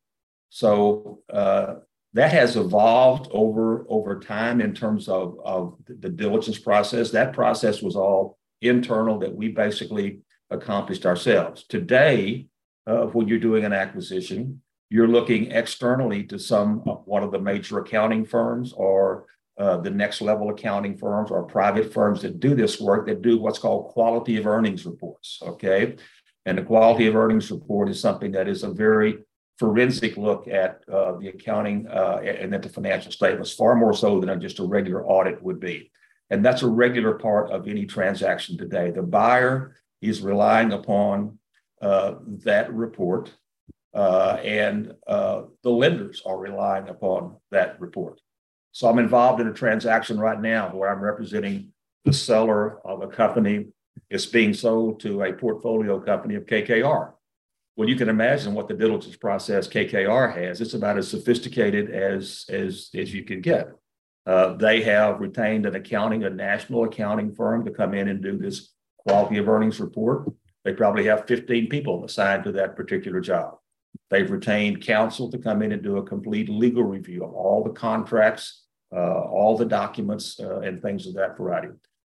So 0.50 1.20
uh, 1.32 1.76
that 2.12 2.32
has 2.32 2.56
evolved 2.56 3.30
over 3.32 3.86
over 3.88 4.20
time 4.20 4.60
in 4.60 4.74
terms 4.74 5.08
of, 5.08 5.38
of 5.42 5.78
the 5.86 6.10
diligence 6.10 6.58
process. 6.58 7.10
That 7.10 7.32
process 7.32 7.80
was 7.80 7.96
all 7.96 8.38
internal 8.60 9.18
that 9.20 9.34
we 9.34 9.48
basically 9.48 10.20
accomplished 10.50 11.06
ourselves. 11.06 11.64
Today, 11.66 12.48
uh, 12.86 13.06
when 13.06 13.28
you're 13.28 13.38
doing 13.38 13.64
an 13.64 13.72
acquisition, 13.72 14.60
you're 14.92 15.08
looking 15.08 15.50
externally 15.52 16.22
to 16.22 16.38
some 16.38 16.80
one 17.06 17.22
of 17.22 17.32
the 17.32 17.38
major 17.38 17.78
accounting 17.78 18.26
firms 18.26 18.74
or 18.74 19.24
uh, 19.56 19.78
the 19.78 19.90
next 19.90 20.20
level 20.20 20.50
accounting 20.50 20.98
firms 20.98 21.30
or 21.30 21.44
private 21.44 21.90
firms 21.90 22.20
that 22.20 22.40
do 22.40 22.54
this 22.54 22.78
work 22.78 23.06
that 23.06 23.22
do 23.22 23.38
what's 23.38 23.58
called 23.58 23.88
quality 23.88 24.36
of 24.36 24.46
earnings 24.46 24.84
reports. 24.84 25.38
Okay. 25.42 25.96
And 26.44 26.58
the 26.58 26.62
quality 26.62 27.06
of 27.06 27.16
earnings 27.16 27.50
report 27.50 27.88
is 27.88 28.00
something 28.00 28.32
that 28.32 28.48
is 28.48 28.64
a 28.64 28.70
very 28.70 29.24
forensic 29.58 30.18
look 30.18 30.46
at 30.46 30.82
uh, 30.92 31.16
the 31.16 31.28
accounting 31.28 31.86
uh, 31.88 32.18
and 32.22 32.54
at 32.54 32.62
the 32.62 32.68
financial 32.68 33.12
statements, 33.12 33.54
far 33.54 33.74
more 33.74 33.94
so 33.94 34.20
than 34.20 34.40
just 34.42 34.58
a 34.58 34.64
regular 34.64 35.06
audit 35.06 35.42
would 35.42 35.58
be. 35.58 35.90
And 36.28 36.44
that's 36.44 36.62
a 36.62 36.68
regular 36.68 37.14
part 37.14 37.50
of 37.50 37.66
any 37.66 37.86
transaction 37.86 38.58
today. 38.58 38.90
The 38.90 39.02
buyer 39.02 39.74
is 40.02 40.20
relying 40.20 40.72
upon 40.72 41.38
uh, 41.80 42.16
that 42.44 42.70
report 42.74 43.32
uh, 43.94 44.38
and 44.42 44.94
uh, 45.06 45.42
the 45.62 45.70
lenders 45.70 46.22
are 46.24 46.38
relying 46.38 46.88
upon 46.88 47.36
that 47.50 47.80
report. 47.80 48.20
So 48.72 48.88
I'm 48.88 48.98
involved 48.98 49.40
in 49.40 49.48
a 49.48 49.52
transaction 49.52 50.18
right 50.18 50.40
now 50.40 50.74
where 50.74 50.90
I'm 50.90 51.02
representing 51.02 51.72
the 52.04 52.12
seller 52.12 52.80
of 52.86 53.02
a 53.02 53.08
company. 53.08 53.66
It's 54.08 54.26
being 54.26 54.54
sold 54.54 55.00
to 55.00 55.22
a 55.22 55.32
portfolio 55.32 56.00
company 56.00 56.36
of 56.36 56.46
KKR. 56.46 57.12
Well, 57.76 57.88
you 57.88 57.96
can 57.96 58.08
imagine 58.08 58.54
what 58.54 58.68
the 58.68 58.74
diligence 58.74 59.16
process 59.16 59.68
KKR 59.68 60.34
has. 60.36 60.60
It's 60.60 60.74
about 60.74 60.98
as 60.98 61.08
sophisticated 61.08 61.90
as 61.90 62.44
as 62.48 62.90
as 62.94 63.12
you 63.14 63.24
can 63.24 63.40
get. 63.40 63.68
Uh, 64.24 64.54
they 64.54 64.82
have 64.82 65.20
retained 65.20 65.66
an 65.66 65.74
accounting, 65.74 66.24
a 66.24 66.30
national 66.30 66.84
accounting 66.84 67.34
firm 67.34 67.64
to 67.64 67.70
come 67.70 67.92
in 67.92 68.08
and 68.08 68.22
do 68.22 68.38
this 68.38 68.72
quality 68.98 69.38
of 69.38 69.48
earnings 69.48 69.80
report. 69.80 70.28
They 70.64 70.74
probably 70.74 71.06
have 71.06 71.26
15 71.26 71.68
people 71.68 72.04
assigned 72.04 72.44
to 72.44 72.52
that 72.52 72.76
particular 72.76 73.20
job. 73.20 73.56
They've 74.10 74.30
retained 74.30 74.82
counsel 74.82 75.30
to 75.30 75.38
come 75.38 75.62
in 75.62 75.72
and 75.72 75.82
do 75.82 75.96
a 75.96 76.02
complete 76.02 76.48
legal 76.48 76.84
review 76.84 77.24
of 77.24 77.32
all 77.32 77.64
the 77.64 77.70
contracts, 77.70 78.64
uh, 78.94 79.20
all 79.22 79.56
the 79.56 79.64
documents, 79.64 80.38
uh, 80.38 80.60
and 80.60 80.80
things 80.80 81.06
of 81.06 81.14
that 81.14 81.36
variety. 81.36 81.70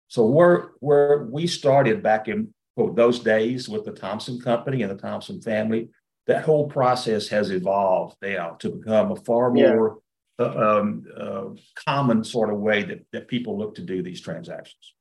So 0.08 0.26
where 0.26 0.70
where 0.80 1.24
we 1.30 1.46
started 1.46 2.02
back 2.02 2.26
in 2.26 2.52
quote, 2.76 2.96
those 2.96 3.20
days 3.20 3.68
with 3.68 3.84
the 3.84 3.92
Thompson 3.92 4.40
Company 4.40 4.82
and 4.82 4.90
the 4.90 5.00
Thompson 5.00 5.40
family, 5.40 5.90
that 6.26 6.44
whole 6.44 6.68
process 6.68 7.28
has 7.28 7.50
evolved 7.50 8.16
now 8.22 8.50
to 8.60 8.70
become 8.70 9.12
a 9.12 9.16
far 9.16 9.50
more 9.50 9.98
yeah. 10.38 10.46
uh, 10.46 10.78
um, 10.78 11.04
uh, 11.16 11.44
common 11.86 12.24
sort 12.24 12.50
of 12.50 12.58
way 12.58 12.82
that, 12.82 13.04
that 13.12 13.28
people 13.28 13.58
look 13.58 13.74
to 13.74 13.82
do 13.82 14.02
these 14.02 14.20
transactions. 14.20 14.94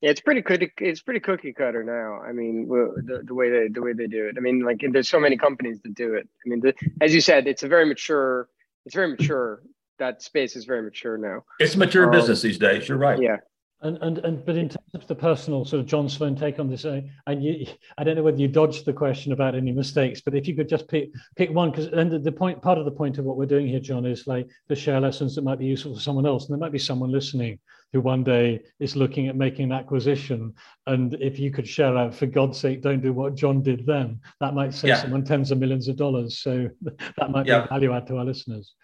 Yeah, 0.00 0.10
it's 0.10 0.20
pretty 0.20 0.40
cookie. 0.40 0.72
It's 0.78 1.02
pretty 1.02 1.20
cookie 1.20 1.52
cutter 1.52 1.84
now. 1.84 2.26
I 2.26 2.32
mean, 2.32 2.66
the, 2.68 3.22
the 3.24 3.34
way 3.34 3.50
they 3.50 3.68
the 3.68 3.82
way 3.82 3.92
they 3.92 4.06
do 4.06 4.26
it. 4.28 4.36
I 4.38 4.40
mean, 4.40 4.60
like 4.60 4.82
there's 4.92 5.10
so 5.10 5.20
many 5.20 5.36
companies 5.36 5.80
that 5.82 5.94
do 5.94 6.14
it. 6.14 6.26
I 6.44 6.48
mean, 6.48 6.60
the, 6.60 6.74
as 7.02 7.14
you 7.14 7.20
said, 7.20 7.46
it's 7.46 7.62
a 7.62 7.68
very 7.68 7.84
mature. 7.84 8.48
It's 8.86 8.94
very 8.94 9.08
mature. 9.08 9.62
That 9.98 10.22
space 10.22 10.56
is 10.56 10.64
very 10.64 10.82
mature 10.82 11.18
now. 11.18 11.44
It's 11.58 11.74
a 11.74 11.78
mature 11.78 12.06
um, 12.06 12.12
business 12.12 12.40
these 12.40 12.56
days. 12.56 12.88
You're 12.88 12.96
right. 12.96 13.20
Yeah. 13.20 13.36
And, 13.82 13.98
and 14.02 14.18
and 14.18 14.44
but 14.44 14.56
in 14.56 14.68
terms 14.70 14.94
of 14.94 15.06
the 15.06 15.14
personal 15.14 15.66
sort 15.66 15.80
of 15.80 15.86
John 15.86 16.08
Sloan 16.08 16.34
take 16.34 16.58
on 16.58 16.70
this, 16.70 16.86
uh, 16.86 17.02
and 17.26 17.44
you, 17.44 17.66
I 17.98 18.04
don't 18.04 18.16
know 18.16 18.22
whether 18.22 18.38
you 18.38 18.48
dodged 18.48 18.86
the 18.86 18.92
question 18.94 19.32
about 19.32 19.54
any 19.54 19.72
mistakes, 19.72 20.22
but 20.22 20.34
if 20.34 20.46
you 20.46 20.54
could 20.54 20.68
just 20.68 20.88
pick 20.88 21.10
pick 21.36 21.50
one, 21.50 21.70
because 21.70 21.86
and 21.88 22.10
the, 22.10 22.18
the 22.18 22.32
point 22.32 22.60
part 22.62 22.78
of 22.78 22.86
the 22.86 22.90
point 22.90 23.18
of 23.18 23.24
what 23.26 23.36
we're 23.36 23.46
doing 23.46 23.66
here, 23.66 23.80
John, 23.80 24.04
is 24.06 24.26
like 24.26 24.48
to 24.68 24.74
share 24.74 25.00
lessons 25.00 25.34
that 25.34 25.44
might 25.44 25.58
be 25.58 25.66
useful 25.66 25.94
for 25.94 26.00
someone 26.00 26.26
else, 26.26 26.46
and 26.46 26.54
there 26.54 26.60
might 26.60 26.72
be 26.72 26.78
someone 26.78 27.10
listening 27.10 27.58
who 27.92 28.00
one 28.00 28.22
day 28.22 28.62
is 28.78 28.96
looking 28.96 29.28
at 29.28 29.36
making 29.36 29.66
an 29.66 29.72
acquisition. 29.72 30.54
And 30.86 31.14
if 31.14 31.38
you 31.38 31.50
could 31.50 31.66
share 31.66 31.96
out, 31.96 32.14
for 32.14 32.26
God's 32.26 32.58
sake, 32.58 32.82
don't 32.82 33.00
do 33.00 33.12
what 33.12 33.34
John 33.34 33.62
did 33.62 33.86
then, 33.86 34.20
that 34.40 34.54
might 34.54 34.74
save 34.74 34.90
yeah. 34.90 35.02
someone 35.02 35.24
tens 35.24 35.50
of 35.50 35.58
millions 35.58 35.88
of 35.88 35.96
dollars. 35.96 36.38
So 36.38 36.68
that 36.82 37.30
might 37.30 37.46
yeah. 37.46 37.60
be 37.60 37.64
a 37.64 37.68
value 37.68 37.92
add 37.92 38.06
to 38.08 38.18
our 38.18 38.24
listeners. 38.24 38.74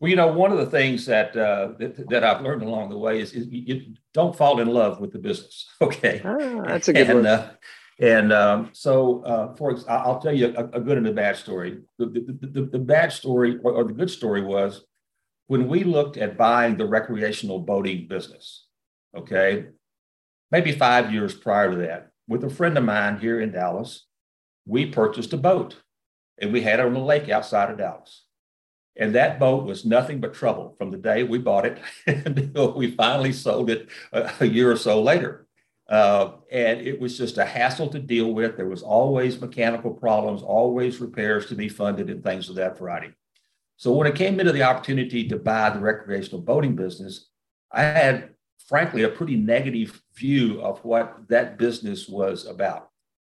Well, 0.00 0.08
you 0.08 0.16
know, 0.16 0.28
one 0.28 0.50
of 0.50 0.56
the 0.56 0.66
things 0.66 1.04
that 1.06 1.36
uh, 1.36 1.72
that, 1.78 2.08
that, 2.08 2.24
I've 2.24 2.40
learned 2.40 2.62
along 2.62 2.88
the 2.88 2.96
way 2.96 3.20
is, 3.20 3.34
is 3.34 3.46
you, 3.48 3.62
you, 3.66 3.94
don't 4.14 4.34
fall 4.34 4.60
in 4.60 4.68
love 4.68 4.98
with 4.98 5.12
the 5.12 5.18
business. 5.18 5.68
Okay, 5.82 6.22
ah, 6.24 6.62
that's 6.66 6.88
a 6.88 6.94
good 6.94 7.10
and, 7.10 7.18
one. 7.18 7.26
Uh, 7.26 7.52
and 8.00 8.32
um, 8.32 8.70
so, 8.72 9.22
uh, 9.24 9.54
for 9.56 9.78
I'll 9.90 10.18
tell 10.18 10.34
you 10.34 10.54
a, 10.56 10.64
a, 10.78 10.80
good 10.80 10.96
and 10.96 11.06
a 11.06 11.12
bad 11.12 11.36
story. 11.36 11.82
The, 11.98 12.06
the, 12.06 12.48
the, 12.48 12.62
the 12.62 12.78
bad 12.78 13.12
story 13.12 13.58
or, 13.62 13.72
or, 13.72 13.84
the 13.84 13.92
good 13.92 14.10
story 14.10 14.40
was 14.42 14.86
when 15.50 15.66
we 15.66 15.82
looked 15.82 16.16
at 16.16 16.36
buying 16.36 16.76
the 16.76 16.86
recreational 16.86 17.58
boating 17.58 18.06
business, 18.06 18.66
okay, 19.16 19.66
maybe 20.52 20.70
five 20.70 21.12
years 21.12 21.34
prior 21.34 21.72
to 21.72 21.76
that, 21.78 22.12
with 22.28 22.44
a 22.44 22.48
friend 22.48 22.78
of 22.78 22.84
mine 22.84 23.18
here 23.18 23.40
in 23.40 23.50
Dallas, 23.50 24.06
we 24.64 24.86
purchased 24.86 25.32
a 25.32 25.36
boat 25.36 25.74
and 26.40 26.52
we 26.52 26.60
had 26.60 26.78
it 26.78 26.86
on 26.86 26.94
the 26.94 27.00
lake 27.00 27.28
outside 27.28 27.68
of 27.68 27.78
Dallas. 27.78 28.26
And 28.94 29.16
that 29.16 29.40
boat 29.40 29.64
was 29.64 29.84
nothing 29.84 30.20
but 30.20 30.34
trouble 30.34 30.76
from 30.78 30.92
the 30.92 30.98
day 30.98 31.24
we 31.24 31.38
bought 31.38 31.66
it 31.66 31.80
until 32.06 32.72
we 32.74 32.92
finally 32.92 33.32
sold 33.32 33.70
it 33.70 33.88
a, 34.12 34.30
a 34.38 34.46
year 34.46 34.70
or 34.70 34.76
so 34.76 35.02
later. 35.02 35.48
Uh, 35.88 36.34
and 36.52 36.80
it 36.80 37.00
was 37.00 37.18
just 37.18 37.38
a 37.38 37.44
hassle 37.44 37.88
to 37.88 37.98
deal 37.98 38.32
with. 38.32 38.56
There 38.56 38.68
was 38.68 38.84
always 38.84 39.40
mechanical 39.40 39.94
problems, 39.94 40.42
always 40.42 41.00
repairs 41.00 41.46
to 41.46 41.56
be 41.56 41.68
funded, 41.68 42.08
and 42.08 42.22
things 42.22 42.48
of 42.48 42.54
that 42.54 42.78
variety. 42.78 43.14
So 43.80 43.94
when 43.94 44.06
it 44.06 44.14
came 44.14 44.38
into 44.38 44.52
the 44.52 44.64
opportunity 44.64 45.26
to 45.28 45.38
buy 45.38 45.70
the 45.70 45.80
recreational 45.80 46.42
boating 46.42 46.76
business, 46.76 47.30
I 47.72 47.84
had, 47.84 48.34
frankly, 48.68 49.04
a 49.04 49.08
pretty 49.08 49.36
negative 49.36 50.02
view 50.14 50.60
of 50.60 50.84
what 50.84 51.16
that 51.28 51.56
business 51.56 52.06
was 52.06 52.44
about. 52.44 52.90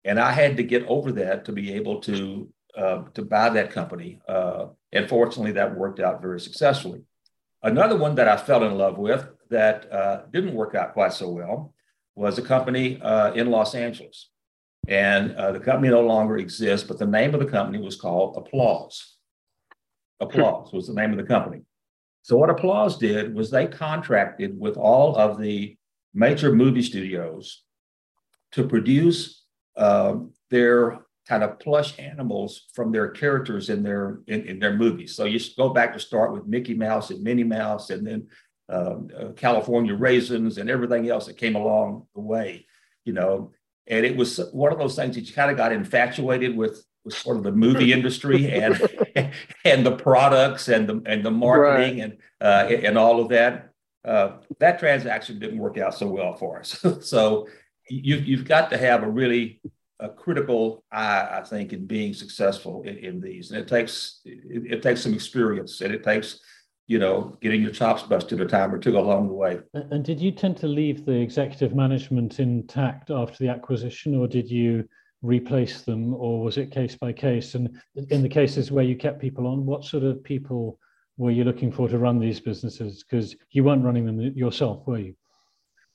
And 0.02 0.18
I 0.18 0.32
had 0.32 0.56
to 0.56 0.62
get 0.62 0.86
over 0.86 1.12
that 1.12 1.44
to 1.44 1.52
be 1.52 1.74
able 1.74 2.00
to, 2.00 2.48
uh, 2.74 3.02
to 3.12 3.22
buy 3.22 3.50
that 3.50 3.70
company. 3.70 4.18
Uh, 4.26 4.68
and 4.92 5.10
fortunately, 5.10 5.52
that 5.52 5.76
worked 5.76 6.00
out 6.00 6.22
very 6.22 6.40
successfully. 6.40 7.02
Another 7.62 7.98
one 7.98 8.14
that 8.14 8.26
I 8.26 8.38
fell 8.38 8.64
in 8.64 8.78
love 8.78 8.96
with 8.96 9.28
that 9.50 9.92
uh, 9.92 10.22
didn't 10.32 10.54
work 10.54 10.74
out 10.74 10.94
quite 10.94 11.12
so 11.12 11.28
well 11.28 11.74
was 12.14 12.38
a 12.38 12.42
company 12.42 12.98
uh, 13.02 13.34
in 13.34 13.50
Los 13.50 13.74
Angeles. 13.74 14.30
And 14.88 15.32
uh, 15.32 15.52
the 15.52 15.60
company 15.60 15.90
no 15.90 16.00
longer 16.00 16.38
exists, 16.38 16.88
but 16.88 16.98
the 16.98 17.04
name 17.04 17.34
of 17.34 17.40
the 17.40 17.46
company 17.46 17.78
was 17.78 17.96
called 17.96 18.38
Applause. 18.38 19.18
Applause 20.20 20.72
was 20.72 20.86
the 20.86 20.94
name 20.94 21.10
of 21.10 21.16
the 21.16 21.24
company. 21.24 21.62
So 22.22 22.36
what 22.36 22.50
Applause 22.50 22.98
did 22.98 23.34
was 23.34 23.50
they 23.50 23.66
contracted 23.66 24.58
with 24.58 24.76
all 24.76 25.16
of 25.16 25.40
the 25.40 25.76
major 26.12 26.52
movie 26.52 26.82
studios 26.82 27.62
to 28.52 28.66
produce 28.66 29.44
uh, 29.76 30.16
their 30.50 30.98
kind 31.26 31.42
of 31.42 31.58
plush 31.60 31.98
animals 31.98 32.66
from 32.74 32.92
their 32.92 33.08
characters 33.08 33.70
in 33.70 33.82
their 33.82 34.20
in, 34.26 34.44
in, 34.46 34.58
their 34.58 34.76
movies. 34.76 35.14
So 35.14 35.24
you 35.24 35.38
go 35.56 35.70
back 35.70 35.92
to 35.92 36.00
start 36.00 36.32
with 36.32 36.46
Mickey 36.46 36.74
Mouse 36.74 37.10
and 37.10 37.22
Minnie 37.22 37.44
Mouse, 37.44 37.90
and 37.90 38.06
then 38.06 38.26
um, 38.68 39.08
uh, 39.16 39.28
California 39.32 39.94
Raisins 39.94 40.58
and 40.58 40.68
everything 40.68 41.08
else 41.08 41.26
that 41.26 41.36
came 41.36 41.54
along 41.54 42.06
the 42.14 42.20
way. 42.20 42.66
you 43.04 43.12
know, 43.12 43.52
and 43.86 44.04
it 44.04 44.16
was 44.16 44.38
one 44.52 44.72
of 44.72 44.78
those 44.78 44.96
things 44.96 45.14
that 45.14 45.26
you 45.26 45.32
kind 45.32 45.50
of 45.50 45.56
got 45.56 45.72
infatuated 45.72 46.56
with 46.56 46.84
sort 47.08 47.36
of 47.36 47.42
the 47.42 47.52
movie 47.52 47.92
industry 47.92 48.50
and 48.50 48.80
and 49.64 49.86
the 49.86 49.96
products 49.96 50.68
and 50.68 50.88
the 50.88 51.02
and 51.06 51.24
the 51.24 51.30
marketing 51.30 52.00
right. 52.00 52.04
and 52.04 52.18
uh, 52.40 52.86
and 52.86 52.98
all 52.98 53.20
of 53.20 53.28
that. 53.30 53.66
Uh, 54.02 54.38
that 54.58 54.78
transaction 54.78 55.38
didn't 55.38 55.58
work 55.58 55.76
out 55.76 55.94
so 55.94 56.06
well 56.06 56.34
for 56.34 56.58
us. 56.58 56.84
so 57.00 57.46
you 57.88 58.16
you've 58.16 58.46
got 58.46 58.70
to 58.70 58.78
have 58.78 59.02
a 59.02 59.08
really 59.08 59.60
a 59.98 60.08
critical 60.08 60.82
eye, 60.90 61.28
I 61.30 61.42
think, 61.42 61.74
in 61.74 61.86
being 61.86 62.14
successful 62.14 62.82
in, 62.82 62.96
in 62.96 63.20
these, 63.20 63.50
and 63.50 63.60
it 63.60 63.68
takes 63.68 64.20
it, 64.24 64.72
it 64.72 64.82
takes 64.82 65.02
some 65.02 65.12
experience 65.12 65.82
and 65.82 65.92
it 65.92 66.02
takes 66.02 66.40
you 66.90 66.98
know, 66.98 67.38
getting 67.40 67.62
your 67.62 67.70
chops 67.70 68.02
busted 68.02 68.40
a 68.40 68.46
time 68.46 68.74
or 68.74 68.78
two 68.78 68.98
along 68.98 69.28
the 69.28 69.32
way. 69.32 69.60
And 69.74 70.04
did 70.04 70.20
you 70.20 70.32
tend 70.32 70.56
to 70.56 70.66
leave 70.66 71.06
the 71.06 71.12
executive 71.12 71.72
management 71.72 72.40
intact 72.40 73.12
after 73.12 73.36
the 73.38 73.48
acquisition, 73.48 74.16
or 74.16 74.26
did 74.26 74.50
you 74.50 74.88
replace 75.22 75.82
them, 75.82 76.14
or 76.14 76.42
was 76.42 76.56
it 76.56 76.70
case 76.70 76.96
by 76.96 77.12
case? 77.12 77.54
And 77.54 77.80
in 78.08 78.22
the 78.22 78.28
cases 78.28 78.70
where 78.70 78.84
you 78.84 78.96
kept 78.96 79.20
people 79.20 79.46
on, 79.46 79.66
what 79.66 79.84
sort 79.84 80.04
of 80.04 80.22
people 80.24 80.78
were 81.16 81.30
you 81.30 81.44
looking 81.44 81.70
for 81.70 81.88
to 81.88 81.98
run 81.98 82.18
these 82.18 82.40
businesses? 82.40 83.04
Because 83.04 83.36
you 83.50 83.64
weren't 83.64 83.84
running 83.84 84.06
them 84.06 84.20
yourself, 84.20 84.86
were 84.86 84.98
you? 84.98 85.14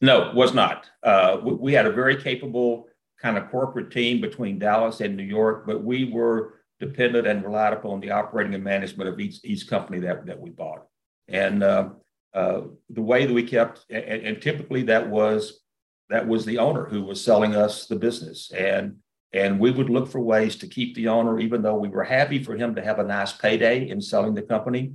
No, 0.01 0.31
was 0.35 0.53
not. 0.53 0.89
Uh, 1.03 1.37
we, 1.43 1.53
we 1.53 1.73
had 1.73 1.85
a 1.85 1.91
very 1.91 2.15
capable 2.15 2.87
kind 3.21 3.37
of 3.37 3.49
corporate 3.49 3.91
team 3.91 4.21
between 4.21 4.59
Dallas 4.59 5.01
and 5.01 5.15
New 5.17 5.23
York, 5.23 5.65
but 5.65 5.83
we 5.83 6.11
were 6.11 6.61
dependent 6.79 7.25
and 7.25 7.43
relied 7.43 7.73
upon 7.73 8.01
the 8.01 8.11
operating 8.11 8.53
and 8.53 8.63
management 8.63 9.09
of 9.09 9.19
each, 9.19 9.39
each 9.43 9.67
company 9.67 9.99
that, 9.99 10.25
that 10.25 10.39
we 10.39 10.49
bought. 10.49 10.85
And 11.27 11.63
uh, 11.63 11.89
uh, 12.33 12.61
the 12.89 13.01
way 13.01 13.25
that 13.25 13.33
we 13.33 13.43
kept, 13.43 13.85
and, 13.89 14.03
and, 14.03 14.41
typically 14.41 14.83
that 14.83 15.09
was 15.09 15.61
that 16.09 16.27
was 16.27 16.45
the 16.45 16.59
owner 16.59 16.85
who 16.85 17.01
was 17.01 17.23
selling 17.23 17.55
us 17.55 17.87
the 17.87 17.95
business, 17.95 18.51
and 18.51 18.97
and 19.35 19.59
we 19.59 19.69
would 19.69 19.89
look 19.89 20.07
for 20.07 20.21
ways 20.21 20.55
to 20.57 20.67
keep 20.67 20.95
the 20.95 21.09
owner, 21.09 21.39
even 21.39 21.61
though 21.61 21.75
we 21.75 21.89
were 21.89 22.05
happy 22.05 22.41
for 22.41 22.55
him 22.55 22.75
to 22.75 22.81
have 22.81 22.99
a 22.99 23.03
nice 23.03 23.33
payday 23.33 23.89
in 23.89 24.01
selling 24.01 24.33
the 24.33 24.41
company. 24.41 24.93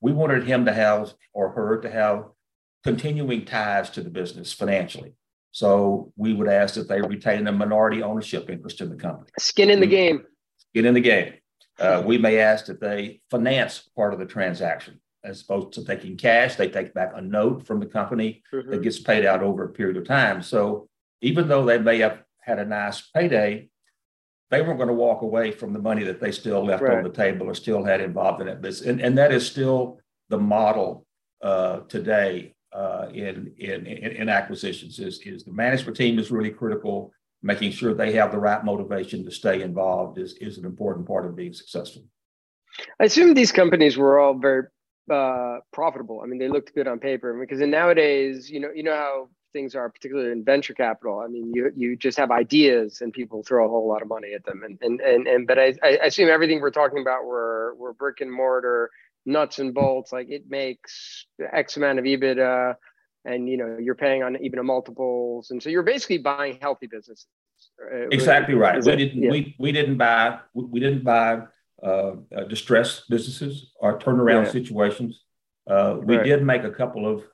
We 0.00 0.12
wanted 0.12 0.44
him 0.44 0.64
to 0.66 0.72
have 0.72 1.12
or 1.32 1.50
her 1.50 1.80
to 1.80 1.90
have 1.90 2.26
continuing 2.84 3.44
ties 3.44 3.90
to 3.90 4.02
the 4.02 4.08
business 4.08 4.52
financially. 4.52 5.14
So 5.50 6.12
we 6.16 6.32
would 6.32 6.48
ask 6.48 6.76
that 6.76 6.88
they 6.88 7.02
retain 7.02 7.46
a 7.48 7.52
minority 7.52 8.02
ownership 8.02 8.48
interest 8.48 8.80
in 8.80 8.88
the 8.88 8.96
company. 8.96 9.30
Skin 9.38 9.68
in 9.68 9.80
the 9.80 9.86
game 9.86 10.24
get 10.74 10.86
in 10.86 10.94
the 10.94 11.00
game. 11.00 11.34
Uh, 11.78 12.02
we 12.04 12.18
may 12.18 12.38
ask 12.38 12.66
that 12.66 12.80
they 12.80 13.20
finance 13.30 13.88
part 13.96 14.12
of 14.12 14.20
the 14.20 14.26
transaction 14.26 15.00
as 15.24 15.42
opposed 15.42 15.72
to 15.72 15.84
taking 15.84 16.16
cash. 16.16 16.56
They 16.56 16.68
take 16.68 16.94
back 16.94 17.12
a 17.14 17.20
note 17.20 17.66
from 17.66 17.80
the 17.80 17.86
company 17.86 18.42
mm-hmm. 18.52 18.70
that 18.70 18.82
gets 18.82 19.00
paid 19.00 19.24
out 19.24 19.42
over 19.42 19.64
a 19.64 19.72
period 19.72 19.96
of 19.96 20.06
time. 20.06 20.42
So 20.42 20.88
even 21.20 21.48
though 21.48 21.64
they 21.64 21.78
may 21.78 21.98
have 21.98 22.22
had 22.40 22.58
a 22.58 22.64
nice 22.64 23.00
payday, 23.14 23.68
they 24.50 24.62
weren't 24.62 24.78
going 24.78 24.88
to 24.88 24.94
walk 24.94 25.22
away 25.22 25.52
from 25.52 25.72
the 25.72 25.78
money 25.78 26.02
that 26.04 26.20
they 26.20 26.32
still 26.32 26.64
left 26.64 26.82
right. 26.82 26.98
on 26.98 27.04
the 27.04 27.10
table 27.10 27.46
or 27.46 27.54
still 27.54 27.84
had 27.84 28.00
involved 28.00 28.40
in 28.40 28.48
it. 28.48 28.60
business. 28.60 28.88
And, 28.88 29.00
and 29.00 29.16
that 29.16 29.32
is 29.32 29.46
still 29.46 29.98
the 30.28 30.38
model 30.38 31.06
uh, 31.42 31.80
today 31.88 32.54
uh, 32.72 33.06
in, 33.12 33.52
in, 33.58 33.86
in 33.86 34.28
acquisitions 34.28 34.98
is, 34.98 35.20
is 35.20 35.44
the 35.44 35.52
management 35.52 35.96
team 35.96 36.18
is 36.18 36.30
really 36.30 36.50
critical 36.50 37.12
making 37.42 37.72
sure 37.72 37.94
they 37.94 38.12
have 38.12 38.32
the 38.32 38.38
right 38.38 38.64
motivation 38.64 39.24
to 39.24 39.30
stay 39.30 39.62
involved 39.62 40.18
is, 40.18 40.34
is 40.34 40.58
an 40.58 40.66
important 40.66 41.06
part 41.06 41.24
of 41.24 41.34
being 41.34 41.52
successful. 41.52 42.02
I 43.00 43.04
assume 43.04 43.34
these 43.34 43.52
companies 43.52 43.96
were 43.96 44.18
all 44.18 44.34
very 44.34 44.64
uh, 45.10 45.58
profitable. 45.72 46.20
I 46.22 46.26
mean, 46.26 46.38
they 46.38 46.48
looked 46.48 46.74
good 46.74 46.86
on 46.86 46.98
paper 46.98 47.38
because 47.38 47.60
in 47.60 47.70
nowadays, 47.70 48.50
you 48.50 48.60
know, 48.60 48.70
you 48.74 48.82
know 48.82 48.94
how 48.94 49.28
things 49.52 49.74
are, 49.74 49.88
particularly 49.88 50.32
in 50.32 50.44
venture 50.44 50.74
capital. 50.74 51.20
I 51.20 51.28
mean, 51.28 51.52
you 51.54 51.72
you 51.76 51.96
just 51.96 52.18
have 52.18 52.30
ideas 52.30 53.00
and 53.00 53.12
people 53.12 53.42
throw 53.42 53.66
a 53.66 53.68
whole 53.68 53.88
lot 53.88 54.02
of 54.02 54.08
money 54.08 54.32
at 54.34 54.44
them. 54.44 54.62
And 54.64 54.78
and 54.82 55.00
and, 55.00 55.26
and 55.26 55.46
but 55.46 55.58
I, 55.58 55.74
I 55.82 55.88
assume 56.04 56.28
everything 56.28 56.60
we're 56.60 56.70
talking 56.70 57.00
about 57.00 57.24
were 57.24 57.74
were 57.76 57.92
brick 57.92 58.20
and 58.20 58.32
mortar, 58.32 58.90
nuts 59.26 59.58
and 59.58 59.74
bolts. 59.74 60.12
Like 60.12 60.30
it 60.30 60.44
makes 60.48 61.26
X 61.52 61.76
amount 61.76 61.98
of 61.98 62.04
EBITDA 62.04 62.76
and 63.24 63.48
you 63.48 63.56
know 63.56 63.76
you're 63.78 63.94
paying 63.94 64.22
on 64.22 64.42
even 64.42 64.58
a 64.58 64.62
multiples 64.62 65.50
and 65.50 65.62
so 65.62 65.68
you're 65.68 65.82
basically 65.82 66.18
buying 66.18 66.58
healthy 66.60 66.86
businesses 66.86 67.26
uh, 67.92 68.08
exactly 68.10 68.54
right 68.54 68.82
we 68.84 68.96
didn't 68.96 69.22
yeah. 69.22 69.30
we, 69.30 69.54
we 69.58 69.72
didn't 69.72 69.96
buy 69.96 70.38
we 70.54 70.80
didn't 70.80 71.04
buy 71.04 71.42
uh, 71.82 72.12
uh, 72.36 72.44
distressed 72.48 73.08
businesses 73.08 73.72
or 73.76 73.98
turnaround 73.98 74.46
yeah. 74.46 74.52
situations 74.52 75.24
uh, 75.68 75.96
we 76.02 76.16
right. 76.16 76.24
did 76.24 76.42
make 76.42 76.64
a 76.64 76.70
couple 76.70 77.06
of 77.06 77.24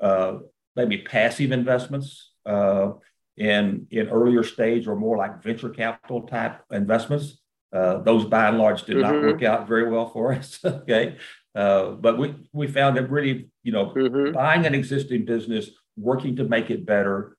uh, 0.00 0.38
maybe 0.76 0.98
passive 0.98 1.52
investments 1.52 2.32
uh, 2.44 2.92
in 3.36 3.86
in 3.90 4.08
earlier 4.08 4.42
stage 4.42 4.86
or 4.86 4.96
more 4.96 5.16
like 5.16 5.42
venture 5.42 5.70
capital 5.70 6.22
type 6.22 6.60
investments 6.70 7.38
those 7.72 8.24
by 8.24 8.48
and 8.48 8.56
large 8.56 8.84
did 8.84 8.96
mm-hmm. 8.96 9.12
not 9.12 9.22
work 9.22 9.42
out 9.42 9.68
very 9.68 9.90
well 9.90 10.08
for 10.08 10.32
us 10.38 10.58
okay 10.64 11.16
uh, 11.56 11.92
but 11.92 12.18
we, 12.18 12.34
we 12.52 12.66
found 12.66 12.98
that 12.98 13.10
really, 13.10 13.48
you 13.62 13.72
know, 13.72 13.86
mm-hmm. 13.86 14.32
buying 14.32 14.66
an 14.66 14.74
existing 14.74 15.24
business, 15.24 15.70
working 15.96 16.36
to 16.36 16.44
make 16.44 16.70
it 16.70 16.84
better, 16.84 17.38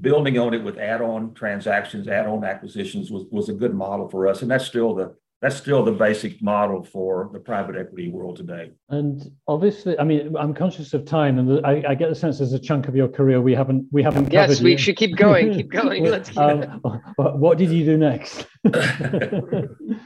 building 0.00 0.36
on 0.36 0.54
it 0.54 0.64
with 0.64 0.76
add-on 0.76 1.32
transactions, 1.34 2.08
add-on 2.08 2.44
acquisitions 2.44 3.12
was, 3.12 3.26
was 3.30 3.48
a 3.48 3.54
good 3.54 3.72
model 3.72 4.08
for 4.08 4.26
us. 4.26 4.42
And 4.42 4.50
that's 4.50 4.66
still 4.66 4.96
the 4.96 5.14
that's 5.44 5.56
still 5.56 5.84
the 5.84 5.92
basic 5.92 6.42
model 6.42 6.82
for 6.82 7.28
the 7.30 7.38
private 7.38 7.76
equity 7.76 8.08
world 8.08 8.34
today. 8.34 8.72
And 8.88 9.30
obviously, 9.46 9.98
I 9.98 10.04
mean, 10.04 10.34
I'm 10.38 10.54
conscious 10.54 10.94
of 10.94 11.04
time, 11.04 11.38
and 11.38 11.66
I, 11.66 11.84
I 11.86 11.94
get 11.94 12.08
the 12.08 12.14
sense 12.14 12.38
there's 12.38 12.54
a 12.54 12.58
chunk 12.58 12.88
of 12.88 12.96
your 12.96 13.08
career 13.08 13.42
we 13.42 13.54
haven't 13.54 13.86
we 13.92 14.02
haven't 14.02 14.30
covered. 14.30 14.48
Yes, 14.48 14.62
we 14.62 14.70
yet. 14.70 14.80
should 14.80 14.96
keep 14.96 15.16
going. 15.16 15.52
Keep 15.52 15.70
going. 15.82 16.04
Let's. 16.04 16.34
um, 16.38 16.80
what 17.16 17.58
did 17.58 17.68
you 17.68 17.84
do 17.84 17.98
next? 17.98 18.46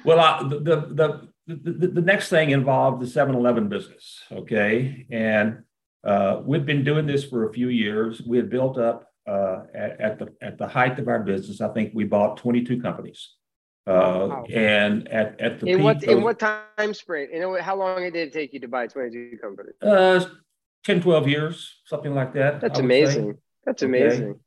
well, 0.05 0.19
I, 0.19 0.43
the, 0.43 0.59
the 0.91 1.29
the, 1.47 1.87
the, 1.87 2.03
next 2.03 2.31
thing 2.31 2.51
involved 2.51 3.01
the 3.01 3.07
7-Eleven 3.07 3.69
business. 3.69 4.21
Okay. 4.31 5.07
And 5.11 5.63
uh, 6.05 6.43
we've 6.45 6.67
been 6.67 6.85
doing 6.85 7.07
this 7.07 7.25
for 7.25 7.49
a 7.49 7.53
few 7.55 7.69
years. 7.69 8.21
We 8.21 8.37
had 8.39 8.51
built 8.51 8.77
up 8.77 9.07
uh, 9.27 9.61
at, 9.73 10.01
at, 10.01 10.19
the 10.19 10.35
at 10.43 10.59
the 10.59 10.67
height 10.67 10.99
of 10.99 11.07
our 11.07 11.21
business. 11.21 11.61
I 11.61 11.69
think 11.69 11.93
we 11.95 12.05
bought 12.05 12.39
22 12.39 12.83
companies. 12.83 13.31
Uh, 13.89 14.29
wow. 14.29 14.45
And 14.53 15.09
at, 15.09 15.41
at 15.41 15.61
the 15.61 15.67
in 15.67 15.79
peak, 15.79 15.85
what 15.85 16.05
in 16.05 16.23
what 16.23 16.39
time 16.39 16.93
span? 16.93 17.29
You 17.33 17.41
know, 17.41 17.63
how 17.63 17.75
long 17.77 18.03
did 18.03 18.15
it 18.15 18.33
take 18.35 18.53
you 18.53 18.61
to 18.61 18.69
buy 18.69 18.87
22 18.87 19.39
companies? 19.39 19.75
Uh, 19.81 20.27
10, 20.85 21.01
12 21.01 21.29
years, 21.29 21.81
something 21.87 22.15
like 22.15 22.35
that. 22.35 22.61
That's 22.61 22.79
amazing. 22.79 23.33
Say. 23.33 23.39
That's 23.65 23.83
okay. 23.83 24.05
amazing. 24.05 24.41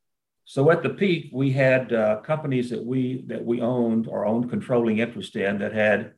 So 0.46 0.70
at 0.70 0.84
the 0.84 0.90
peak, 0.90 1.30
we 1.34 1.52
had 1.52 1.92
uh, 1.92 2.22
companies 2.22 2.70
that 2.70 2.86
we 2.86 3.24
that 3.28 3.44
we 3.44 3.62
owned 3.62 4.08
or 4.08 4.26
owned 4.26 4.50
controlling 4.50 5.00
interest 5.00 5.36
in 5.36 5.58
that 5.60 5.74
had 5.74 6.14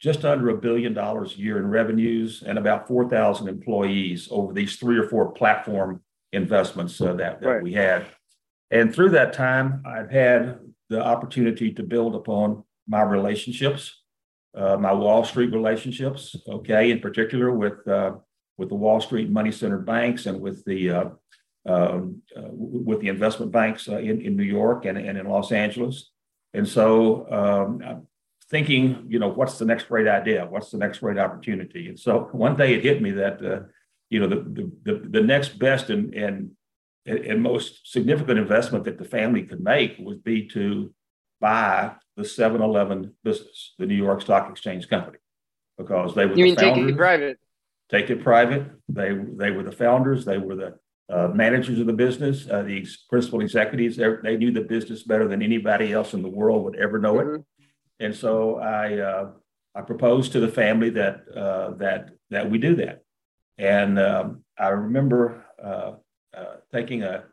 just 0.00 0.24
under 0.24 0.50
a 0.50 0.56
billion 0.56 0.94
dollars 0.94 1.34
a 1.34 1.38
year 1.38 1.58
in 1.58 1.66
revenues 1.68 2.44
and 2.46 2.58
about 2.58 2.86
4,000 2.86 3.48
employees 3.48 4.28
over 4.30 4.52
these 4.52 4.76
three 4.76 4.96
or 4.96 5.08
four 5.08 5.32
platform 5.32 6.00
investments 6.32 7.00
uh, 7.00 7.14
that, 7.14 7.40
that 7.40 7.48
right. 7.48 7.62
we 7.62 7.72
had. 7.72 8.06
And 8.70 8.94
through 8.94 9.10
that 9.10 9.32
time, 9.32 9.82
I've 9.84 10.10
had 10.10 10.60
the 10.88 11.04
opportunity 11.04 11.72
to 11.72 11.82
build 11.82 12.14
upon 12.14 12.62
my 12.88 13.02
relationships, 13.02 14.02
uh, 14.56 14.76
my 14.76 14.92
Wall 14.92 15.24
Street 15.24 15.52
relationships, 15.52 16.34
okay, 16.48 16.90
in 16.90 17.00
particular 17.00 17.52
with, 17.52 17.86
uh, 17.86 18.12
with 18.56 18.70
the 18.70 18.74
Wall 18.74 19.00
Street 19.00 19.30
money 19.30 19.52
center 19.52 19.78
banks 19.78 20.26
and 20.26 20.40
with 20.40 20.64
the, 20.64 20.90
uh, 20.90 21.04
um, 21.66 22.22
uh, 22.36 22.48
with 22.50 23.00
the 23.00 23.08
investment 23.08 23.52
banks 23.52 23.88
uh, 23.88 23.98
in, 23.98 24.20
in 24.22 24.36
New 24.36 24.42
York 24.42 24.86
and, 24.86 24.96
and 24.96 25.18
in 25.18 25.28
Los 25.28 25.52
Angeles. 25.52 26.10
And 26.54 26.66
so 26.66 27.30
um, 27.30 28.06
thinking, 28.50 29.04
you 29.08 29.18
know, 29.18 29.28
what's 29.28 29.58
the 29.58 29.66
next 29.66 29.88
great 29.88 30.08
idea? 30.08 30.46
What's 30.48 30.70
the 30.70 30.78
next 30.78 31.00
great 31.00 31.18
opportunity? 31.18 31.88
And 31.88 31.98
so 31.98 32.28
one 32.32 32.56
day 32.56 32.74
it 32.74 32.82
hit 32.82 33.02
me 33.02 33.10
that, 33.12 33.68
you 34.08 34.20
know, 34.20 34.28
the, 34.28 34.72
the, 34.84 35.08
the 35.10 35.20
next 35.20 35.58
best 35.58 35.90
and, 35.90 36.14
and, 36.14 36.52
and 37.04 37.42
most 37.42 37.92
significant 37.92 38.38
investment 38.38 38.84
that 38.84 38.98
the 38.98 39.04
family 39.04 39.42
could 39.42 39.60
make 39.60 39.96
would 39.98 40.24
be 40.24 40.46
to 40.48 40.92
buy 41.40 41.92
the 42.16 42.22
7-Eleven 42.22 43.14
business, 43.22 43.74
the 43.78 43.86
New 43.86 43.94
York 43.94 44.22
Stock 44.22 44.50
Exchange 44.50 44.88
Company, 44.88 45.18
because 45.76 46.14
they 46.14 46.26
were 46.26 46.32
you 46.32 46.36
the 46.36 46.42
mean 46.42 46.56
founders. 46.56 46.84
take 46.84 46.92
it 46.92 46.96
private? 46.96 47.38
Take 47.90 48.10
it 48.10 48.22
private. 48.22 48.70
They, 48.88 49.12
they 49.12 49.50
were 49.50 49.62
the 49.62 49.72
founders. 49.72 50.24
They 50.24 50.38
were 50.38 50.56
the 50.56 50.78
uh, 51.10 51.28
managers 51.28 51.80
of 51.80 51.86
the 51.86 51.92
business, 51.92 52.48
uh, 52.50 52.62
the 52.62 52.86
principal 53.08 53.40
executives. 53.40 53.96
They, 53.96 54.08
they, 54.22 54.36
knew 54.36 54.50
the 54.50 54.60
business 54.60 55.04
better 55.04 55.26
than 55.26 55.42
anybody 55.42 55.92
else 55.92 56.12
in 56.12 56.20
the 56.20 56.28
world 56.28 56.64
would 56.64 56.76
ever 56.76 56.98
know 56.98 57.14
mm-hmm. 57.14 57.36
it. 57.36 57.44
And 58.00 58.14
so 58.14 58.56
I, 58.58 58.98
uh, 58.98 59.30
I 59.74 59.80
proposed 59.82 60.32
to 60.32 60.40
the 60.40 60.48
family 60.48 60.90
that, 60.90 61.22
uh, 61.34 61.70
that, 61.78 62.10
that 62.30 62.50
we 62.50 62.58
do 62.58 62.74
that. 62.76 63.02
And 63.56 63.98
um, 63.98 64.44
I 64.58 64.68
remember 64.68 65.44
uh, 65.62 65.92
uh 66.36 66.56
taking 66.72 67.02
a 67.02 67.24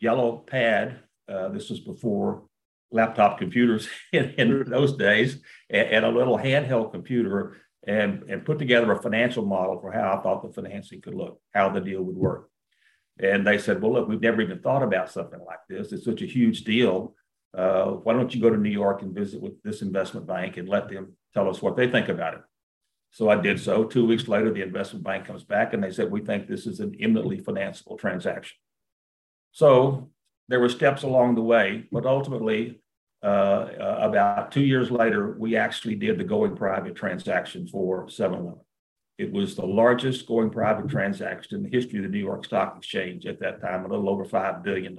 yellow 0.00 0.44
pad, 0.46 1.00
uh, 1.28 1.48
this 1.48 1.70
was 1.70 1.80
before 1.80 2.42
laptop 2.90 3.38
computers 3.38 3.88
in, 4.12 4.30
in 4.38 4.70
those 4.70 4.96
days, 4.96 5.40
and, 5.70 5.88
and, 5.88 6.04
a 6.04 6.10
little 6.10 6.38
handheld 6.38 6.92
computer 6.92 7.56
and, 7.86 8.22
and 8.28 8.44
put 8.44 8.58
together 8.58 8.92
a 8.92 9.02
financial 9.02 9.44
model 9.44 9.80
for 9.80 9.92
how 9.92 10.16
I 10.16 10.22
thought 10.22 10.42
the 10.42 10.52
financing 10.52 11.00
could 11.00 11.14
look, 11.14 11.40
how 11.52 11.68
the 11.70 11.80
deal 11.80 12.02
would 12.02 12.16
work. 12.16 12.50
And 13.18 13.46
they 13.46 13.58
said, 13.58 13.80
well, 13.80 13.92
look, 13.92 14.08
we've 14.08 14.20
never 14.20 14.40
even 14.40 14.60
thought 14.60 14.82
about 14.82 15.10
something 15.10 15.40
like 15.44 15.60
this. 15.68 15.92
It's 15.92 16.04
such 16.04 16.22
a 16.22 16.26
huge 16.26 16.64
deal. 16.64 17.14
Uh, 17.56 17.90
why 17.90 18.12
don't 18.12 18.34
you 18.34 18.40
go 18.40 18.50
to 18.50 18.56
New 18.56 18.70
York 18.70 19.02
and 19.02 19.14
visit 19.14 19.40
with 19.40 19.62
this 19.62 19.82
investment 19.82 20.26
bank 20.26 20.56
and 20.56 20.68
let 20.68 20.88
them 20.88 21.16
tell 21.32 21.48
us 21.48 21.62
what 21.62 21.76
they 21.76 21.88
think 21.88 22.08
about 22.08 22.34
it? 22.34 22.40
So 23.10 23.28
I 23.28 23.36
did 23.36 23.60
so. 23.60 23.84
Two 23.84 24.06
weeks 24.06 24.26
later, 24.26 24.52
the 24.52 24.62
investment 24.62 25.04
bank 25.04 25.26
comes 25.26 25.44
back 25.44 25.72
and 25.72 25.84
they 25.84 25.92
said, 25.92 26.10
we 26.10 26.20
think 26.20 26.48
this 26.48 26.66
is 26.66 26.80
an 26.80 26.94
imminently 26.94 27.40
financeable 27.40 27.96
transaction. 27.96 28.56
So 29.52 30.10
there 30.48 30.60
were 30.60 30.68
steps 30.68 31.02
along 31.02 31.34
the 31.34 31.42
way, 31.42 31.86
but 31.90 32.06
ultimately, 32.06 32.80
uh, 33.22 33.26
uh, 33.80 33.98
about 34.02 34.52
two 34.52 34.62
years 34.62 34.90
later, 34.90 35.34
we 35.38 35.56
actually 35.56 35.94
did 35.94 36.18
the 36.18 36.24
going 36.24 36.54
private 36.54 36.94
transaction 36.94 37.66
for 37.66 38.08
7 38.08 38.38
Eleven. 38.38 38.60
It 39.16 39.32
was 39.32 39.54
the 39.54 39.64
largest 39.64 40.26
going 40.26 40.50
private 40.50 40.88
transaction 40.88 41.56
in 41.56 41.62
the 41.62 41.74
history 41.74 42.00
of 42.00 42.04
the 42.04 42.10
New 42.10 42.18
York 42.18 42.44
Stock 42.44 42.76
Exchange 42.76 43.26
at 43.26 43.40
that 43.40 43.60
time, 43.60 43.84
a 43.84 43.88
little 43.88 44.10
over 44.10 44.24
$5 44.24 44.62
billion. 44.62 44.98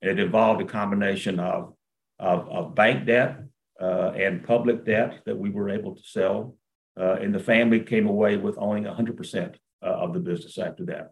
It 0.00 0.20
involved 0.20 0.62
a 0.62 0.64
combination 0.64 1.40
of, 1.40 1.74
of, 2.20 2.48
of 2.48 2.74
bank 2.74 3.06
debt 3.06 3.40
uh, 3.80 4.12
and 4.16 4.46
public 4.46 4.84
debt 4.84 5.20
that 5.26 5.36
we 5.36 5.50
were 5.50 5.68
able 5.68 5.96
to 5.96 6.02
sell. 6.02 6.56
Uh, 6.98 7.14
and 7.20 7.34
the 7.34 7.40
family 7.40 7.80
came 7.80 8.06
away 8.06 8.36
with 8.36 8.56
owning 8.58 8.84
100% 8.84 9.54
uh, 9.82 9.86
of 9.86 10.14
the 10.14 10.20
business 10.20 10.56
after 10.56 10.84
that. 10.86 11.10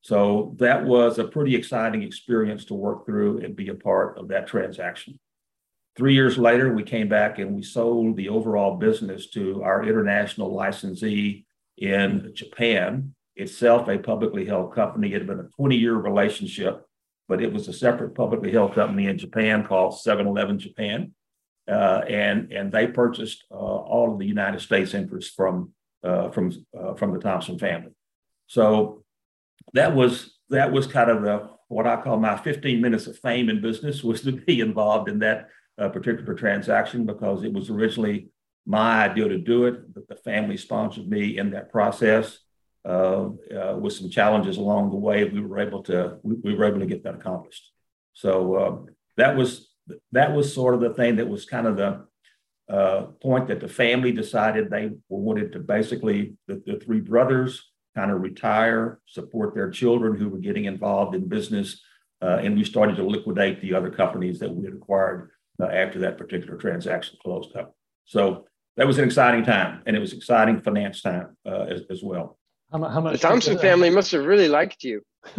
So 0.00 0.54
that 0.58 0.84
was 0.84 1.18
a 1.18 1.24
pretty 1.24 1.54
exciting 1.54 2.02
experience 2.02 2.64
to 2.66 2.74
work 2.74 3.06
through 3.06 3.38
and 3.38 3.56
be 3.56 3.68
a 3.68 3.74
part 3.74 4.18
of 4.18 4.28
that 4.28 4.46
transaction. 4.46 5.18
Three 5.96 6.14
years 6.14 6.38
later, 6.38 6.72
we 6.72 6.84
came 6.84 7.08
back 7.08 7.38
and 7.38 7.56
we 7.56 7.62
sold 7.62 8.16
the 8.16 8.28
overall 8.28 8.76
business 8.76 9.28
to 9.30 9.62
our 9.62 9.82
international 9.84 10.54
licensee 10.54 11.44
in 11.76 12.32
Japan, 12.34 13.14
itself 13.36 13.88
a 13.88 13.98
publicly 13.98 14.44
held 14.44 14.74
company. 14.74 15.08
It 15.12 15.18
had 15.20 15.26
been 15.26 15.40
a 15.40 15.48
20 15.56 15.76
year 15.76 15.94
relationship, 15.94 16.86
but 17.28 17.42
it 17.42 17.52
was 17.52 17.68
a 17.68 17.72
separate 17.72 18.14
publicly 18.14 18.52
held 18.52 18.74
company 18.74 19.06
in 19.06 19.18
Japan 19.18 19.64
called 19.66 19.98
7 19.98 20.26
Eleven 20.26 20.58
Japan. 20.58 21.12
Uh, 21.68 22.02
and, 22.08 22.50
and 22.52 22.72
they 22.72 22.86
purchased 22.86 23.44
uh, 23.50 23.54
all 23.54 24.12
of 24.12 24.18
the 24.18 24.26
United 24.26 24.60
States 24.60 24.94
interests 24.94 25.34
from, 25.34 25.72
uh, 26.02 26.30
from, 26.30 26.50
uh, 26.78 26.94
from 26.94 27.12
the 27.12 27.18
Thompson 27.18 27.58
family. 27.58 27.92
So 28.46 29.04
that 29.74 29.94
was 29.94 30.38
that 30.50 30.72
was 30.72 30.86
kind 30.86 31.10
of 31.10 31.22
the 31.22 31.48
what 31.68 31.86
I 31.86 32.00
call 32.00 32.18
my 32.18 32.36
15 32.36 32.80
minutes 32.80 33.06
of 33.06 33.18
fame 33.18 33.50
in 33.50 33.60
business 33.60 34.02
was 34.02 34.22
to 34.22 34.32
be 34.32 34.60
involved 34.60 35.08
in 35.08 35.18
that 35.18 35.48
uh, 35.78 35.88
particular 35.90 36.34
transaction 36.34 37.04
because 37.04 37.44
it 37.44 37.52
was 37.52 37.68
originally 37.68 38.30
my 38.66 39.04
idea 39.04 39.28
to 39.28 39.38
do 39.38 39.66
it, 39.66 39.94
but 39.94 40.08
the 40.08 40.16
family 40.16 40.56
sponsored 40.56 41.08
me 41.08 41.38
in 41.38 41.50
that 41.50 41.70
process. 41.70 42.38
Uh, 42.84 43.30
uh, 43.54 43.76
with 43.78 43.92
some 43.92 44.08
challenges 44.08 44.56
along 44.56 44.88
the 44.88 44.96
way, 44.96 45.24
we 45.24 45.40
were 45.40 45.58
able 45.58 45.82
to 45.82 46.16
we, 46.22 46.36
we 46.36 46.54
were 46.54 46.64
able 46.64 46.78
to 46.78 46.86
get 46.86 47.02
that 47.02 47.16
accomplished. 47.16 47.70
So 48.14 48.54
uh, 48.54 48.92
that 49.16 49.36
was 49.36 49.68
that 50.12 50.32
was 50.34 50.54
sort 50.54 50.74
of 50.74 50.80
the 50.80 50.94
thing 50.94 51.16
that 51.16 51.28
was 51.28 51.44
kind 51.44 51.66
of 51.66 51.76
the 51.76 52.06
uh, 52.72 53.02
point 53.22 53.48
that 53.48 53.60
the 53.60 53.68
family 53.68 54.12
decided 54.12 54.70
they 54.70 54.90
wanted 55.08 55.52
to 55.52 55.58
basically 55.58 56.34
the, 56.46 56.62
the 56.64 56.78
three 56.78 57.00
brothers 57.00 57.68
kind 57.94 58.10
of 58.10 58.20
retire, 58.20 59.00
support 59.06 59.54
their 59.54 59.70
children 59.70 60.16
who 60.16 60.28
were 60.28 60.38
getting 60.38 60.66
involved 60.66 61.14
in 61.14 61.28
business. 61.28 61.80
Uh, 62.20 62.38
and 62.42 62.56
we 62.56 62.64
started 62.64 62.96
to 62.96 63.04
liquidate 63.04 63.60
the 63.60 63.74
other 63.74 63.90
companies 63.90 64.38
that 64.38 64.52
we 64.54 64.64
had 64.64 64.74
acquired 64.74 65.30
uh, 65.60 65.66
after 65.66 65.98
that 66.00 66.18
particular 66.18 66.56
transaction 66.56 67.16
closed 67.22 67.56
up. 67.56 67.74
So 68.04 68.46
that 68.76 68.86
was 68.86 68.98
an 68.98 69.04
exciting 69.04 69.44
time, 69.44 69.82
and 69.86 69.96
it 69.96 70.00
was 70.00 70.12
exciting 70.12 70.60
finance 70.60 71.02
time 71.02 71.36
uh, 71.44 71.66
as, 71.68 71.82
as, 71.90 72.02
well. 72.02 72.38
How, 72.70 72.82
how 72.84 73.00
much? 73.00 73.14
The 73.14 73.18
Thompson 73.18 73.58
family 73.58 73.90
must 73.90 74.12
have 74.12 74.24
really 74.24 74.48
liked 74.48 74.84
you. 74.84 75.02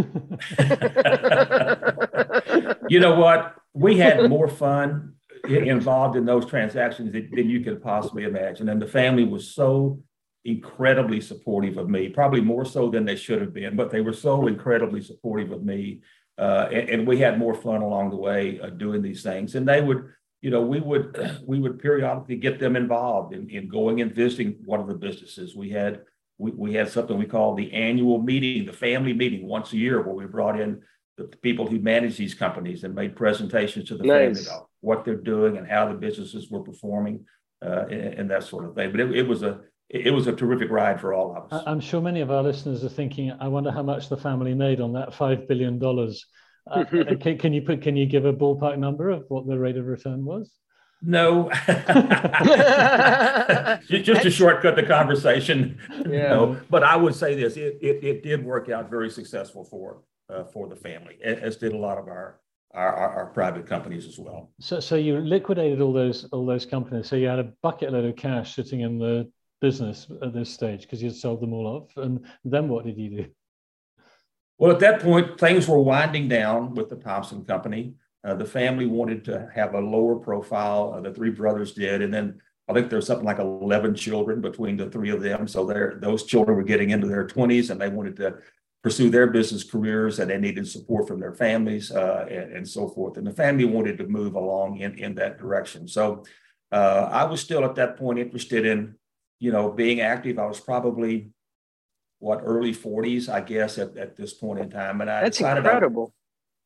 you 2.89 2.99
know 2.99 3.15
what? 3.15 3.55
We 3.73 3.97
had 3.97 4.29
more 4.29 4.49
fun 4.49 5.13
involved 5.47 6.17
in 6.17 6.25
those 6.25 6.45
transactions 6.45 7.13
than 7.13 7.49
you 7.49 7.61
could 7.61 7.81
possibly 7.81 8.23
imagine, 8.23 8.67
and 8.69 8.81
the 8.81 8.87
family 8.87 9.23
was 9.23 9.55
so 9.55 10.01
incredibly 10.49 11.21
supportive 11.21 11.77
of 11.77 11.89
me, 11.89 12.09
probably 12.09 12.41
more 12.41 12.65
so 12.65 12.89
than 12.89 13.05
they 13.05 13.15
should 13.15 13.41
have 13.41 13.53
been, 13.53 13.75
but 13.75 13.91
they 13.91 14.01
were 14.01 14.13
so 14.13 14.47
incredibly 14.47 15.01
supportive 15.01 15.51
of 15.51 15.63
me. 15.63 16.01
Uh, 16.37 16.67
and, 16.71 16.89
and, 16.89 17.07
we 17.07 17.19
had 17.19 17.37
more 17.37 17.53
fun 17.53 17.81
along 17.81 18.09
the 18.09 18.15
way 18.15 18.59
uh, 18.61 18.69
doing 18.69 19.01
these 19.01 19.21
things. 19.21 19.55
And 19.55 19.67
they 19.67 19.81
would, 19.81 20.05
you 20.41 20.49
know, 20.49 20.61
we 20.61 20.79
would 20.79 21.41
we 21.45 21.59
would 21.59 21.79
periodically 21.79 22.37
get 22.37 22.59
them 22.59 22.75
involved 22.75 23.33
in, 23.33 23.49
in 23.49 23.67
going 23.67 24.01
and 24.01 24.13
visiting 24.13 24.55
one 24.63 24.79
of 24.79 24.87
the 24.87 24.93
businesses. 24.93 25.55
We 25.55 25.69
had 25.69 26.01
we, 26.37 26.51
we 26.51 26.73
had 26.73 26.89
something 26.89 27.17
we 27.17 27.25
called 27.25 27.57
the 27.57 27.73
annual 27.73 28.21
meeting, 28.21 28.65
the 28.65 28.73
family 28.73 29.13
meeting 29.13 29.45
once 29.45 29.73
a 29.73 29.77
year, 29.77 30.01
where 30.01 30.15
we 30.15 30.25
brought 30.25 30.59
in 30.59 30.81
the 31.17 31.25
people 31.25 31.67
who 31.67 31.79
manage 31.79 32.15
these 32.15 32.33
companies 32.33 32.85
and 32.85 32.95
made 32.95 33.15
presentations 33.15 33.89
to 33.89 33.97
the 33.97 34.05
nice. 34.05 34.37
family 34.37 34.41
about 34.43 34.69
what 34.79 35.03
they're 35.03 35.15
doing 35.15 35.57
and 35.57 35.67
how 35.67 35.89
the 35.89 35.93
businesses 35.93 36.49
were 36.49 36.63
performing 36.63 37.25
uh, 37.63 37.85
and, 37.91 38.13
and, 38.19 38.31
that 38.31 38.43
sort 38.43 38.63
of 38.63 38.73
thing. 38.73 38.89
But 38.91 39.01
it, 39.01 39.11
it 39.17 39.27
was 39.27 39.43
a 39.43 39.59
it 39.89 40.13
was 40.13 40.27
a 40.27 40.33
terrific 40.33 40.69
ride 40.69 41.01
for 41.01 41.13
all 41.13 41.35
of 41.35 41.51
us. 41.51 41.63
I'm 41.65 41.79
sure 41.79 41.99
many 41.99 42.21
of 42.21 42.29
our 42.29 42.43
listeners 42.43 42.83
are 42.83 42.89
thinking, 42.89 43.31
I 43.39 43.47
wonder 43.47 43.71
how 43.71 43.81
much 43.81 44.07
the 44.07 44.17
family 44.17 44.53
made 44.53 44.79
on 44.79 44.93
that 44.93 45.09
$5 45.11 45.47
billion. 45.47 45.81
Uh, 46.69 46.83
can, 46.83 47.39
can, 47.39 47.51
you 47.51 47.63
put, 47.63 47.81
can 47.81 47.95
you 47.97 48.05
give 48.05 48.25
a 48.25 48.33
ballpark 48.33 48.77
number 48.77 49.09
of 49.09 49.23
what 49.29 49.47
the 49.47 49.57
rate 49.57 49.75
of 49.75 49.87
return 49.87 50.23
was? 50.23 50.51
No, 51.01 51.49
just 53.87 54.21
to 54.21 54.29
shortcut 54.29 54.75
the 54.75 54.83
conversation. 54.83 55.79
Yeah. 56.07 56.29
No. 56.29 56.59
But 56.69 56.83
I 56.83 56.95
would 56.95 57.15
say 57.15 57.33
this: 57.33 57.57
it, 57.57 57.79
it, 57.81 58.03
it 58.03 58.21
did 58.21 58.45
work 58.45 58.69
out 58.69 58.87
very 58.91 59.09
successful 59.09 59.63
for 59.63 60.03
uh, 60.31 60.43
for 60.43 60.67
the 60.67 60.75
family, 60.75 61.17
as 61.23 61.55
did 61.55 61.73
a 61.73 61.77
lot 61.77 61.97
of 61.97 62.07
our 62.07 62.39
our, 62.75 62.93
our, 62.93 63.09
our, 63.15 63.25
private 63.27 63.65
companies 63.65 64.05
as 64.05 64.19
well. 64.19 64.51
So, 64.59 64.79
so 64.79 64.95
you 64.95 65.17
liquidated 65.17 65.81
all 65.81 65.93
those 65.93 66.25
all 66.25 66.45
those 66.45 66.65
companies. 66.67 67.07
So 67.07 67.15
you 67.15 67.27
had 67.27 67.39
a 67.39 67.51
bucket 67.63 67.91
load 67.91 68.05
of 68.05 68.15
cash 68.15 68.53
sitting 68.55 68.81
in 68.81 68.99
the 68.99 69.31
business 69.61 70.07
at 70.21 70.33
this 70.33 70.49
stage 70.49 70.81
because 70.81 71.01
you'd 71.01 71.15
sold 71.15 71.41
them 71.41 71.53
all 71.53 71.67
off. 71.67 71.97
And 71.97 72.25
then 72.43 72.69
what 72.69 72.85
did 72.85 72.97
you 72.97 73.09
do? 73.09 73.25
Well, 74.57 74.71
at 74.71 74.79
that 74.79 75.01
point, 75.01 75.39
things 75.39 75.67
were 75.67 75.79
winding 75.79 76.27
down 76.27 76.75
with 76.75 76.89
the 76.89 76.97
Thompson 76.97 77.45
Company. 77.45 77.93
Uh, 78.23 78.35
the 78.35 78.45
family 78.45 78.85
wanted 78.85 79.23
to 79.25 79.49
have 79.55 79.73
a 79.73 79.79
lower 79.79 80.15
profile. 80.17 80.93
Uh, 80.95 81.01
the 81.01 81.13
three 81.13 81.29
brothers 81.29 81.73
did, 81.73 82.01
and 82.01 82.13
then 82.13 82.41
I 82.67 82.73
think 82.73 82.89
there's 82.89 83.07
something 83.07 83.25
like 83.25 83.39
11 83.39 83.95
children 83.95 84.41
between 84.41 84.75
the 84.75 84.89
three 84.89 85.09
of 85.11 85.21
them. 85.21 85.47
So 85.47 85.65
those 86.01 86.25
children 86.25 86.57
were 86.57 86.63
getting 86.63 86.89
into 86.89 87.07
their 87.07 87.25
20s, 87.25 87.69
and 87.69 87.79
they 87.79 87.87
wanted 87.87 88.17
to 88.17 88.35
pursue 88.83 89.09
their 89.09 89.27
business 89.27 89.63
careers, 89.63 90.19
and 90.19 90.29
they 90.29 90.37
needed 90.37 90.67
support 90.67 91.07
from 91.07 91.21
their 91.21 91.33
families 91.33 91.91
uh, 91.91 92.27
and, 92.29 92.57
and, 92.57 92.67
so 92.67 92.87
forth. 92.87 93.17
And 93.17 93.25
the 93.25 93.31
family 93.31 93.65
wanted 93.65 93.97
to 93.97 94.07
move 94.07 94.35
along 94.35 94.77
in 94.77 94.99
in 94.99 95.15
that 95.15 95.39
direction. 95.39 95.87
So 95.87 96.23
uh, 96.71 97.09
I 97.11 97.23
was 97.23 97.41
still 97.41 97.65
at 97.65 97.75
that 97.75 97.97
point 97.97 98.19
interested 98.19 98.65
in 98.65 98.95
you 99.39 99.51
know, 99.51 99.71
being 99.71 100.01
active, 100.01 100.37
I 100.37 100.45
was 100.45 100.59
probably 100.59 101.31
what 102.19 102.41
early 102.43 102.73
40s, 102.73 103.29
I 103.29 103.41
guess, 103.41 103.77
at, 103.77 103.97
at 103.97 104.15
this 104.15 104.33
point 104.33 104.59
in 104.59 104.69
time. 104.69 105.01
And 105.01 105.09
I 105.09 105.21
that's 105.21 105.39
incredible. 105.39 106.13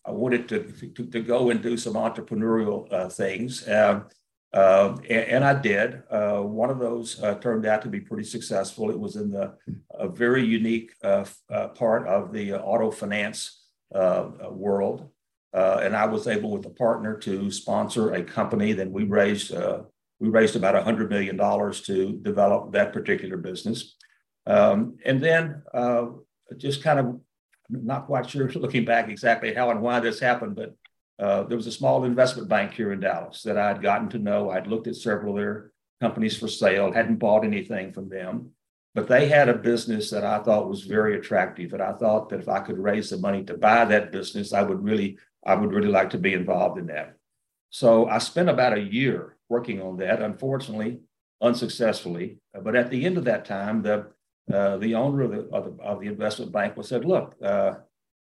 I, 0.05 0.09
I 0.09 0.11
wanted 0.13 0.49
to, 0.49 0.63
to, 0.95 1.05
to 1.05 1.21
go 1.21 1.51
and 1.51 1.61
do 1.61 1.77
some 1.77 1.93
entrepreneurial 1.93 2.91
uh, 2.91 3.09
things. 3.09 3.67
Um, 3.69 4.05
uh, 4.51 4.97
and, 5.09 5.29
and, 5.29 5.43
I 5.43 5.59
did. 5.59 6.03
Uh, 6.11 6.41
one 6.41 6.69
of 6.69 6.77
those 6.77 7.21
uh, 7.23 7.35
turned 7.35 7.65
out 7.65 7.81
to 7.83 7.89
be 7.89 7.99
pretty 7.99 8.23
successful. 8.23 8.91
It 8.91 8.99
was 8.99 9.15
in 9.15 9.31
the 9.31 9.55
a 9.97 10.07
very 10.07 10.45
unique 10.45 10.91
uh, 11.03 11.25
uh, 11.49 11.69
part 11.69 12.07
of 12.07 12.31
the 12.31 12.53
auto 12.53 12.91
finance 12.91 13.61
world. 13.91 15.09
and 15.53 15.95
I 15.95 16.05
was 16.05 16.27
able 16.27 16.51
with 16.51 16.65
a 16.67 16.69
partner 16.69 17.17
to 17.19 17.49
sponsor 17.49 18.13
a 18.13 18.23
company 18.23 18.73
that 18.73 18.91
we 18.91 19.05
raised 19.05 19.51
we 20.23 20.29
raised 20.29 20.55
about 20.55 20.73
$100 20.73 21.09
million 21.09 21.37
to 21.37 22.19
develop 22.21 22.71
that 22.71 22.93
particular 22.93 23.35
business. 23.35 23.97
Um, 24.45 24.95
and 25.03 25.21
then 25.21 25.63
uh, 25.73 26.05
just 26.55 26.81
kind 26.81 26.97
of 26.97 27.19
not 27.69 28.05
quite 28.05 28.29
sure 28.29 28.49
looking 28.55 28.85
back 28.85 29.09
exactly 29.09 29.53
how 29.53 29.69
and 29.69 29.81
why 29.81 29.99
this 29.99 30.21
happened, 30.21 30.55
but 30.55 30.77
uh, 31.19 31.43
there 31.43 31.57
was 31.57 31.67
a 31.67 31.73
small 31.73 32.05
investment 32.05 32.47
bank 32.47 32.71
here 32.71 32.93
in 32.93 33.01
Dallas 33.01 33.43
that 33.43 33.57
I'd 33.57 33.81
gotten 33.81 34.07
to 34.11 34.17
know. 34.17 34.49
I'd 34.49 34.67
looked 34.67 34.87
at 34.87 34.95
several 34.95 35.33
of 35.33 35.41
their 35.41 35.71
companies 35.99 36.37
for 36.37 36.47
sale, 36.47 36.93
hadn't 36.93 37.17
bought 37.17 37.43
anything 37.43 37.91
from 37.91 38.07
them, 38.07 38.51
but 38.95 39.09
they 39.09 39.27
had 39.27 39.49
a 39.49 39.53
business 39.53 40.09
that 40.11 40.23
I 40.23 40.39
thought 40.39 40.69
was 40.69 40.83
very 40.83 41.17
attractive. 41.17 41.73
And 41.73 41.81
I 41.81 41.91
thought 41.91 42.29
that 42.29 42.39
if 42.39 42.47
I 42.47 42.61
could 42.61 42.79
raise 42.79 43.09
the 43.09 43.17
money 43.17 43.43
to 43.43 43.57
buy 43.57 43.83
that 43.83 44.13
business, 44.13 44.53
I 44.53 44.61
would 44.61 44.81
really, 44.81 45.17
I 45.45 45.55
would 45.55 45.73
really 45.73 45.89
like 45.89 46.11
to 46.11 46.17
be 46.17 46.33
involved 46.33 46.79
in 46.79 46.87
that. 46.87 47.17
So 47.71 48.07
I 48.07 48.19
spent 48.19 48.47
about 48.47 48.77
a 48.77 48.81
year 48.81 49.32
working 49.49 49.81
on 49.81 49.97
that, 49.97 50.21
unfortunately, 50.21 50.99
unsuccessfully. 51.41 52.39
But 52.61 52.75
at 52.75 52.89
the 52.89 53.05
end 53.05 53.17
of 53.17 53.25
that 53.25 53.45
time, 53.45 53.81
the 53.81 54.07
uh, 54.51 54.77
the 54.77 54.93
owner 54.95 55.21
of 55.21 55.31
the, 55.31 55.39
of 55.53 55.77
the, 55.77 55.83
of 55.83 56.01
the 56.01 56.07
investment 56.07 56.51
bank 56.51 56.75
was 56.75 56.89
said, 56.89 57.05
"Look, 57.05 57.35
uh, 57.41 57.75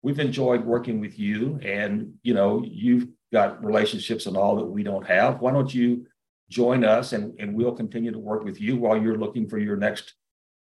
we've 0.02 0.18
enjoyed 0.18 0.64
working 0.64 1.00
with 1.00 1.18
you, 1.18 1.58
and 1.62 2.14
you 2.22 2.34
know 2.34 2.62
you've 2.66 3.08
got 3.32 3.64
relationships 3.64 4.26
and 4.26 4.36
all 4.36 4.56
that 4.56 4.66
we 4.66 4.82
don't 4.82 5.06
have. 5.06 5.40
Why 5.40 5.52
don't 5.52 5.72
you 5.72 6.06
join 6.50 6.84
us, 6.84 7.12
and 7.12 7.38
and 7.38 7.54
we'll 7.54 7.72
continue 7.74 8.12
to 8.12 8.18
work 8.18 8.44
with 8.44 8.60
you 8.60 8.76
while 8.76 9.00
you're 9.00 9.18
looking 9.18 9.48
for 9.48 9.58
your 9.58 9.76
next 9.76 10.14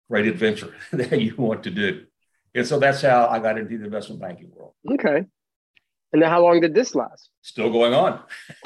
great 0.10 0.28
adventure 0.28 0.76
that 0.92 1.22
you 1.22 1.36
want 1.36 1.64
to 1.64 1.72
do." 1.72 2.06
And 2.54 2.66
so 2.66 2.80
that's 2.80 3.02
how 3.02 3.28
I 3.28 3.40
got 3.40 3.58
into 3.58 3.78
the 3.78 3.86
investment 3.86 4.22
banking 4.22 4.52
world. 4.52 4.74
Okay. 4.92 5.26
And 6.14 6.22
then 6.22 6.30
how 6.30 6.42
long 6.42 6.62
did 6.62 6.74
this 6.74 6.96
last? 6.96 7.30
Still 7.42 7.70
going 7.70 7.94
on. 7.94 8.22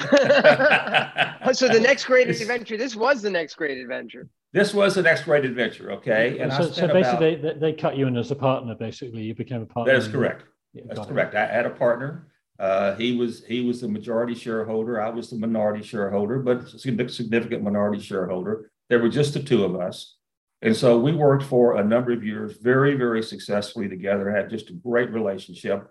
so 1.52 1.68
the 1.68 1.80
next 1.80 2.04
great 2.04 2.28
adventure, 2.40 2.76
this 2.76 2.94
was 2.94 3.22
the 3.22 3.30
next 3.30 3.56
great 3.56 3.78
adventure. 3.78 4.28
This 4.52 4.74
was 4.74 4.94
the 4.94 5.02
next 5.02 5.24
great 5.24 5.44
adventure, 5.44 5.90
okay? 5.92 6.38
And 6.38 6.52
so, 6.52 6.70
so 6.70 6.86
basically, 6.86 7.34
about, 7.34 7.60
they, 7.60 7.72
they, 7.72 7.72
cut 7.72 7.96
you 7.96 8.06
in 8.06 8.16
as 8.16 8.30
a 8.30 8.36
partner. 8.36 8.74
Basically, 8.74 9.22
you 9.22 9.34
became 9.34 9.62
a 9.62 9.66
partner. 9.66 9.92
That 9.92 9.98
is 9.98 10.08
correct. 10.08 10.44
Yeah, 10.74 10.82
That's 10.86 11.06
correct. 11.06 11.34
It. 11.34 11.38
I 11.38 11.46
had 11.46 11.66
a 11.66 11.70
partner. 11.70 12.28
Uh, 12.58 12.94
he 12.96 13.16
was 13.16 13.44
he 13.46 13.62
was 13.62 13.80
the 13.80 13.88
majority 13.88 14.34
shareholder. 14.34 15.00
I 15.00 15.08
was 15.08 15.30
the 15.30 15.36
minority 15.36 15.82
shareholder, 15.82 16.38
but 16.38 16.68
significant 16.68 17.62
minority 17.62 18.00
shareholder. 18.00 18.70
There 18.88 19.00
were 19.00 19.08
just 19.08 19.34
the 19.34 19.42
two 19.42 19.64
of 19.64 19.74
us. 19.74 20.16
And 20.60 20.76
so 20.76 20.98
we 20.98 21.12
worked 21.12 21.42
for 21.42 21.78
a 21.78 21.84
number 21.84 22.12
of 22.12 22.22
years, 22.22 22.56
very, 22.58 22.94
very 22.94 23.22
successfully 23.22 23.88
together, 23.88 24.30
had 24.30 24.48
just 24.48 24.70
a 24.70 24.74
great 24.74 25.10
relationship. 25.10 25.88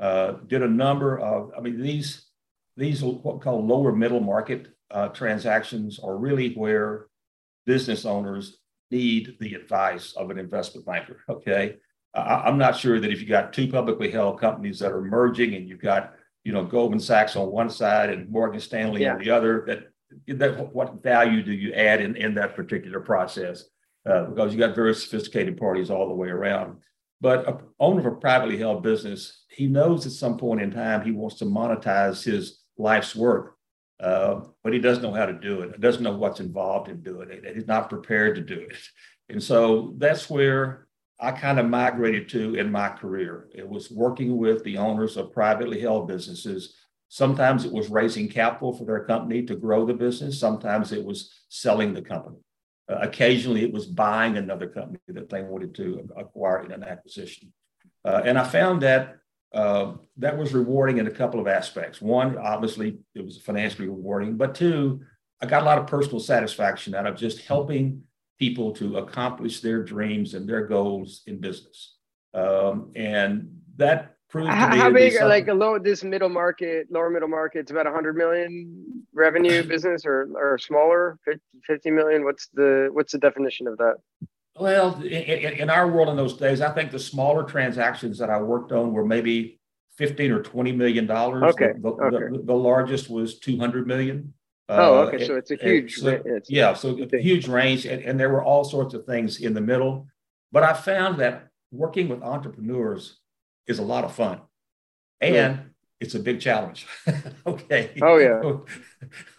Uh, 0.00 0.32
did 0.46 0.62
a 0.62 0.68
number 0.68 1.18
of, 1.18 1.52
I 1.56 1.60
mean, 1.60 1.80
these, 1.80 2.26
these 2.76 3.02
what 3.02 3.36
we 3.36 3.40
call 3.40 3.64
lower 3.64 3.92
middle 3.92 4.20
market 4.20 4.68
uh, 4.90 5.08
transactions 5.08 5.98
are 5.98 6.16
really 6.16 6.54
where 6.54 7.06
business 7.66 8.04
owners 8.04 8.58
need 8.90 9.36
the 9.40 9.54
advice 9.54 10.12
of 10.14 10.30
an 10.30 10.38
investment 10.38 10.86
banker. 10.86 11.20
Okay. 11.28 11.76
I, 12.14 12.48
am 12.48 12.58
not 12.58 12.76
sure 12.76 13.00
that 13.00 13.10
if 13.10 13.20
you 13.20 13.26
got 13.26 13.52
two 13.52 13.68
publicly 13.68 14.10
held 14.10 14.38
companies 14.38 14.78
that 14.80 14.92
are 14.92 15.00
merging 15.00 15.54
and 15.54 15.68
you've 15.68 15.80
got, 15.80 16.14
you 16.44 16.52
know, 16.52 16.64
Goldman 16.64 17.00
Sachs 17.00 17.36
on 17.36 17.50
one 17.50 17.70
side 17.70 18.10
and 18.10 18.28
Morgan 18.28 18.60
Stanley 18.60 19.02
yeah. 19.02 19.14
on 19.14 19.18
the 19.18 19.30
other, 19.30 19.64
that, 19.66 20.38
that 20.38 20.74
what 20.74 21.02
value 21.02 21.42
do 21.42 21.52
you 21.52 21.72
add 21.72 22.02
in, 22.02 22.16
in 22.16 22.34
that 22.34 22.54
particular 22.54 23.00
process? 23.00 23.64
Uh, 24.04 24.24
because 24.24 24.52
you 24.52 24.58
got 24.58 24.74
very 24.74 24.94
sophisticated 24.94 25.56
parties 25.56 25.90
all 25.90 26.08
the 26.08 26.14
way 26.14 26.28
around. 26.28 26.78
But 27.22 27.48
a 27.48 27.58
owner 27.78 28.00
of 28.00 28.06
a 28.06 28.16
privately 28.16 28.58
held 28.58 28.82
business, 28.82 29.44
he 29.48 29.68
knows 29.68 30.04
at 30.04 30.12
some 30.12 30.36
point 30.36 30.60
in 30.60 30.72
time 30.72 31.02
he 31.02 31.12
wants 31.12 31.36
to 31.36 31.44
monetize 31.44 32.24
his 32.24 32.62
life's 32.76 33.14
work, 33.14 33.54
uh, 34.00 34.40
but 34.64 34.72
he 34.72 34.80
doesn't 34.80 35.04
know 35.04 35.14
how 35.14 35.26
to 35.26 35.32
do 35.32 35.60
it. 35.60 35.70
He 35.72 35.80
doesn't 35.80 36.02
know 36.02 36.16
what's 36.16 36.40
involved 36.40 36.90
in 36.90 37.00
doing 37.00 37.28
it. 37.30 37.54
He's 37.54 37.68
not 37.68 37.88
prepared 37.88 38.34
to 38.34 38.42
do 38.42 38.58
it. 38.58 38.76
And 39.28 39.40
so 39.40 39.94
that's 39.98 40.28
where 40.28 40.88
I 41.20 41.30
kind 41.30 41.60
of 41.60 41.68
migrated 41.68 42.28
to 42.30 42.56
in 42.56 42.72
my 42.72 42.88
career. 42.88 43.48
It 43.54 43.68
was 43.68 43.88
working 43.88 44.36
with 44.36 44.64
the 44.64 44.78
owners 44.78 45.16
of 45.16 45.32
privately 45.32 45.80
held 45.80 46.08
businesses. 46.08 46.74
Sometimes 47.08 47.64
it 47.64 47.72
was 47.72 47.88
raising 47.88 48.28
capital 48.28 48.72
for 48.72 48.84
their 48.84 49.04
company 49.04 49.44
to 49.44 49.54
grow 49.54 49.86
the 49.86 49.94
business. 49.94 50.40
Sometimes 50.40 50.90
it 50.90 51.04
was 51.04 51.30
selling 51.48 51.94
the 51.94 52.02
company. 52.02 52.38
Uh, 52.90 52.98
occasionally, 53.00 53.62
it 53.62 53.72
was 53.72 53.86
buying 53.86 54.36
another 54.36 54.66
company 54.66 54.98
that 55.08 55.28
they 55.28 55.42
wanted 55.42 55.74
to 55.74 56.08
acquire 56.16 56.64
in 56.64 56.72
an 56.72 56.82
acquisition. 56.82 57.52
Uh, 58.04 58.22
and 58.24 58.38
I 58.38 58.44
found 58.44 58.82
that 58.82 59.16
uh, 59.54 59.92
that 60.16 60.36
was 60.36 60.52
rewarding 60.52 60.98
in 60.98 61.06
a 61.06 61.10
couple 61.10 61.38
of 61.38 61.46
aspects. 61.46 62.00
One, 62.00 62.38
obviously, 62.38 62.98
it 63.14 63.24
was 63.24 63.38
financially 63.38 63.88
rewarding, 63.88 64.36
but 64.36 64.54
two, 64.54 65.02
I 65.40 65.46
got 65.46 65.62
a 65.62 65.66
lot 65.66 65.78
of 65.78 65.86
personal 65.86 66.20
satisfaction 66.20 66.94
out 66.94 67.06
of 67.06 67.16
just 67.16 67.46
helping 67.46 68.02
people 68.38 68.72
to 68.72 68.98
accomplish 68.98 69.60
their 69.60 69.82
dreams 69.82 70.34
and 70.34 70.48
their 70.48 70.66
goals 70.66 71.22
in 71.26 71.40
business. 71.40 71.96
Um, 72.34 72.92
and 72.96 73.60
that 73.76 74.16
how, 74.32 74.90
big 74.90 75.20
like 75.22 75.48
a 75.48 75.54
low 75.54 75.78
this 75.78 76.02
middle 76.02 76.28
market 76.28 76.86
lower 76.90 77.10
middle 77.10 77.28
market 77.28 77.60
it's 77.60 77.70
about 77.70 77.84
100 77.84 78.16
million 78.16 79.04
revenue 79.12 79.62
business 79.74 80.04
or 80.06 80.28
or 80.34 80.58
smaller? 80.58 81.18
50 81.66 81.90
million? 81.90 82.24
What's 82.24 82.48
the 82.54 82.88
what's 82.92 83.12
the 83.12 83.18
definition 83.18 83.66
of 83.68 83.76
that? 83.78 83.96
Well 84.58 85.00
in, 85.02 85.54
in, 85.54 85.70
our 85.70 85.88
world 85.88 86.08
in 86.10 86.16
those 86.16 86.36
days 86.36 86.60
i 86.60 86.70
think 86.70 86.90
the 86.90 86.98
smaller 86.98 87.42
transactions 87.42 88.18
that 88.18 88.28
i 88.28 88.40
worked 88.40 88.70
on 88.70 88.92
were 88.92 89.04
maybe 89.04 89.58
15 89.98 90.32
or 90.32 90.42
20 90.42 90.72
million 90.72 91.06
dollars. 91.06 91.42
Okay. 91.42 91.72
The, 91.78 91.88
okay. 91.88 92.36
The, 92.36 92.42
the, 92.44 92.54
largest 92.54 93.10
was 93.10 93.38
200 93.38 93.86
million. 93.86 94.34
Oh 94.68 95.00
okay 95.00 95.22
uh, 95.22 95.26
so 95.26 95.36
it's 95.36 95.50
a 95.50 95.56
huge 95.56 95.96
so, 95.96 96.22
it's 96.24 96.48
yeah 96.48 96.72
so 96.72 96.96
a 97.12 97.18
huge 97.18 97.46
range 97.46 97.84
and, 97.84 98.02
and 98.02 98.18
there 98.18 98.30
were 98.30 98.42
all 98.42 98.64
sorts 98.64 98.94
of 98.94 99.04
things 99.04 99.40
in 99.40 99.54
the 99.54 99.60
middle. 99.60 100.06
But 100.50 100.62
i 100.62 100.72
found 100.72 101.18
that 101.18 101.48
working 101.70 102.08
with 102.08 102.22
entrepreneurs 102.22 103.18
is 103.66 103.78
a 103.78 103.82
lot 103.82 104.04
of 104.04 104.14
fun 104.14 104.40
and 105.20 105.70
it's 106.00 106.16
a 106.16 106.18
big 106.18 106.40
challenge. 106.40 106.86
okay. 107.46 107.92
Oh 108.02 108.18
yeah. 108.18 108.42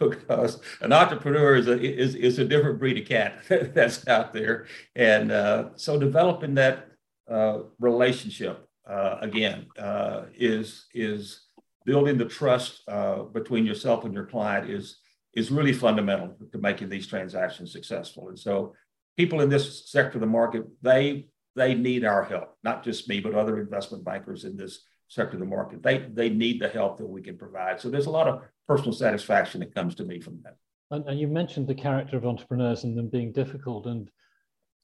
because 0.00 0.60
an 0.80 0.92
entrepreneur 0.92 1.56
is 1.56 1.68
a 1.68 1.78
is, 1.78 2.14
is 2.14 2.38
a 2.38 2.44
different 2.44 2.78
breed 2.78 2.98
of 2.98 3.06
cat 3.06 3.44
that's 3.74 4.08
out 4.08 4.32
there, 4.32 4.66
and 4.96 5.30
uh, 5.30 5.68
so 5.76 5.98
developing 5.98 6.54
that 6.54 6.88
uh, 7.30 7.58
relationship 7.78 8.66
uh, 8.88 9.18
again 9.20 9.66
uh, 9.78 10.22
is 10.34 10.86
is 10.94 11.42
building 11.84 12.16
the 12.16 12.24
trust 12.24 12.82
uh, 12.88 13.22
between 13.24 13.66
yourself 13.66 14.04
and 14.04 14.14
your 14.14 14.26
client 14.26 14.70
is 14.70 15.00
is 15.34 15.50
really 15.50 15.72
fundamental 15.72 16.34
to 16.52 16.58
making 16.58 16.88
these 16.88 17.06
transactions 17.06 17.72
successful. 17.72 18.28
And 18.28 18.38
so, 18.38 18.72
people 19.18 19.42
in 19.42 19.50
this 19.50 19.90
sector 19.90 20.16
of 20.16 20.20
the 20.20 20.26
market 20.26 20.64
they 20.80 21.26
they 21.56 21.74
need 21.74 22.04
our 22.04 22.24
help, 22.24 22.56
not 22.62 22.82
just 22.84 23.08
me, 23.08 23.20
but 23.20 23.34
other 23.34 23.60
investment 23.60 24.04
bankers 24.04 24.44
in 24.44 24.56
this 24.56 24.84
sector 25.08 25.34
of 25.34 25.40
the 25.40 25.46
market. 25.46 25.82
They 25.82 25.98
they 25.98 26.28
need 26.28 26.60
the 26.60 26.68
help 26.68 26.98
that 26.98 27.06
we 27.06 27.22
can 27.22 27.38
provide. 27.38 27.80
So 27.80 27.90
there's 27.90 28.06
a 28.06 28.10
lot 28.10 28.28
of 28.28 28.42
personal 28.66 28.92
satisfaction 28.92 29.60
that 29.60 29.74
comes 29.74 29.94
to 29.96 30.04
me 30.04 30.20
from 30.20 30.40
that. 30.44 30.56
And, 30.90 31.06
and 31.08 31.18
you 31.18 31.28
mentioned 31.28 31.66
the 31.66 31.74
character 31.74 32.16
of 32.16 32.26
entrepreneurs 32.26 32.84
and 32.84 32.96
them 32.96 33.08
being 33.08 33.32
difficult, 33.32 33.86
and 33.86 34.10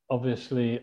obviously 0.09 0.81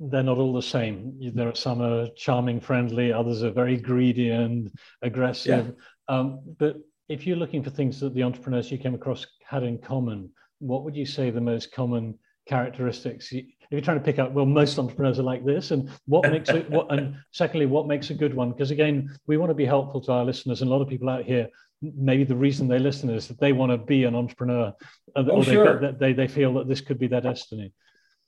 they're 0.00 0.22
not 0.22 0.38
all 0.38 0.54
the 0.54 0.62
same. 0.62 1.18
There 1.34 1.48
are 1.48 1.54
some 1.54 1.82
are 1.82 2.08
charming, 2.16 2.60
friendly, 2.60 3.12
others 3.12 3.42
are 3.42 3.50
very 3.50 3.76
greedy 3.76 4.30
and 4.30 4.72
aggressive. 5.02 5.74
Yeah. 6.08 6.16
Um, 6.16 6.40
but 6.58 6.76
if 7.08 7.26
you're 7.26 7.36
looking 7.36 7.62
for 7.62 7.70
things 7.70 8.00
that 8.00 8.14
the 8.14 8.22
entrepreneurs 8.22 8.70
you 8.72 8.78
came 8.78 8.94
across 8.94 9.26
had 9.44 9.62
in 9.62 9.78
common, 9.78 10.30
what 10.58 10.84
would 10.84 10.96
you 10.96 11.04
say 11.04 11.30
the 11.30 11.40
most 11.40 11.72
common 11.72 12.18
characteristics 12.46 13.32
if 13.70 13.76
you're 13.76 13.80
trying 13.82 13.98
to 13.98 14.04
pick 14.04 14.18
up 14.18 14.32
well 14.32 14.46
most 14.46 14.78
entrepreneurs 14.78 15.20
are 15.20 15.24
like 15.24 15.44
this 15.44 15.70
and 15.70 15.88
what 16.06 16.28
makes 16.28 16.48
it 16.48 16.68
what 16.70 16.90
and 16.90 17.16
secondly 17.30 17.66
what 17.66 17.86
makes 17.86 18.10
a 18.10 18.14
good 18.14 18.34
one? 18.34 18.50
Because 18.50 18.72
again 18.72 19.16
we 19.28 19.36
want 19.36 19.50
to 19.50 19.54
be 19.54 19.64
helpful 19.64 20.00
to 20.02 20.12
our 20.12 20.24
listeners 20.24 20.60
and 20.60 20.70
a 20.70 20.74
lot 20.74 20.82
of 20.82 20.88
people 20.88 21.08
out 21.08 21.24
here 21.24 21.48
maybe 21.80 22.24
the 22.24 22.36
reason 22.36 22.66
they 22.66 22.80
listen 22.80 23.08
is 23.08 23.28
that 23.28 23.38
they 23.38 23.52
want 23.52 23.70
to 23.70 23.78
be 23.78 24.04
an 24.04 24.14
entrepreneur 24.16 24.74
or 25.16 25.24
oh, 25.30 25.42
sure. 25.42 25.80
they, 25.80 25.92
they, 25.92 26.12
they 26.12 26.28
feel 26.28 26.52
that 26.54 26.68
this 26.68 26.82
could 26.82 26.98
be 26.98 27.06
their 27.06 27.20
destiny. 27.20 27.72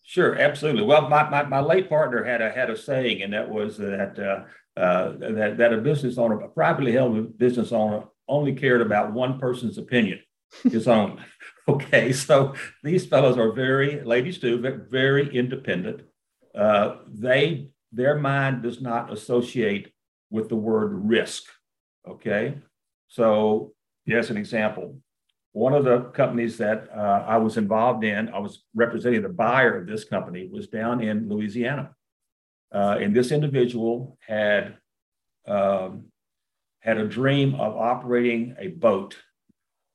Sure 0.05 0.36
absolutely. 0.36 0.84
Well 0.84 1.09
my, 1.09 1.28
my, 1.28 1.43
my 1.43 1.61
late 1.61 1.88
partner 1.88 2.22
had 2.22 2.40
a 2.40 2.51
had 2.51 2.70
a 2.70 2.76
saying 2.76 3.22
and 3.22 3.32
that 3.32 3.49
was 3.49 3.78
that 3.78 4.18
uh, 4.18 4.80
uh, 4.80 5.12
that, 5.18 5.57
that 5.59 5.72
a 5.72 5.78
business 5.78 6.18
owner 6.18 6.40
a 6.40 6.49
privately 6.49 6.93
held 6.93 7.36
business 7.36 7.72
owner 7.72 8.05
only 8.28 8.55
cared 8.55 8.80
about 8.80 9.12
one 9.12 9.40
person's 9.40 9.76
opinion 9.76 10.20
his 10.64 10.88
own 10.88 11.22
Okay, 11.68 12.12
so 12.12 12.55
these 12.82 13.07
fellows 13.07 13.38
are 13.38 13.53
very, 13.53 14.03
ladies 14.03 14.38
too, 14.38 14.59
very 14.90 15.32
independent. 15.34 16.03
Uh, 16.55 16.96
they, 17.07 17.68
their 17.92 18.18
mind 18.18 18.64
does 18.64 18.80
not 18.80 19.12
associate 19.12 19.92
with 20.28 20.48
the 20.48 20.57
word 20.57 21.09
risk. 21.09 21.44
Okay, 22.09 22.57
so 23.07 23.72
here's 24.07 24.30
an 24.30 24.36
example. 24.36 24.98
One 25.53 25.72
of 25.72 25.84
the 25.84 26.00
companies 26.00 26.59
that 26.59 26.88
uh, 26.92 27.24
I 27.28 27.36
was 27.36 27.57
involved 27.57 28.03
in, 28.03 28.28
I 28.30 28.40
was 28.40 28.64
representing 28.74 29.22
the 29.22 29.28
buyer 29.28 29.78
of 29.78 29.86
this 29.86 30.03
company, 30.05 30.48
was 30.50 30.66
down 30.66 31.00
in 31.00 31.28
Louisiana. 31.28 31.94
Uh, 32.74 32.98
and 33.00 33.14
this 33.14 33.30
individual 33.30 34.18
had 34.26 34.78
um, 35.46 36.07
had 36.80 36.98
a 36.98 37.07
dream 37.07 37.55
of 37.55 37.76
operating 37.76 38.57
a 38.59 38.68
boat 38.68 39.16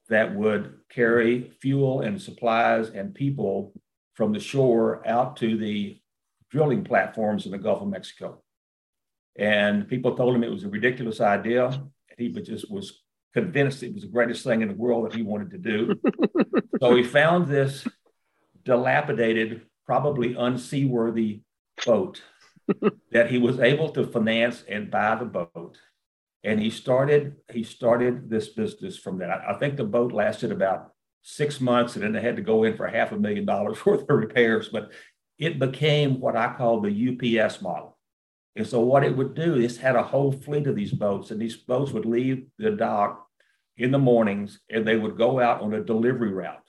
that 0.10 0.34
would 0.34 0.80
carry 0.90 1.52
fuel 1.62 2.02
and 2.02 2.22
supplies 2.22 2.90
and 2.90 3.14
people 3.14 3.74
from 4.16 4.32
the 4.32 4.40
shore 4.40 5.02
out 5.08 5.38
to 5.38 5.58
the 5.58 6.00
drilling 6.50 6.84
platforms 6.84 7.46
in 7.46 7.52
the 7.52 7.58
Gulf 7.58 7.82
of 7.82 7.88
Mexico. 7.88 8.42
And 9.38 9.88
people 9.88 10.16
told 10.16 10.36
him 10.36 10.44
it 10.44 10.52
was 10.52 10.64
a 10.64 10.70
ridiculous 10.70 11.22
idea. 11.22 11.84
He 12.18 12.30
just 12.30 12.72
was 12.72 13.04
convinced 13.34 13.84
it 13.84 13.94
was 13.94 14.04
the 14.04 14.10
greatest 14.10 14.44
thing 14.44 14.62
in 14.62 14.70
the 14.70 14.74
world 14.74 15.06
that 15.06 15.16
he 15.16 15.22
wanted 15.22 15.52
to 15.52 15.58
do. 15.58 15.96
so 16.82 16.96
he 16.96 17.04
found 17.04 17.48
this 17.48 17.88
dilapidated, 18.64 19.62
probably 19.86 20.34
unseaworthy 20.34 21.42
boat 21.86 22.22
that 23.12 23.30
he 23.30 23.38
was 23.38 23.60
able 23.60 23.90
to 23.90 24.08
finance 24.08 24.64
and 24.68 24.90
buy 24.90 25.16
the 25.16 25.26
boat 25.26 25.78
and 26.48 26.62
he 26.62 26.70
started 26.70 27.36
he 27.52 27.62
started 27.62 28.30
this 28.30 28.48
business 28.48 28.98
from 28.98 29.18
that. 29.18 29.30
I, 29.30 29.54
I 29.54 29.60
think 29.60 29.76
the 29.76 29.84
boat 29.84 30.14
lasted 30.14 30.52
about 30.52 30.94
six 31.22 31.60
months, 31.60 31.96
and 31.96 32.04
then 32.04 32.14
they 32.14 32.22
had 32.22 32.38
to 32.38 32.42
go 32.42 32.64
in 32.64 32.78
for 32.78 32.88
half 32.88 33.12
a 33.12 33.18
million 33.18 33.46
dollars 33.46 33.86
worth 33.86 34.10
of 34.10 34.10
repairs. 34.10 34.70
But 34.70 34.92
it 35.38 35.60
became 35.60 36.22
what 36.22 36.38
I 36.38 36.54
call 36.54 36.80
the 36.80 37.42
UPS 37.44 37.62
model. 37.62 37.98
And 38.56 38.66
so 38.66 38.80
what 38.80 39.04
it 39.04 39.16
would 39.16 39.36
do 39.36 39.56
is 39.56 39.78
had 39.78 39.98
a 39.98 40.02
whole 40.02 40.32
fleet 40.32 40.68
of 40.68 40.76
these 40.76 40.94
boats, 40.94 41.32
and 41.32 41.40
these 41.40 41.58
boats 41.58 41.92
would 41.92 42.06
leave 42.06 42.48
the 42.58 42.72
dock 42.72 43.28
in 43.76 43.92
the 43.92 44.00
mornings, 44.00 44.62
and 44.72 44.88
they 44.88 44.96
would 44.96 45.18
go 45.18 45.42
out 45.42 45.62
on 45.62 45.74
a 45.74 45.84
delivery 45.84 46.32
route, 46.32 46.64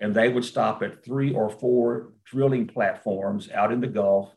and 0.00 0.14
they 0.14 0.28
would 0.28 0.44
stop 0.44 0.82
at 0.82 1.02
three 1.02 1.32
or 1.32 1.48
four 1.48 2.12
drilling 2.26 2.66
platforms 2.66 3.50
out 3.50 3.72
in 3.72 3.80
the 3.80 3.88
Gulf 3.88 4.32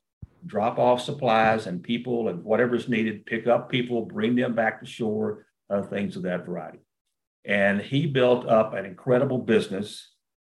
drop 0.46 0.80
off 0.80 1.02
supplies 1.02 1.68
and 1.68 1.84
people 1.84 2.30
and 2.30 2.44
whatever's 2.44 2.90
needed, 2.90 3.26
pick 3.26 3.48
up 3.48 3.70
people, 3.70 4.06
bring 4.06 4.36
them 4.36 4.56
back 4.56 4.80
to 4.80 4.86
shore, 4.86 5.46
uh, 5.70 5.82
things 5.82 6.16
of 6.16 6.24
that 6.24 6.46
variety. 6.46 6.80
And 7.46 7.82
he 7.82 8.08
built 8.08 8.48
up 8.48 8.74
an 8.74 8.86
incredible 8.86 9.40
business. 9.40 10.10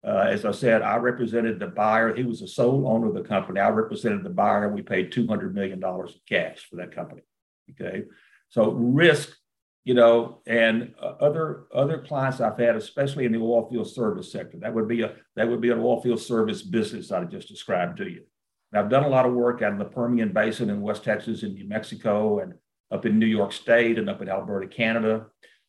Uh, 0.05 0.26
as 0.28 0.45
I 0.45 0.51
said, 0.51 0.83
I 0.83 0.97
represented 0.97 1.61
the 1.61 1.68
buyer. 1.68 2.14
He 2.14 2.24
was 2.24 2.41
the 2.41 2.49
sole 2.49 2.89
owner 2.89 3.09
of 3.09 3.14
the 3.14 3.22
company. 3.22 3.61
I 3.61 3.68
represented 3.68 4.24
the 4.24 4.30
buyer. 4.30 4.68
We 4.68 4.83
paid 4.83 5.12
$200 5.12 5.53
million 5.53 5.83
in 5.83 6.07
cash 6.28 6.66
for 6.68 6.76
that 6.76 6.95
company. 6.95 7.22
Okay. 7.70 8.03
So 8.49 8.72
risk, 8.72 9.37
you 9.85 9.95
know, 9.95 10.43
and 10.47 10.95
uh, 11.01 11.14
other 11.20 11.64
other 11.74 11.99
clients 11.99 12.41
I've 12.41 12.59
had, 12.59 12.76
especially 12.76 13.24
in 13.24 13.33
the 13.33 13.39
oil 13.39 13.68
field 13.70 13.89
service 13.89 14.30
sector, 14.30 14.59
that 14.59 14.74
would 14.74 14.89
be 14.89 15.03
a 15.03 15.14
that 15.37 15.49
would 15.49 15.61
be 15.61 15.70
an 15.70 15.78
oil 15.78 16.03
field 16.03 16.20
service 16.20 16.62
business 16.62 17.11
I 17.11 17.24
just 17.24 17.49
described 17.49 17.99
to 17.99 18.09
you. 18.09 18.24
And 18.72 18.80
I've 18.80 18.90
done 18.90 19.04
a 19.04 19.08
lot 19.08 19.26
of 19.26 19.34
work 19.34 19.62
out 19.62 19.72
in 19.72 19.78
the 19.78 19.84
Permian 19.84 20.32
Basin 20.32 20.70
in 20.70 20.80
West 20.80 21.04
Texas 21.04 21.42
and 21.42 21.54
New 21.54 21.68
Mexico 21.68 22.40
and 22.40 22.54
up 22.90 23.06
in 23.06 23.18
New 23.18 23.26
York 23.26 23.52
State 23.52 23.98
and 23.98 24.08
up 24.08 24.22
in 24.22 24.28
Alberta, 24.28 24.66
Canada. 24.66 25.26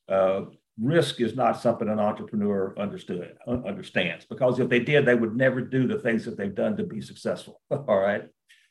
Uh, 0.08 0.42
risk 0.80 1.22
is 1.22 1.36
not 1.36 1.62
something 1.62 1.88
an 1.88 2.00
entrepreneur 2.00 2.74
understood 2.80 3.36
understands 3.48 4.26
because 4.26 4.60
if 4.60 4.70
they 4.70 4.80
did, 4.80 5.06
they 5.06 5.16
would 5.16 5.36
never 5.36 5.62
do 5.62 5.88
the 5.88 6.00
things 6.00 6.26
that 6.26 6.38
they've 6.38 6.56
done 6.56 6.76
to 6.78 6.84
be 6.84 7.02
successful. 7.02 7.62
All 7.72 8.00
right. 8.00 8.24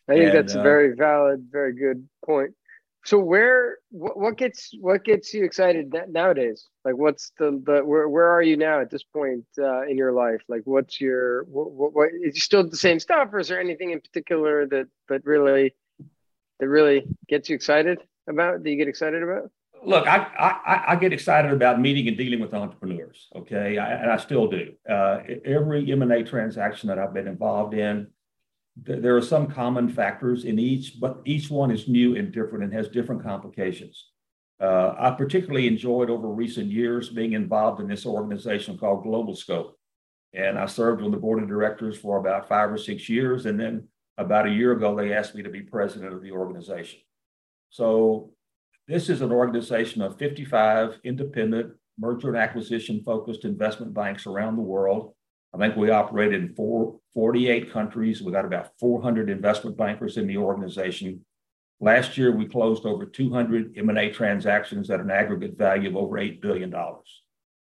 I 0.09 0.15
think 0.15 0.25
and, 0.27 0.35
that's 0.35 0.55
a 0.55 0.61
uh, 0.61 0.63
very 0.63 0.95
valid, 0.97 1.47
very 1.51 1.75
good 1.75 2.09
point. 2.25 2.53
So 3.05 3.19
where 3.19 3.79
what, 3.91 4.19
what 4.19 4.37
gets 4.39 4.71
what 4.81 5.05
gets 5.05 5.35
you 5.35 5.45
excited 5.45 5.93
nowadays? 6.09 6.69
Like 6.85 6.97
what's 6.97 7.33
the 7.39 7.61
the 7.65 7.81
where 7.81 8.09
where 8.09 8.31
are 8.31 8.43
you 8.43 8.57
now 8.57 8.81
at 8.81 8.91
this 8.91 9.03
point 9.03 9.45
uh, 9.59 9.83
in 9.83 9.97
your 9.99 10.13
life? 10.13 10.43
Like 10.49 10.63
what's 10.65 11.01
your 11.01 11.45
what, 11.45 11.73
what, 11.73 11.93
what 11.95 12.09
is 12.13 12.37
it 12.37 12.41
still 12.43 12.69
the 12.69 12.77
same 12.77 13.01
stuff 13.01 13.31
or 13.33 13.41
is 13.41 13.49
there 13.49 13.61
anything 13.61 13.91
in 13.91 14.01
particular 14.01 14.67
that 14.69 14.87
that 15.09 15.27
really 15.27 15.75
that 16.61 16.69
really 16.69 17.05
gets 17.29 17.49
you 17.49 17.57
excited 17.57 17.99
about? 18.29 18.63
Do 18.63 18.71
you 18.71 18.77
get 18.77 18.89
excited 18.89 19.23
about? 19.23 19.51
Look, 19.85 20.07
I, 20.07 20.19
I, 20.39 20.85
I 20.93 20.97
get 20.97 21.13
excited 21.13 21.53
about 21.53 21.81
meeting 21.81 22.07
and 22.07 22.17
dealing 22.17 22.39
with 22.39 22.55
entrepreneurs. 22.55 23.27
Okay, 23.35 23.79
I, 23.79 23.95
and 23.95 24.13
I 24.13 24.17
still 24.17 24.47
do. 24.47 24.75
Uh, 24.89 25.19
every 25.45 25.91
M 25.91 26.03
and 26.03 26.13
A 26.13 26.23
transaction 26.23 26.89
that 26.89 27.01
I've 27.01 27.13
been 27.13 27.27
involved 27.27 27.75
in, 27.75 28.07
there 28.77 29.17
are 29.17 29.23
some 29.23 29.49
common 29.49 29.89
factors 29.89 30.45
in 30.45 30.59
each, 30.59 30.99
but 30.99 31.21
each 31.25 31.51
one 31.51 31.71
is 31.71 31.89
new 31.89 32.17
and 32.17 32.33
different 32.33 32.65
and 32.65 32.73
has 32.73 32.89
different 32.89 33.23
complications. 33.23 34.09
Uh, 34.61 34.95
I 34.99 35.11
particularly 35.11 35.67
enjoyed 35.67 36.09
over 36.09 36.29
recent 36.29 36.71
years 36.71 37.09
being 37.09 37.33
involved 37.33 37.81
in 37.81 37.89
this 37.89 38.07
organization 38.07 38.79
called 38.79 39.05
Globalscope. 39.05 39.73
And 40.35 40.59
I 40.59 40.67
served 40.67 41.03
on 41.03 41.11
the 41.11 41.17
board 41.19 41.43
of 41.43 41.49
directors 41.49 41.99
for 41.99 42.17
about 42.17 42.49
five 42.49 42.71
or 42.71 42.79
six 42.79 43.09
years. 43.09 43.45
And 43.45 43.61
then 43.61 43.89
about 44.17 44.47
a 44.47 44.53
year 44.53 44.73
ago, 44.73 44.97
they 44.97 45.13
asked 45.13 45.35
me 45.35 45.43
to 45.43 45.51
be 45.51 45.61
president 45.61 46.15
of 46.15 46.23
the 46.23 46.31
organization. 46.31 47.01
So 47.71 48.31
this 48.89 49.11
is 49.11 49.21
an 49.21 49.33
organization 49.33 50.01
of 50.01 50.19
55 50.19 50.99
independent 51.05 51.75
merger 51.99 52.29
and 52.29 52.37
acquisition 52.39 53.03
focused 53.03 53.45
investment 53.45 53.93
banks 53.93 54.27
around 54.27 54.57
the 54.57 54.63
world 54.63 55.15
I 55.55 55.59
think 55.59 55.77
we 55.77 55.91
operate 55.91 56.33
in 56.33 56.55
four, 56.55 56.99
48 57.15 57.73
countries. 57.73 58.23
We 58.23 58.33
got 58.33 58.47
about 58.47 58.71
400 58.81 59.29
investment 59.29 59.77
bankers 59.77 60.17
in 60.17 60.27
the 60.27 60.39
organization. 60.39 61.25
Last 61.81 62.17
year, 62.17 62.35
we 62.35 62.47
closed 62.47 62.87
over 62.87 63.05
200 63.05 63.77
M&A 63.77 64.11
transactions 64.11 64.89
at 64.91 65.01
an 65.01 65.11
aggregate 65.11 65.59
value 65.59 65.91
of 65.91 65.97
over 65.97 66.17
$8 66.17 66.41
billion. 66.41 66.75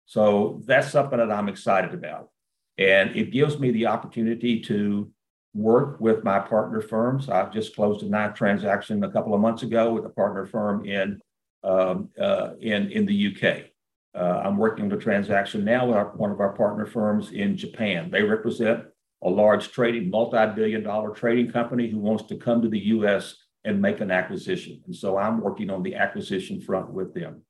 So 0.07 0.63
that's 0.65 0.91
something 0.91 1.19
that 1.19 1.31
I'm 1.31 1.49
excited 1.49 1.95
about. 1.95 2.31
And 2.79 3.15
it 3.15 3.31
gives 3.31 3.59
me 3.59 3.71
the 3.71 3.87
opportunity 3.87 4.61
to 4.63 5.11
work 5.55 6.01
with 6.01 6.25
my 6.25 6.39
partner 6.39 6.81
firms. 6.81 7.29
I've 7.29 7.53
just 7.53 7.75
closed 7.75 8.03
a 8.03 8.09
ninth 8.09 8.35
transaction 8.35 9.03
a 9.05 9.11
couple 9.11 9.35
of 9.35 9.41
months 9.41 9.63
ago 9.63 9.93
with 9.93 10.05
a 10.05 10.11
partner 10.11 10.45
firm 10.45 10.85
in, 10.85 11.21
um, 11.63 12.11
uh, 12.21 12.51
in, 12.61 12.91
in 12.91 13.07
the 13.07 13.37
UK. 13.37 13.71
Uh, 14.17 14.43
I'm 14.45 14.57
working 14.57 14.87
on 14.87 14.93
a 14.93 15.01
transaction 15.01 15.65
now 15.65 15.87
with 15.87 15.97
our, 15.97 16.07
one 16.17 16.31
of 16.31 16.41
our 16.41 16.53
partner 16.53 16.87
firms 16.87 17.33
in 17.33 17.57
Japan. 17.57 18.11
They 18.11 18.23
represent 18.23 18.85
a 19.23 19.29
large 19.29 19.73
trading, 19.73 20.11
multi-billion 20.11 20.83
dollar 20.83 21.11
trading 21.11 21.51
company 21.51 21.91
who 21.91 21.99
wants 21.99 22.25
to 22.25 22.37
come 22.37 22.63
to 22.63 22.69
the 22.69 22.87
US 22.87 23.35
and 23.65 23.83
make 23.83 24.01
an 24.01 24.11
acquisition. 24.11 24.81
And 24.87 24.95
so 24.95 25.19
I'm 25.19 25.41
working 25.41 25.71
on 25.71 25.83
the 25.83 25.97
acquisition 25.97 26.61
front 26.61 26.91
with 26.91 27.13
them. 27.13 27.43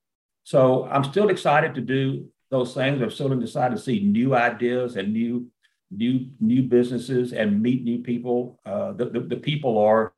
So 0.43 0.85
I'm 0.85 1.03
still 1.03 1.29
excited 1.29 1.75
to 1.75 1.81
do 1.81 2.27
those 2.49 2.73
things. 2.73 3.01
I'm 3.01 3.11
still 3.11 3.31
excited 3.39 3.75
to 3.75 3.81
see 3.81 3.99
new 3.99 4.35
ideas 4.35 4.95
and 4.95 5.13
new, 5.13 5.47
new, 5.91 6.27
new 6.39 6.63
businesses 6.63 7.33
and 7.33 7.61
meet 7.61 7.83
new 7.83 7.99
people. 7.99 8.59
Uh, 8.65 8.93
the, 8.93 9.05
the, 9.05 9.19
the, 9.19 9.35
people 9.35 9.77
are 9.77 10.13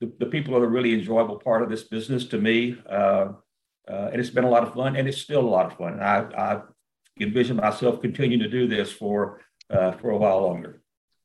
the, 0.00 0.12
the, 0.18 0.26
people 0.26 0.56
are 0.56 0.60
the 0.60 0.68
really 0.68 0.94
enjoyable 0.94 1.38
part 1.38 1.62
of 1.62 1.68
this 1.68 1.82
business 1.82 2.24
to 2.26 2.38
me. 2.38 2.78
Uh, 2.88 3.32
uh, 3.90 4.10
and 4.12 4.20
it's 4.20 4.30
been 4.30 4.44
a 4.44 4.50
lot 4.50 4.62
of 4.62 4.74
fun, 4.74 4.96
and 4.96 5.08
it's 5.08 5.18
still 5.18 5.40
a 5.40 5.52
lot 5.56 5.66
of 5.66 5.76
fun. 5.76 6.00
I, 6.00 6.18
I 6.46 6.62
envision 7.20 7.56
myself 7.56 8.00
continuing 8.00 8.40
to 8.40 8.48
do 8.48 8.66
this 8.68 8.92
for 8.92 9.40
uh, 9.70 9.92
for 9.92 10.10
a 10.10 10.16
while 10.16 10.40
longer. 10.42 10.82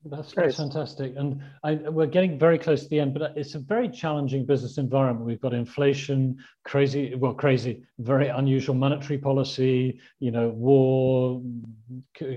That's, 0.08 0.34
that's 0.34 0.58
fantastic. 0.58 1.14
And 1.18 1.42
I, 1.64 1.74
we're 1.76 2.06
getting 2.06 2.38
very 2.38 2.60
close 2.60 2.84
to 2.84 2.90
the 2.90 3.00
end, 3.00 3.16
but 3.16 3.34
it's 3.36 3.56
a 3.56 3.60
very 3.60 3.90
challenging 3.90 4.46
business 4.46 4.78
environment. 4.78 5.26
We've 5.26 5.42
got 5.42 5.54
inflation, 5.54 6.38
crazy, 6.64 7.16
well, 7.16 7.34
crazy, 7.34 7.84
very 7.98 8.28
unusual 8.28 8.76
monetary 8.76 9.18
policy, 9.18 10.00
you 10.20 10.30
know, 10.30 10.50
war, 10.50 11.42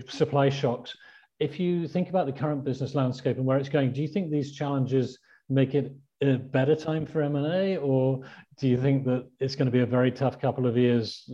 supply 0.09 0.49
shocks. 0.49 0.97
If 1.41 1.61
you 1.61 1.87
think 1.87 2.09
about 2.09 2.25
the 2.25 2.33
current 2.33 2.65
business 2.65 2.95
landscape 2.95 3.37
and 3.37 3.45
where 3.45 3.59
it's 3.59 3.69
going, 3.69 3.93
do 3.93 4.01
you 4.01 4.09
think 4.09 4.31
these 4.31 4.53
challenges 4.53 5.19
make 5.51 5.75
it 5.75 5.95
a 6.21 6.37
better 6.37 6.75
time 6.75 7.07
for 7.07 7.23
M&A, 7.23 7.77
or 7.77 8.23
do 8.59 8.69
you 8.69 8.81
think 8.81 9.05
that 9.05 9.29
it's 9.39 9.55
going 9.55 9.67
to 9.67 9.73
be 9.73 9.81
a 9.81 9.87
very 9.87 10.11
tough 10.11 10.41
couple 10.41 10.67
of 10.67 10.77
years? 10.77 11.31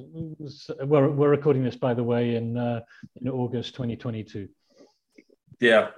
We're, 0.82 1.08
we're 1.08 1.30
recording 1.30 1.64
this, 1.64 1.76
by 1.76 1.94
the 1.94 2.04
way, 2.04 2.36
in, 2.36 2.56
uh, 2.56 2.80
in 3.20 3.28
August 3.28 3.74
2022. 3.74 4.48
Yeah. 5.60 5.88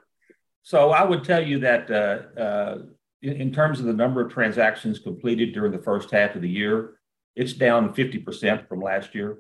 So 0.63 0.91
I 0.91 1.05
would 1.05 1.25
tell 1.25 1.45
you 1.45 1.61
that 1.61 1.91
uh, 1.91 2.41
uh, 2.41 2.79
in, 3.23 3.41
in, 3.41 3.53
terms 3.53 3.81
of 3.81 3.87
the 3.87 3.93
number 3.93 4.21
of 4.21 4.33
transactions 4.33 4.99
completed 4.99 5.53
during 5.53 5.73
the 5.73 5.83
first 5.83 6.11
half 6.11 6.37
of 6.37 6.43
the 6.43 6.49
year, 6.49 6.99
it's 7.35 7.53
down 7.53 7.93
50% 7.93 8.69
from 8.69 8.81
last 8.81 9.15
year. 9.15 9.39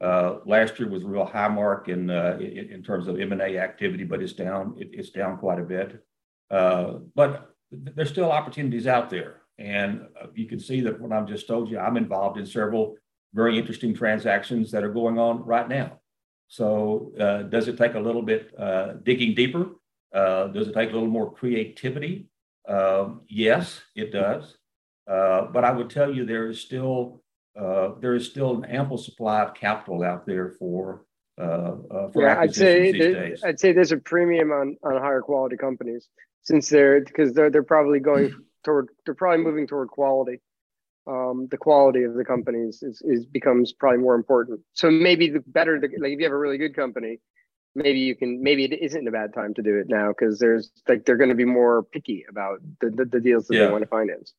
Uh, 0.00 0.38
last 0.44 0.78
year 0.78 0.88
was 0.88 1.02
a 1.02 1.06
real 1.06 1.24
high 1.24 1.48
mark 1.48 1.88
in, 1.88 2.10
uh, 2.10 2.36
in, 2.40 2.70
in, 2.70 2.82
terms 2.82 3.08
of 3.08 3.18
M&A 3.18 3.58
activity, 3.58 4.04
but 4.04 4.22
it's 4.22 4.34
down, 4.34 4.74
it, 4.78 4.90
it's 4.92 5.10
down 5.10 5.38
quite 5.38 5.58
a 5.58 5.62
bit. 5.62 6.04
Uh, 6.50 6.98
but 7.14 7.55
there's 7.70 8.10
still 8.10 8.30
opportunities 8.30 8.86
out 8.86 9.10
there. 9.10 9.42
And 9.58 10.06
uh, 10.20 10.26
you 10.34 10.46
can 10.46 10.60
see 10.60 10.80
that 10.82 11.00
what 11.00 11.12
I've 11.12 11.26
just 11.26 11.48
told 11.48 11.70
you, 11.70 11.78
I'm 11.78 11.96
involved 11.96 12.38
in 12.38 12.46
several 12.46 12.96
very 13.34 13.58
interesting 13.58 13.94
transactions 13.94 14.70
that 14.70 14.84
are 14.84 14.92
going 14.92 15.18
on 15.18 15.44
right 15.44 15.68
now. 15.68 16.00
So, 16.48 17.12
uh, 17.18 17.42
does 17.42 17.66
it 17.66 17.76
take 17.76 17.94
a 17.94 18.00
little 18.00 18.22
bit 18.22 18.52
uh, 18.58 18.94
digging 19.02 19.34
deeper? 19.34 19.66
Uh, 20.14 20.46
does 20.48 20.68
it 20.68 20.74
take 20.74 20.90
a 20.90 20.92
little 20.92 21.08
more 21.08 21.32
creativity? 21.32 22.28
Um, 22.68 23.22
yes, 23.28 23.80
it 23.94 24.12
does. 24.12 24.56
Uh, 25.10 25.46
but 25.46 25.64
I 25.64 25.72
would 25.72 25.90
tell 25.90 26.12
you 26.12 26.24
there 26.24 26.48
is 26.48 26.60
still 26.60 27.22
uh, 27.58 27.92
there 28.00 28.14
is 28.14 28.26
still 28.26 28.56
an 28.56 28.64
ample 28.66 28.98
supply 28.98 29.42
of 29.42 29.54
capital 29.54 30.02
out 30.02 30.26
there 30.26 30.50
for 30.50 31.04
for 31.36 32.10
yeah, 32.16 32.38
I'd 32.38 32.54
say 32.54 33.34
I'd 33.44 33.58
say 33.58 33.72
there's 33.72 33.92
a 33.92 33.98
premium 33.98 34.52
on 34.52 34.76
on 34.82 35.00
higher 35.00 35.20
quality 35.20 35.56
companies 35.56 36.08
since 36.46 36.68
they're 36.68 37.00
because 37.00 37.32
they're 37.34 37.50
they're 37.50 37.62
probably 37.62 38.00
going 38.00 38.32
toward 38.64 38.88
they're 39.04 39.14
probably 39.14 39.44
moving 39.44 39.66
toward 39.66 39.88
quality. 39.88 40.40
Um, 41.08 41.46
the 41.52 41.56
quality 41.56 42.02
of 42.02 42.14
the 42.14 42.24
companies 42.24 42.82
is, 42.82 43.00
is 43.04 43.26
becomes 43.26 43.72
probably 43.72 43.98
more 43.98 44.16
important. 44.16 44.60
So 44.72 44.90
maybe 44.90 45.30
the 45.30 45.40
better 45.46 45.78
the, 45.78 45.88
like 46.00 46.12
if 46.12 46.18
you 46.18 46.24
have 46.24 46.32
a 46.32 46.38
really 46.38 46.58
good 46.58 46.74
company, 46.74 47.20
maybe 47.76 48.00
you 48.00 48.16
can 48.16 48.42
maybe 48.42 48.64
it 48.64 48.72
isn't 48.72 49.06
a 49.06 49.12
bad 49.12 49.32
time 49.32 49.54
to 49.54 49.62
do 49.62 49.76
it 49.76 49.86
now 49.88 50.08
because 50.08 50.38
there's 50.38 50.70
like 50.88 51.04
they're 51.04 51.16
going 51.16 51.28
to 51.28 51.36
be 51.36 51.44
more 51.44 51.84
picky 51.84 52.24
about 52.28 52.58
the, 52.80 52.90
the, 52.90 53.04
the 53.04 53.20
deals 53.20 53.46
that 53.46 53.54
yeah. 53.54 53.66
they 53.66 53.72
want 53.72 53.82
to 53.82 53.88
finance. 53.88 54.34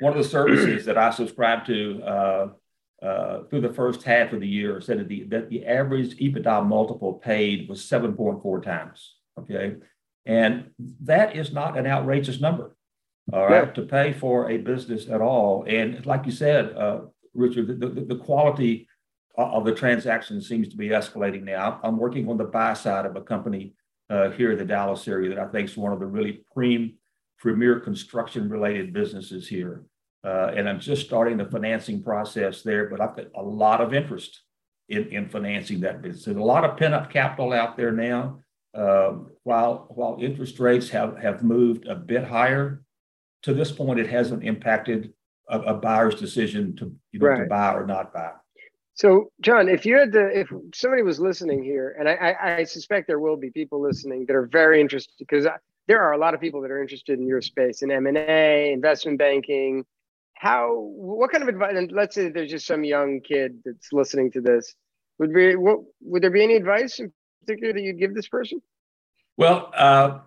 One 0.00 0.12
of 0.12 0.18
the 0.18 0.28
services 0.28 0.84
that 0.86 0.98
I 0.98 1.10
subscribe 1.10 1.64
to 1.66 2.02
uh, 2.02 2.48
uh, 3.02 3.42
through 3.44 3.62
the 3.62 3.72
first 3.72 4.02
half 4.02 4.32
of 4.32 4.40
the 4.40 4.48
year 4.48 4.80
said 4.80 4.98
that 4.98 5.08
the 5.08 5.24
that 5.24 5.50
the 5.50 5.66
average 5.66 6.16
EBITDA 6.18 6.66
multiple 6.66 7.14
paid 7.14 7.68
was 7.68 7.80
7.4 7.82 8.62
times. 8.62 9.14
Okay. 9.38 9.76
And 10.26 10.70
that 11.02 11.36
is 11.36 11.52
not 11.52 11.78
an 11.78 11.86
outrageous 11.86 12.40
number, 12.40 12.76
all 13.32 13.46
right, 13.46 13.68
yeah. 13.68 13.72
to 13.72 13.82
pay 13.82 14.12
for 14.12 14.50
a 14.50 14.58
business 14.58 15.08
at 15.08 15.20
all. 15.20 15.64
And 15.68 16.04
like 16.04 16.26
you 16.26 16.32
said, 16.32 16.74
uh, 16.76 17.02
Richard, 17.32 17.68
the, 17.68 17.88
the, 17.88 18.00
the, 18.00 18.16
quality 18.16 18.88
of 19.36 19.64
the 19.64 19.74
transaction 19.74 20.40
seems 20.40 20.68
to 20.68 20.76
be 20.76 20.88
escalating 20.88 21.44
now. 21.44 21.78
I'm 21.84 21.96
working 21.96 22.28
on 22.28 22.38
the 22.38 22.44
buy 22.44 22.74
side 22.74 23.06
of 23.06 23.14
a 23.14 23.20
company 23.20 23.74
uh, 24.10 24.30
here 24.30 24.52
in 24.52 24.58
the 24.58 24.64
Dallas 24.64 25.06
area 25.06 25.28
that 25.30 25.38
I 25.38 25.46
think 25.46 25.68
is 25.68 25.76
one 25.76 25.92
of 25.92 26.00
the 26.00 26.06
really 26.06 26.44
prime, 26.52 26.94
premier 27.38 27.78
construction 27.78 28.48
related 28.48 28.92
businesses 28.92 29.46
here. 29.46 29.84
Uh, 30.24 30.52
and 30.56 30.68
I'm 30.68 30.80
just 30.80 31.06
starting 31.06 31.36
the 31.36 31.44
financing 31.44 32.02
process 32.02 32.62
there, 32.62 32.88
but 32.88 33.00
I've 33.00 33.16
got 33.16 33.26
a 33.36 33.42
lot 33.42 33.80
of 33.80 33.94
interest 33.94 34.40
in, 34.88 35.06
in 35.08 35.28
financing 35.28 35.80
that 35.80 36.02
business. 36.02 36.24
There's 36.24 36.36
a 36.36 36.40
lot 36.40 36.64
of 36.64 36.76
pent 36.76 36.94
up 36.94 37.10
capital 37.10 37.52
out 37.52 37.76
there 37.76 37.92
now. 37.92 38.40
Um, 38.76 39.30
while 39.44 39.86
while 39.88 40.18
interest 40.20 40.60
rates 40.60 40.88
have 40.90 41.16
have 41.18 41.42
moved 41.42 41.86
a 41.86 41.94
bit 41.94 42.24
higher, 42.24 42.82
to 43.42 43.54
this 43.54 43.72
point, 43.72 43.98
it 43.98 44.08
hasn't 44.08 44.44
impacted 44.44 45.12
a, 45.48 45.58
a 45.60 45.74
buyer's 45.74 46.16
decision 46.16 46.76
to, 46.76 46.94
you 47.12 47.18
know, 47.20 47.26
Right. 47.28 47.42
to 47.44 47.46
buy 47.46 47.72
or 47.72 47.86
not 47.86 48.12
buy. 48.12 48.32
So, 48.94 49.30
John, 49.40 49.68
if 49.68 49.84
you 49.86 49.96
had 49.96 50.12
to, 50.12 50.40
if 50.40 50.48
somebody 50.74 51.02
was 51.02 51.20
listening 51.20 51.62
here, 51.62 51.96
and 51.98 52.08
I, 52.08 52.14
I, 52.14 52.56
I 52.58 52.64
suspect 52.64 53.06
there 53.06 53.20
will 53.20 53.36
be 53.36 53.50
people 53.50 53.80
listening 53.80 54.24
that 54.26 54.34
are 54.34 54.46
very 54.46 54.80
interested, 54.80 55.14
because 55.18 55.46
there 55.86 56.00
are 56.02 56.12
a 56.12 56.18
lot 56.18 56.34
of 56.34 56.40
people 56.40 56.60
that 56.62 56.70
are 56.70 56.80
interested 56.82 57.18
in 57.18 57.26
your 57.26 57.42
space 57.42 57.82
in 57.82 57.90
M 57.90 58.06
and 58.06 58.16
A, 58.16 58.72
investment 58.72 59.18
banking. 59.18 59.84
How, 60.34 60.72
what 60.74 61.30
kind 61.30 61.42
of 61.42 61.48
advice? 61.48 61.74
And 61.76 61.92
let's 61.92 62.14
say 62.14 62.28
there's 62.28 62.50
just 62.50 62.66
some 62.66 62.84
young 62.84 63.20
kid 63.20 63.58
that's 63.64 63.92
listening 63.92 64.30
to 64.32 64.40
this. 64.40 64.74
Would 65.18 65.32
be 65.32 65.56
what? 65.56 65.80
Would 66.02 66.22
there 66.22 66.30
be 66.30 66.42
any 66.44 66.56
advice 66.56 66.98
in 66.98 67.12
particular 67.46 67.72
that 67.72 67.80
you'd 67.80 67.98
give 67.98 68.14
this 68.14 68.28
person? 68.28 68.60
Well, 69.36 69.70
uh, 69.76 70.20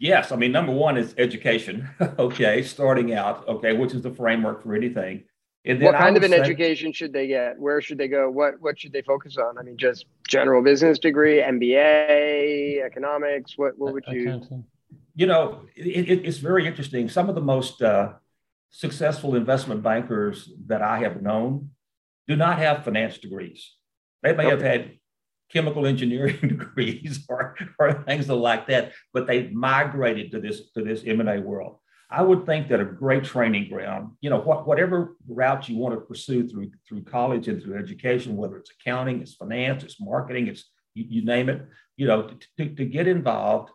yes. 0.00 0.32
I 0.32 0.36
mean, 0.36 0.52
number 0.52 0.72
one 0.72 0.96
is 0.96 1.14
education. 1.16 1.88
okay, 2.18 2.62
starting 2.62 3.14
out. 3.14 3.46
Okay, 3.48 3.72
which 3.72 3.94
is 3.94 4.02
the 4.02 4.10
framework 4.10 4.62
for 4.62 4.74
anything. 4.74 5.24
And 5.64 5.80
then 5.80 5.86
What 5.86 5.96
kind 5.96 6.16
of 6.16 6.22
an 6.22 6.30
say- 6.30 6.38
education 6.40 6.92
should 6.92 7.12
they 7.12 7.26
get? 7.26 7.58
Where 7.58 7.80
should 7.80 7.98
they 7.98 8.08
go? 8.08 8.30
What 8.30 8.60
What 8.60 8.78
should 8.78 8.92
they 8.92 9.02
focus 9.02 9.36
on? 9.36 9.58
I 9.58 9.62
mean, 9.62 9.76
just 9.76 10.06
general 10.26 10.62
business 10.62 10.98
degree, 10.98 11.40
MBA, 11.40 12.84
economics. 12.84 13.56
What 13.56 13.78
What 13.78 13.92
would 13.92 14.04
you? 14.08 14.40
You 15.14 15.26
know, 15.26 15.62
it, 15.74 16.08
it, 16.08 16.26
it's 16.26 16.38
very 16.38 16.66
interesting. 16.66 17.08
Some 17.08 17.28
of 17.28 17.34
the 17.34 17.40
most 17.40 17.82
uh, 17.82 18.12
successful 18.70 19.34
investment 19.34 19.82
bankers 19.82 20.48
that 20.66 20.80
I 20.80 21.00
have 21.00 21.22
known 21.22 21.70
do 22.28 22.36
not 22.36 22.58
have 22.58 22.84
finance 22.84 23.18
degrees. 23.18 23.74
They 24.22 24.32
may 24.32 24.46
have 24.46 24.60
had 24.62 24.97
chemical 25.52 25.86
engineering 25.86 26.38
degrees 26.40 27.24
or, 27.28 27.56
or 27.78 28.04
things 28.04 28.28
like 28.28 28.66
that, 28.68 28.92
but 29.12 29.26
they 29.26 29.48
migrated 29.48 30.30
to 30.32 30.40
this 30.40 30.70
to 30.72 30.82
this 30.82 31.02
M&A 31.06 31.40
world. 31.40 31.78
I 32.10 32.22
would 32.22 32.46
think 32.46 32.68
that 32.68 32.80
a 32.80 32.86
great 32.86 33.24
training 33.24 33.68
ground, 33.68 34.12
you 34.22 34.30
know, 34.30 34.40
what, 34.40 34.66
whatever 34.66 35.16
route 35.28 35.68
you 35.68 35.76
want 35.76 35.94
to 35.94 36.00
pursue 36.00 36.48
through 36.48 36.70
through 36.88 37.02
college 37.02 37.48
and 37.48 37.62
through 37.62 37.78
education, 37.78 38.36
whether 38.36 38.56
it's 38.56 38.70
accounting, 38.70 39.20
it's 39.20 39.34
finance, 39.34 39.82
it's 39.82 40.00
marketing, 40.00 40.46
it's 40.46 40.64
you, 40.94 41.04
you 41.08 41.24
name 41.24 41.48
it, 41.48 41.66
you 41.96 42.06
know, 42.06 42.30
to, 42.56 42.74
to 42.74 42.84
get 42.86 43.06
involved 43.06 43.70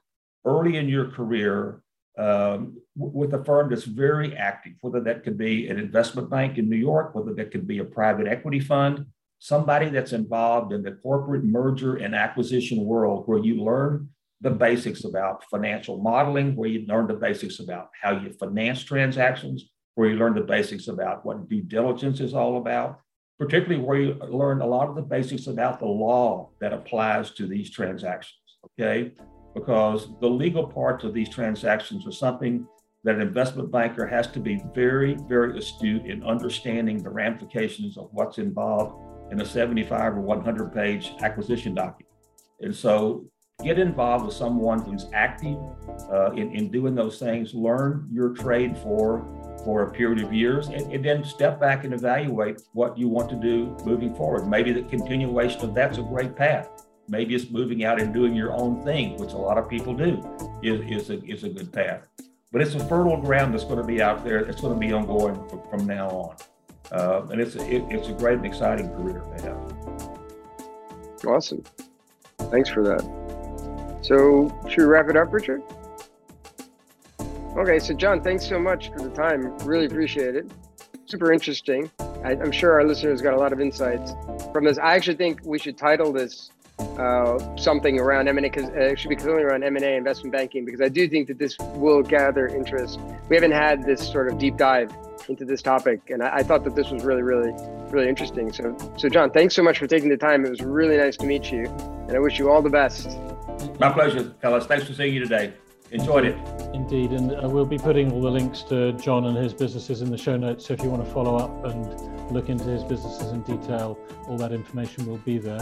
early 0.45 0.77
in 0.77 0.89
your 0.89 1.11
career 1.11 1.83
um, 2.17 2.77
with 2.95 3.33
a 3.33 3.43
firm 3.43 3.69
that's 3.69 3.85
very 3.85 4.35
active, 4.35 4.73
whether 4.81 4.99
that 5.01 5.23
could 5.23 5.37
be 5.37 5.67
an 5.67 5.79
investment 5.79 6.29
bank 6.29 6.57
in 6.57 6.69
New 6.69 6.77
York, 6.77 7.15
whether 7.15 7.33
that 7.33 7.51
could 7.51 7.67
be 7.67 7.79
a 7.79 7.85
private 7.85 8.27
equity 8.27 8.59
fund, 8.59 9.05
somebody 9.43 9.89
that's 9.89 10.13
involved 10.13 10.71
in 10.71 10.81
the 10.81 10.93
corporate 11.03 11.43
merger 11.43 11.97
and 11.97 12.15
acquisition 12.15 12.85
world 12.85 13.23
where 13.25 13.39
you 13.39 13.61
learn 13.61 14.07
the 14.39 14.49
basics 14.49 15.03
about 15.03 15.43
financial 15.51 15.97
modeling, 16.01 16.55
where 16.55 16.69
you 16.69 16.85
learn 16.87 17.07
the 17.07 17.13
basics 17.13 17.59
about 17.59 17.89
how 18.01 18.11
you 18.11 18.31
finance 18.39 18.81
transactions, 18.83 19.65
where 19.95 20.09
you 20.09 20.15
learn 20.15 20.33
the 20.33 20.39
basics 20.39 20.87
about 20.87 21.25
what 21.25 21.49
due 21.49 21.61
diligence 21.61 22.21
is 22.21 22.33
all 22.33 22.55
about, 22.55 23.01
particularly 23.37 23.83
where 23.83 23.99
you 23.99 24.13
learn 24.29 24.61
a 24.61 24.65
lot 24.65 24.87
of 24.87 24.95
the 24.95 25.01
basics 25.01 25.47
about 25.47 25.77
the 25.77 25.85
law 25.85 26.49
that 26.61 26.71
applies 26.71 27.31
to 27.31 27.45
these 27.45 27.69
transactions. 27.69 28.39
Okay 28.79 29.11
because 29.53 30.07
the 30.19 30.27
legal 30.27 30.65
parts 30.65 31.03
of 31.03 31.13
these 31.13 31.29
transactions 31.29 32.07
are 32.07 32.11
something 32.11 32.65
that 33.03 33.15
an 33.15 33.21
investment 33.21 33.71
banker 33.71 34.07
has 34.07 34.27
to 34.27 34.39
be 34.39 34.63
very, 34.73 35.15
very 35.27 35.57
astute 35.57 36.05
in 36.05 36.23
understanding 36.23 37.03
the 37.03 37.09
ramifications 37.09 37.97
of 37.97 38.09
what's 38.13 38.37
involved 38.37 39.12
in 39.31 39.41
a 39.41 39.45
75 39.45 40.17
or 40.17 40.21
100 40.21 40.73
page 40.73 41.13
acquisition 41.21 41.73
document. 41.73 42.09
And 42.61 42.75
so 42.75 43.25
get 43.63 43.79
involved 43.79 44.25
with 44.25 44.35
someone 44.35 44.81
who's 44.81 45.07
active 45.13 45.57
uh, 46.11 46.31
in, 46.31 46.55
in 46.55 46.71
doing 46.71 46.95
those 46.95 47.19
things, 47.19 47.53
learn 47.53 48.07
your 48.11 48.29
trade 48.29 48.77
for, 48.77 49.25
for 49.63 49.83
a 49.83 49.91
period 49.91 50.23
of 50.23 50.33
years, 50.33 50.67
and, 50.67 50.91
and 50.91 51.03
then 51.03 51.23
step 51.23 51.59
back 51.59 51.83
and 51.83 51.93
evaluate 51.93 52.61
what 52.73 52.97
you 52.97 53.07
want 53.07 53.29
to 53.29 53.35
do 53.35 53.75
moving 53.85 54.13
forward. 54.15 54.47
Maybe 54.47 54.71
the 54.71 54.83
continuation 54.83 55.61
of 55.61 55.73
that's 55.73 55.97
a 55.97 56.03
great 56.03 56.35
path 56.35 56.69
maybe 57.07 57.35
it's 57.35 57.49
moving 57.49 57.83
out 57.83 58.01
and 58.01 58.13
doing 58.13 58.33
your 58.33 58.51
own 58.53 58.83
thing, 58.83 59.17
which 59.17 59.33
a 59.33 59.37
lot 59.37 59.57
of 59.57 59.69
people 59.69 59.93
do, 59.93 60.21
is, 60.61 60.81
is, 60.89 61.09
a, 61.09 61.23
is 61.25 61.43
a 61.43 61.49
good 61.49 61.71
path. 61.71 62.07
But 62.51 62.61
it's 62.61 62.75
a 62.75 62.79
fertile 62.87 63.17
ground 63.17 63.53
that's 63.53 63.63
going 63.63 63.79
to 63.79 63.83
be 63.83 64.01
out 64.01 64.23
there. 64.23 64.39
It's 64.39 64.61
going 64.61 64.73
to 64.73 64.79
be 64.79 64.93
ongoing 64.93 65.35
from 65.69 65.85
now 65.85 66.09
on. 66.09 66.35
Uh, 66.93 67.25
and 67.31 67.41
it's 67.41 67.55
it, 67.55 67.83
it's 67.89 68.07
a 68.07 68.13
great 68.13 68.37
and 68.37 68.45
exciting 68.45 68.87
career 68.89 69.23
to 69.37 69.43
have. 69.43 69.57
Awesome. 71.25 71.63
Thanks 72.51 72.69
for 72.69 72.83
that. 72.83 73.01
So, 74.01 74.53
should 74.67 74.79
we 74.79 74.83
wrap 74.83 75.09
it 75.09 75.15
up, 75.15 75.33
Richard? 75.33 75.63
Okay, 77.57 77.79
so 77.79 77.93
John, 77.93 78.21
thanks 78.21 78.47
so 78.47 78.59
much 78.59 78.91
for 78.91 78.99
the 78.99 79.09
time. 79.09 79.57
Really 79.59 79.85
appreciate 79.85 80.35
it. 80.35 80.51
Super 81.05 81.31
interesting. 81.31 81.89
I, 82.23 82.31
I'm 82.31 82.51
sure 82.51 82.73
our 82.73 82.83
listeners 82.83 83.21
got 83.21 83.33
a 83.33 83.37
lot 83.37 83.53
of 83.53 83.61
insights 83.61 84.13
from 84.51 84.65
this. 84.65 84.77
I 84.77 84.95
actually 84.95 85.17
think 85.17 85.41
we 85.43 85.59
should 85.59 85.77
title 85.77 86.11
this 86.11 86.51
uh, 86.97 87.55
something 87.55 87.99
around 87.99 88.27
M&A 88.27 88.41
because 88.41 88.69
uh, 88.69 88.91
it 88.91 88.99
should 88.99 89.09
be 89.09 89.17
something 89.17 89.45
around 89.45 89.63
M&A 89.63 89.95
investment 89.95 90.33
banking 90.33 90.65
because 90.65 90.81
I 90.81 90.89
do 90.89 91.07
think 91.07 91.27
that 91.27 91.37
this 91.37 91.55
will 91.75 92.01
gather 92.01 92.47
interest. 92.47 92.99
We 93.29 93.35
haven't 93.35 93.51
had 93.51 93.83
this 93.83 94.05
sort 94.07 94.31
of 94.31 94.37
deep 94.37 94.57
dive 94.57 94.91
into 95.29 95.45
this 95.45 95.61
topic, 95.61 96.09
and 96.09 96.23
I, 96.23 96.37
I 96.37 96.43
thought 96.43 96.63
that 96.63 96.75
this 96.75 96.89
was 96.89 97.03
really, 97.03 97.23
really, 97.23 97.53
really 97.89 98.09
interesting. 98.09 98.51
So, 98.53 98.75
so 98.97 99.09
John, 99.09 99.31
thanks 99.31 99.55
so 99.55 99.63
much 99.63 99.79
for 99.79 99.87
taking 99.87 100.09
the 100.09 100.17
time. 100.17 100.45
It 100.45 100.49
was 100.49 100.61
really 100.61 100.97
nice 100.97 101.17
to 101.17 101.25
meet 101.25 101.51
you, 101.51 101.65
and 102.07 102.11
I 102.15 102.19
wish 102.19 102.39
you 102.39 102.49
all 102.49 102.61
the 102.61 102.69
best. 102.69 103.17
My 103.79 103.91
pleasure, 103.91 104.33
fellas. 104.41 104.65
Thanks 104.65 104.85
for 104.85 104.93
seeing 104.93 105.13
you 105.13 105.19
today. 105.19 105.53
Enjoyed 105.91 106.25
it. 106.25 106.37
Indeed, 106.73 107.11
and 107.11 107.31
uh, 107.31 107.47
we'll 107.47 107.65
be 107.65 107.77
putting 107.77 108.11
all 108.11 108.21
the 108.21 108.31
links 108.31 108.63
to 108.63 108.93
John 108.93 109.25
and 109.25 109.37
his 109.37 109.53
businesses 109.53 110.01
in 110.01 110.09
the 110.09 110.17
show 110.17 110.35
notes. 110.35 110.65
So 110.65 110.73
if 110.73 110.81
you 110.81 110.89
want 110.89 111.05
to 111.05 111.11
follow 111.11 111.37
up 111.37 111.65
and 111.65 112.31
look 112.31 112.49
into 112.49 112.65
his 112.65 112.83
businesses 112.83 113.31
in 113.31 113.43
detail, 113.43 113.99
all 114.27 114.37
that 114.37 114.51
information 114.51 115.05
will 115.05 115.19
be 115.19 115.37
there. 115.37 115.61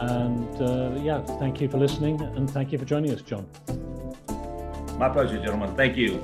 And 0.00 0.62
uh, 0.62 1.00
yeah, 1.02 1.22
thank 1.40 1.60
you 1.60 1.68
for 1.68 1.78
listening 1.78 2.20
and 2.20 2.48
thank 2.48 2.70
you 2.70 2.78
for 2.78 2.84
joining 2.84 3.12
us, 3.12 3.22
John. 3.22 3.46
My 4.98 5.08
pleasure, 5.08 5.38
gentlemen. 5.38 5.74
Thank 5.74 5.96
you. 5.96 6.22